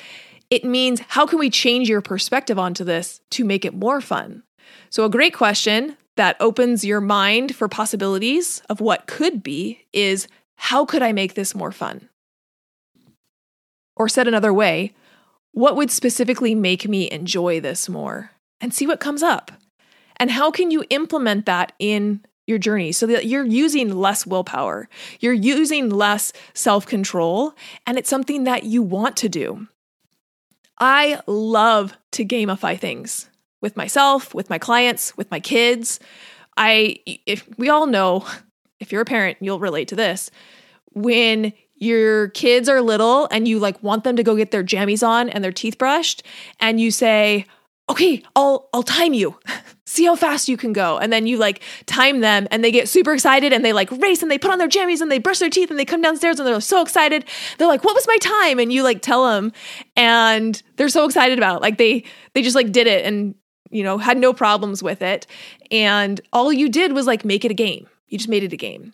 it 0.50 0.66
means 0.66 1.02
how 1.10 1.26
can 1.26 1.40
we 1.40 1.50
change 1.50 1.88
your 1.88 2.02
perspective 2.02 2.58
onto 2.58 2.84
this 2.84 3.22
to 3.32 3.46
make 3.46 3.66
it 3.66 3.74
more 3.74 4.02
fun? 4.02 4.44
So, 4.90 5.06
a 5.06 5.10
great 5.10 5.34
question 5.34 5.98
that 6.18 6.38
opens 6.40 6.84
your 6.84 7.02
mind 7.02 7.56
for 7.56 7.68
possibilities 7.68 8.62
of 8.70 8.82
what 8.82 9.08
could 9.08 9.44
be 9.44 9.86
is 9.94 10.28
how 10.56 10.86
could 10.86 11.02
I 11.02 11.12
make 11.12 11.36
this 11.36 11.56
more 11.56 11.72
fun? 11.72 12.10
Or 13.96 14.10
said 14.10 14.28
another 14.28 14.54
way, 14.54 14.94
what 15.52 15.76
would 15.76 15.92
specifically 15.92 16.56
make 16.56 16.88
me 16.88 17.10
enjoy 17.12 17.60
this 17.60 17.88
more? 17.88 18.32
And 18.60 18.74
see 18.74 18.88
what 18.88 19.00
comes 19.00 19.24
up. 19.24 19.52
And 20.18 20.32
how 20.32 20.52
can 20.52 20.72
you 20.72 20.84
implement 20.90 21.46
that 21.46 21.72
in 21.80 22.26
your 22.50 22.58
journey 22.58 22.91
so 22.91 23.06
that 23.06 23.28
you're 23.28 23.45
using 23.45 23.95
less 23.95 24.26
willpower, 24.26 24.89
you're 25.20 25.32
using 25.32 25.89
less 25.89 26.34
self 26.54 26.86
control, 26.86 27.54
and 27.88 27.97
it's 27.97 28.10
something 28.10 28.43
that 28.43 28.64
you 28.64 28.82
want 28.82 29.16
to 29.18 29.30
do. 29.30 29.68
I 30.80 31.22
love 31.28 31.93
to 32.12 32.26
gamify 32.26 32.78
things 32.80 33.30
with 33.62 33.78
myself, 33.78 34.34
with 34.34 34.50
my 34.50 34.58
clients, 34.58 35.16
with 35.16 35.30
my 35.30 35.39
kids. 35.39 36.00
I 36.58 36.97
if 37.06 37.47
we 37.58 37.70
all 37.70 37.86
know, 37.86 38.26
if 38.80 38.91
you're 38.91 39.02
a 39.02 39.06
parent, 39.06 39.38
you'll 39.39 39.60
relate 39.60 39.88
to 39.89 39.95
this. 39.95 40.32
When 40.93 41.54
your 41.76 42.30
kids 42.30 42.68
are 42.68 42.82
little 42.82 43.28
and 43.32 43.47
you 43.47 43.60
like 43.60 43.82
want 43.82 44.04
them 44.04 44.16
to 44.18 44.24
go 44.24 44.36
get 44.36 44.52
their 44.52 44.64
jammies 44.64 45.08
on 45.08 45.30
and 45.30 45.43
their 45.43 45.52
teeth 45.52 45.78
brushed 45.78 46.24
and 46.60 46.80
you 46.80 46.91
say, 46.91 47.45
"Okay, 47.89 48.24
I'll 48.36 48.70
I'll 48.74 48.84
time 48.84 49.14
you." 49.14 49.38
see 49.90 50.06
how 50.06 50.16
fast 50.16 50.48
you 50.48 50.56
can 50.56 50.72
go. 50.72 51.00
And 51.00 51.12
then 51.12 51.26
you 51.26 51.38
like 51.38 51.64
time 51.88 52.20
them 52.20 52.48
and 52.52 52.64
they 52.64 52.72
get 52.72 52.88
super 52.88 53.12
excited 53.12 53.52
and 53.52 53.66
they 53.66 53.74
like 53.74 53.90
race 53.92 54.22
and 54.22 54.30
they 54.30 54.38
put 54.38 54.52
on 54.52 54.60
their 54.60 54.68
jammies 54.68 55.02
and 55.02 55.12
they 55.12 55.18
brush 55.18 55.40
their 55.40 55.50
teeth 55.50 55.72
and 55.72 55.80
they 55.80 55.86
come 55.86 56.00
downstairs 56.00 56.40
and 56.40 56.48
they're 56.48 56.62
so 56.62 56.84
excited. 56.84 57.26
They're 57.58 57.68
like, 57.68 57.84
what 57.84 57.96
was 57.96 58.06
my 58.08 58.18
time? 58.18 58.60
And 58.60 58.72
you 58.72 58.84
like 58.84 59.02
tell 59.02 59.26
them 59.28 59.52
and 59.96 60.62
they're 60.76 60.90
so 60.90 61.06
excited 61.06 61.40
about 61.40 61.58
it. 61.58 61.62
Like 61.64 61.80
they, 61.80 62.04
they 62.34 62.44
just 62.44 62.56
like 62.56 62.72
did 62.72 62.86
it 62.86 63.04
and, 63.04 63.34
you 63.72 63.82
know, 63.82 63.98
had 63.98 64.20
no 64.20 64.32
problems 64.32 64.84
with 64.84 65.02
it. 65.02 65.26
And 65.72 66.22
all 66.32 66.54
you 66.54 66.70
did 66.70 66.94
was 66.94 67.08
like 67.08 67.26
make 67.26 67.44
it 67.44 67.50
a 67.50 67.56
game. 67.56 67.88
You 68.10 68.20
just 68.20 68.30
made 68.30 68.44
it 68.44 68.54
a 68.54 68.58
game. 68.58 68.94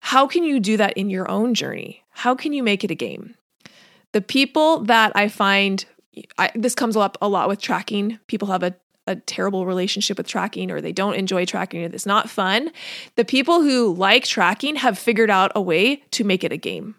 How 0.00 0.26
can 0.26 0.42
you 0.42 0.58
do 0.58 0.76
that 0.78 0.96
in 0.96 1.10
your 1.10 1.30
own 1.30 1.54
journey? 1.54 2.02
How 2.10 2.34
can 2.34 2.52
you 2.52 2.64
make 2.64 2.82
it 2.82 2.90
a 2.90 2.96
game? 2.96 3.36
The 4.12 4.20
people 4.20 4.80
that 4.84 5.12
I 5.14 5.28
find 5.28 5.84
I, 6.38 6.50
this 6.54 6.74
comes 6.74 6.96
up 6.96 7.18
a 7.20 7.28
lot 7.28 7.48
with 7.48 7.60
tracking. 7.60 8.18
People 8.26 8.48
have 8.48 8.62
a 8.62 8.74
a 9.06 9.16
terrible 9.16 9.66
relationship 9.66 10.18
with 10.18 10.26
tracking 10.26 10.70
or 10.70 10.80
they 10.80 10.92
don't 10.92 11.14
enjoy 11.14 11.44
tracking 11.44 11.82
or 11.82 11.86
it's 11.86 12.06
not 12.06 12.30
fun. 12.30 12.70
The 13.14 13.24
people 13.24 13.62
who 13.62 13.94
like 13.94 14.24
tracking 14.24 14.76
have 14.76 14.98
figured 14.98 15.30
out 15.30 15.52
a 15.54 15.60
way 15.60 15.96
to 16.12 16.24
make 16.24 16.42
it 16.42 16.52
a 16.52 16.56
game, 16.56 16.96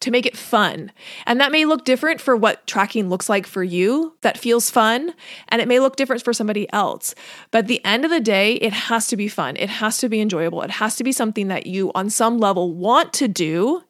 to 0.00 0.10
make 0.10 0.26
it 0.26 0.36
fun. 0.36 0.92
And 1.26 1.40
that 1.40 1.52
may 1.52 1.64
look 1.64 1.84
different 1.84 2.20
for 2.20 2.34
what 2.34 2.66
tracking 2.66 3.08
looks 3.08 3.28
like 3.28 3.46
for 3.46 3.62
you 3.62 4.16
that 4.22 4.38
feels 4.38 4.70
fun, 4.70 5.14
and 5.48 5.60
it 5.60 5.68
may 5.68 5.78
look 5.78 5.96
different 5.96 6.22
for 6.22 6.32
somebody 6.32 6.72
else. 6.72 7.14
But 7.50 7.58
at 7.58 7.66
the 7.68 7.84
end 7.84 8.04
of 8.04 8.10
the 8.10 8.20
day, 8.20 8.54
it 8.54 8.72
has 8.72 9.06
to 9.08 9.16
be 9.16 9.28
fun. 9.28 9.56
It 9.56 9.68
has 9.68 9.98
to 9.98 10.08
be 10.08 10.20
enjoyable. 10.20 10.62
It 10.62 10.70
has 10.70 10.96
to 10.96 11.04
be 11.04 11.12
something 11.12 11.48
that 11.48 11.66
you 11.66 11.92
on 11.94 12.10
some 12.10 12.38
level 12.38 12.74
want 12.74 13.12
to 13.14 13.28
do. 13.28 13.82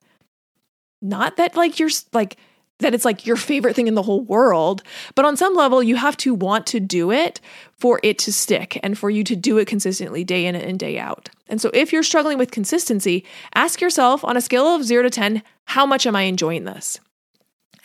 Not 1.00 1.36
that 1.36 1.56
like 1.56 1.78
you're 1.78 1.90
like 2.12 2.36
that 2.82 2.94
it's 2.94 3.04
like 3.04 3.26
your 3.26 3.36
favorite 3.36 3.74
thing 3.74 3.88
in 3.88 3.94
the 3.94 4.02
whole 4.02 4.20
world. 4.20 4.82
But 5.14 5.24
on 5.24 5.36
some 5.36 5.54
level, 5.54 5.82
you 5.82 5.96
have 5.96 6.16
to 6.18 6.34
want 6.34 6.66
to 6.68 6.80
do 6.80 7.10
it 7.10 7.40
for 7.78 7.98
it 8.02 8.18
to 8.20 8.32
stick 8.32 8.78
and 8.82 8.96
for 8.96 9.10
you 9.10 9.24
to 9.24 9.34
do 9.34 9.58
it 9.58 9.66
consistently 9.66 10.24
day 10.24 10.46
in 10.46 10.54
and 10.54 10.78
day 10.78 10.98
out. 10.98 11.30
And 11.48 11.60
so 11.60 11.70
if 11.74 11.92
you're 11.92 12.02
struggling 12.02 12.38
with 12.38 12.50
consistency, 12.50 13.24
ask 13.54 13.80
yourself 13.80 14.24
on 14.24 14.36
a 14.36 14.40
scale 14.40 14.66
of 14.66 14.84
zero 14.84 15.02
to 15.02 15.10
10, 15.10 15.42
how 15.64 15.86
much 15.86 16.06
am 16.06 16.16
I 16.16 16.22
enjoying 16.22 16.64
this? 16.64 17.00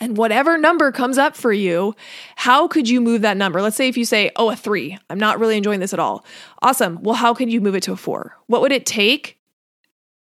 And 0.00 0.16
whatever 0.16 0.56
number 0.56 0.92
comes 0.92 1.18
up 1.18 1.36
for 1.36 1.52
you, 1.52 1.94
how 2.36 2.68
could 2.68 2.88
you 2.88 3.00
move 3.00 3.22
that 3.22 3.36
number? 3.36 3.60
Let's 3.60 3.76
say 3.76 3.88
if 3.88 3.96
you 3.96 4.04
say, 4.04 4.30
oh, 4.36 4.50
a 4.50 4.56
three, 4.56 4.96
I'm 5.10 5.18
not 5.18 5.40
really 5.40 5.56
enjoying 5.56 5.80
this 5.80 5.92
at 5.92 5.98
all. 5.98 6.24
Awesome. 6.62 7.02
Well, 7.02 7.16
how 7.16 7.34
could 7.34 7.50
you 7.50 7.60
move 7.60 7.74
it 7.74 7.82
to 7.84 7.92
a 7.92 7.96
four? 7.96 8.36
What 8.46 8.62
would 8.62 8.72
it 8.72 8.86
take 8.86 9.37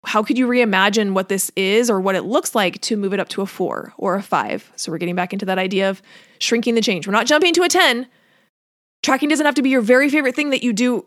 how 0.06 0.22
could 0.22 0.38
you 0.38 0.46
reimagine 0.46 1.12
what 1.12 1.28
this 1.28 1.50
is 1.56 1.90
or 1.90 2.00
what 2.00 2.14
it 2.14 2.22
looks 2.22 2.54
like 2.54 2.80
to 2.82 2.96
move 2.96 3.12
it 3.12 3.20
up 3.20 3.28
to 3.30 3.42
a 3.42 3.46
four 3.46 3.92
or 3.98 4.14
a 4.14 4.22
five? 4.22 4.70
So 4.76 4.92
we're 4.92 4.98
getting 4.98 5.16
back 5.16 5.32
into 5.32 5.46
that 5.46 5.58
idea 5.58 5.90
of 5.90 6.00
shrinking 6.38 6.76
the 6.76 6.80
change. 6.80 7.06
We're 7.06 7.12
not 7.12 7.26
jumping 7.26 7.52
to 7.54 7.62
a 7.62 7.68
10. 7.68 8.06
Tracking 9.02 9.28
doesn't 9.28 9.44
have 9.44 9.56
to 9.56 9.62
be 9.62 9.70
your 9.70 9.80
very 9.80 10.08
favorite 10.08 10.36
thing 10.36 10.50
that 10.50 10.62
you 10.62 10.72
do 10.72 11.06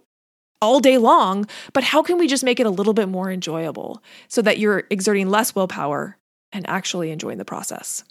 all 0.62 0.82
day 0.82 0.98
long, 0.98 1.48
but 1.72 1.84
how 1.84 2.04
can 2.04 2.18
we 2.18 2.28
just 2.28 2.44
make 2.44 2.60
it 2.60 2.66
a 2.66 2.70
little 2.70 2.94
bit 2.94 3.08
more 3.08 3.32
enjoyable 3.32 4.04
so 4.28 4.42
that 4.42 4.60
you're 4.60 4.84
exerting 4.90 5.30
less 5.30 5.56
willpower 5.56 6.18
and 6.52 6.68
actually 6.70 7.12
enjoying 7.12 7.38
the 7.38 7.46
process? 7.46 8.04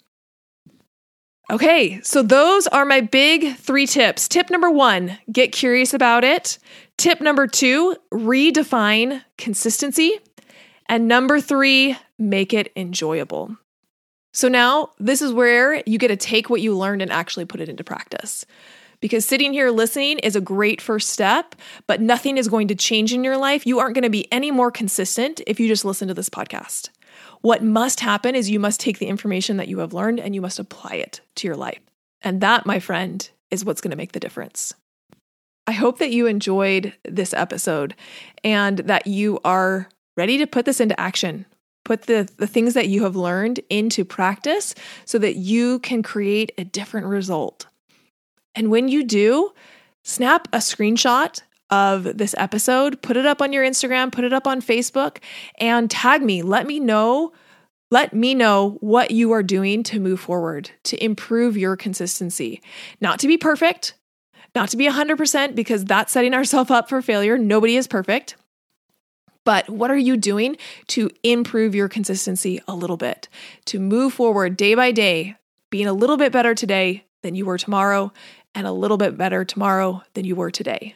Okay, 1.51 1.99
so 2.01 2.21
those 2.21 2.67
are 2.67 2.85
my 2.85 3.01
big 3.01 3.55
three 3.57 3.87
tips. 3.87 4.27
Tip 4.27 4.51
number 4.51 4.69
one, 4.69 5.17
get 5.31 5.51
curious 5.51 5.93
about 5.95 6.23
it. 6.23 6.59
Tip 6.97 7.21
number 7.21 7.47
two, 7.47 7.95
redefine 8.13 9.23
consistency. 9.37 10.19
And 10.89 11.07
number 11.07 11.39
three, 11.39 11.95
make 12.17 12.51
it 12.53 12.71
enjoyable. 12.75 13.55
So 14.33 14.47
now 14.47 14.89
this 14.99 15.21
is 15.21 15.31
where 15.31 15.83
you 15.85 15.97
get 15.99 16.09
to 16.09 16.17
take 16.17 16.49
what 16.49 16.61
you 16.61 16.75
learned 16.75 17.03
and 17.03 17.11
actually 17.11 17.45
put 17.45 17.61
it 17.61 17.69
into 17.69 17.83
practice. 17.83 18.45
Because 18.99 19.25
sitting 19.25 19.53
here 19.53 19.69
listening 19.69 20.19
is 20.19 20.35
a 20.35 20.41
great 20.41 20.81
first 20.81 21.09
step, 21.09 21.55
but 21.87 22.01
nothing 22.01 22.37
is 22.37 22.49
going 22.49 22.67
to 22.67 22.75
change 22.75 23.13
in 23.13 23.23
your 23.23 23.37
life. 23.37 23.65
You 23.65 23.79
aren't 23.79 23.95
going 23.95 24.03
to 24.03 24.09
be 24.09 24.31
any 24.31 24.51
more 24.51 24.71
consistent 24.71 25.41
if 25.47 25.59
you 25.59 25.67
just 25.67 25.85
listen 25.85 26.09
to 26.09 26.13
this 26.13 26.29
podcast. 26.29 26.89
What 27.41 27.63
must 27.63 28.01
happen 28.01 28.35
is 28.35 28.49
you 28.49 28.59
must 28.59 28.79
take 28.79 28.99
the 28.99 29.07
information 29.07 29.57
that 29.57 29.69
you 29.69 29.79
have 29.79 29.93
learned 29.93 30.19
and 30.19 30.35
you 30.35 30.41
must 30.41 30.59
apply 30.59 30.95
it 30.95 31.21
to 31.35 31.47
your 31.47 31.55
life. 31.55 31.79
And 32.21 32.41
that, 32.41 32.65
my 32.65 32.79
friend, 32.79 33.29
is 33.51 33.63
what's 33.63 33.79
going 33.79 33.91
to 33.91 33.97
make 33.97 34.11
the 34.11 34.19
difference. 34.19 34.73
I 35.65 35.71
hope 35.71 35.99
that 35.99 36.11
you 36.11 36.25
enjoyed 36.27 36.93
this 37.03 37.33
episode 37.33 37.95
and 38.43 38.79
that 38.79 39.07
you 39.07 39.39
are 39.45 39.87
ready 40.19 40.37
to 40.37 40.45
put 40.45 40.65
this 40.65 40.81
into 40.81 40.99
action. 40.99 41.45
Put 41.85 42.03
the, 42.03 42.27
the 42.35 42.45
things 42.45 42.73
that 42.73 42.89
you 42.89 43.03
have 43.03 43.15
learned 43.15 43.61
into 43.69 44.03
practice 44.03 44.75
so 45.05 45.17
that 45.17 45.37
you 45.37 45.79
can 45.79 46.03
create 46.03 46.51
a 46.57 46.65
different 46.65 47.07
result. 47.07 47.67
And 48.53 48.69
when 48.69 48.89
you 48.89 49.05
do, 49.05 49.53
snap 50.03 50.49
a 50.51 50.57
screenshot 50.57 51.41
of 51.69 52.17
this 52.17 52.35
episode, 52.37 53.01
put 53.01 53.15
it 53.15 53.25
up 53.25 53.41
on 53.41 53.53
your 53.53 53.63
Instagram, 53.63 54.11
put 54.11 54.25
it 54.25 54.33
up 54.33 54.45
on 54.45 54.61
Facebook, 54.61 55.19
and 55.57 55.89
tag 55.89 56.21
me. 56.21 56.41
Let 56.41 56.67
me 56.67 56.81
know. 56.81 57.31
Let 57.89 58.13
me 58.13 58.35
know 58.35 58.77
what 58.81 59.11
you 59.11 59.31
are 59.31 59.41
doing 59.41 59.83
to 59.83 60.01
move 60.01 60.19
forward, 60.19 60.69
to 60.83 61.01
improve 61.01 61.55
your 61.55 61.77
consistency. 61.77 62.61
Not 62.99 63.19
to 63.19 63.27
be 63.27 63.37
perfect, 63.37 63.93
not 64.53 64.67
to 64.69 64.77
be 64.77 64.85
100%, 64.85 65.55
because 65.55 65.85
that's 65.85 66.11
setting 66.11 66.33
ourselves 66.33 66.71
up 66.71 66.89
for 66.89 67.01
failure. 67.01 67.37
Nobody 67.37 67.77
is 67.77 67.87
perfect 67.87 68.35
But 69.49 69.67
what 69.67 69.89
are 69.89 69.97
you 69.97 70.15
doing 70.15 70.57
to 70.89 71.09
improve 71.23 71.73
your 71.73 71.89
consistency 71.89 72.61
a 72.67 72.75
little 72.75 72.97
bit? 72.97 73.27
To 73.65 73.79
move 73.79 74.13
forward 74.13 74.55
day 74.55 74.75
by 74.75 74.91
day, 74.91 75.37
being 75.71 75.87
a 75.87 75.93
little 75.93 76.17
bit 76.17 76.31
better 76.31 76.53
today 76.53 77.05
than 77.23 77.33
you 77.33 77.47
were 77.47 77.57
tomorrow, 77.57 78.13
and 78.53 78.67
a 78.67 78.71
little 78.71 78.97
bit 78.97 79.17
better 79.17 79.43
tomorrow 79.43 80.03
than 80.13 80.23
you 80.23 80.35
were 80.35 80.51
today. 80.51 80.93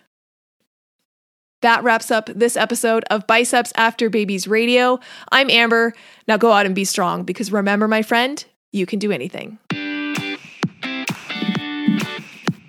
That 1.63 1.83
wraps 1.83 2.11
up 2.11 2.27
this 2.27 2.55
episode 2.55 3.03
of 3.09 3.25
Biceps 3.25 3.73
After 3.75 4.07
Babies 4.07 4.47
Radio. 4.47 4.99
I'm 5.31 5.49
Amber. 5.49 5.95
Now 6.27 6.37
go 6.37 6.51
out 6.51 6.67
and 6.67 6.75
be 6.75 6.85
strong 6.85 7.23
because 7.23 7.51
remember, 7.51 7.87
my 7.87 8.03
friend, 8.03 8.45
you 8.71 8.85
can 8.85 8.99
do 8.99 9.11
anything. 9.11 9.57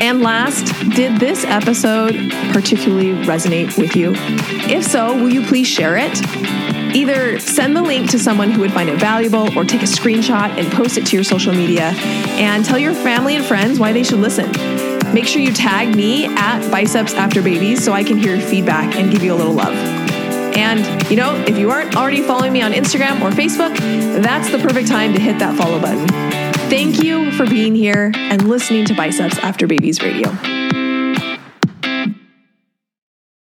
And 0.00 0.20
last, 0.20 0.66
did 0.94 1.18
this 1.18 1.44
episode 1.44 2.14
particularly 2.52 3.12
resonate 3.24 3.78
with 3.78 3.96
you? 3.96 4.12
If 4.68 4.84
so, 4.84 5.14
will 5.14 5.32
you 5.32 5.42
please 5.42 5.66
share 5.66 5.96
it? 5.96 6.20
Either 6.94 7.38
send 7.38 7.76
the 7.76 7.82
link 7.82 8.10
to 8.10 8.18
someone 8.18 8.50
who 8.50 8.60
would 8.60 8.72
find 8.72 8.88
it 8.88 8.98
valuable 8.98 9.56
or 9.58 9.64
take 9.64 9.82
a 9.82 9.86
screenshot 9.86 10.50
and 10.58 10.70
post 10.72 10.96
it 10.96 11.06
to 11.06 11.16
your 11.16 11.24
social 11.24 11.52
media 11.52 11.92
and 12.38 12.64
tell 12.64 12.78
your 12.78 12.94
family 12.94 13.36
and 13.36 13.44
friends 13.44 13.78
why 13.78 13.92
they 13.92 14.02
should 14.02 14.20
listen. 14.20 14.50
Make 15.12 15.26
sure 15.26 15.40
you 15.40 15.52
tag 15.52 15.94
me 15.94 16.26
at 16.26 16.70
Biceps 16.70 17.14
After 17.14 17.42
Babies 17.42 17.82
so 17.82 17.92
I 17.92 18.04
can 18.04 18.18
hear 18.18 18.36
your 18.36 18.46
feedback 18.46 18.96
and 18.96 19.10
give 19.10 19.22
you 19.22 19.32
a 19.32 19.36
little 19.36 19.54
love. 19.54 19.74
And, 20.56 21.10
you 21.10 21.16
know, 21.16 21.34
if 21.46 21.58
you 21.58 21.70
aren't 21.70 21.96
already 21.96 22.22
following 22.22 22.52
me 22.52 22.62
on 22.62 22.72
Instagram 22.72 23.20
or 23.20 23.30
Facebook, 23.30 23.76
that's 24.22 24.50
the 24.50 24.58
perfect 24.58 24.88
time 24.88 25.12
to 25.12 25.20
hit 25.20 25.38
that 25.38 25.56
follow 25.56 25.80
button. 25.80 26.45
Thank 26.68 27.02
you 27.02 27.30
for 27.32 27.46
being 27.46 27.76
here 27.76 28.10
and 28.14 28.48
listening 28.48 28.84
to 28.86 28.94
Biceps 28.94 29.38
After 29.38 29.68
Babies 29.68 30.02
Radio. 30.02 30.30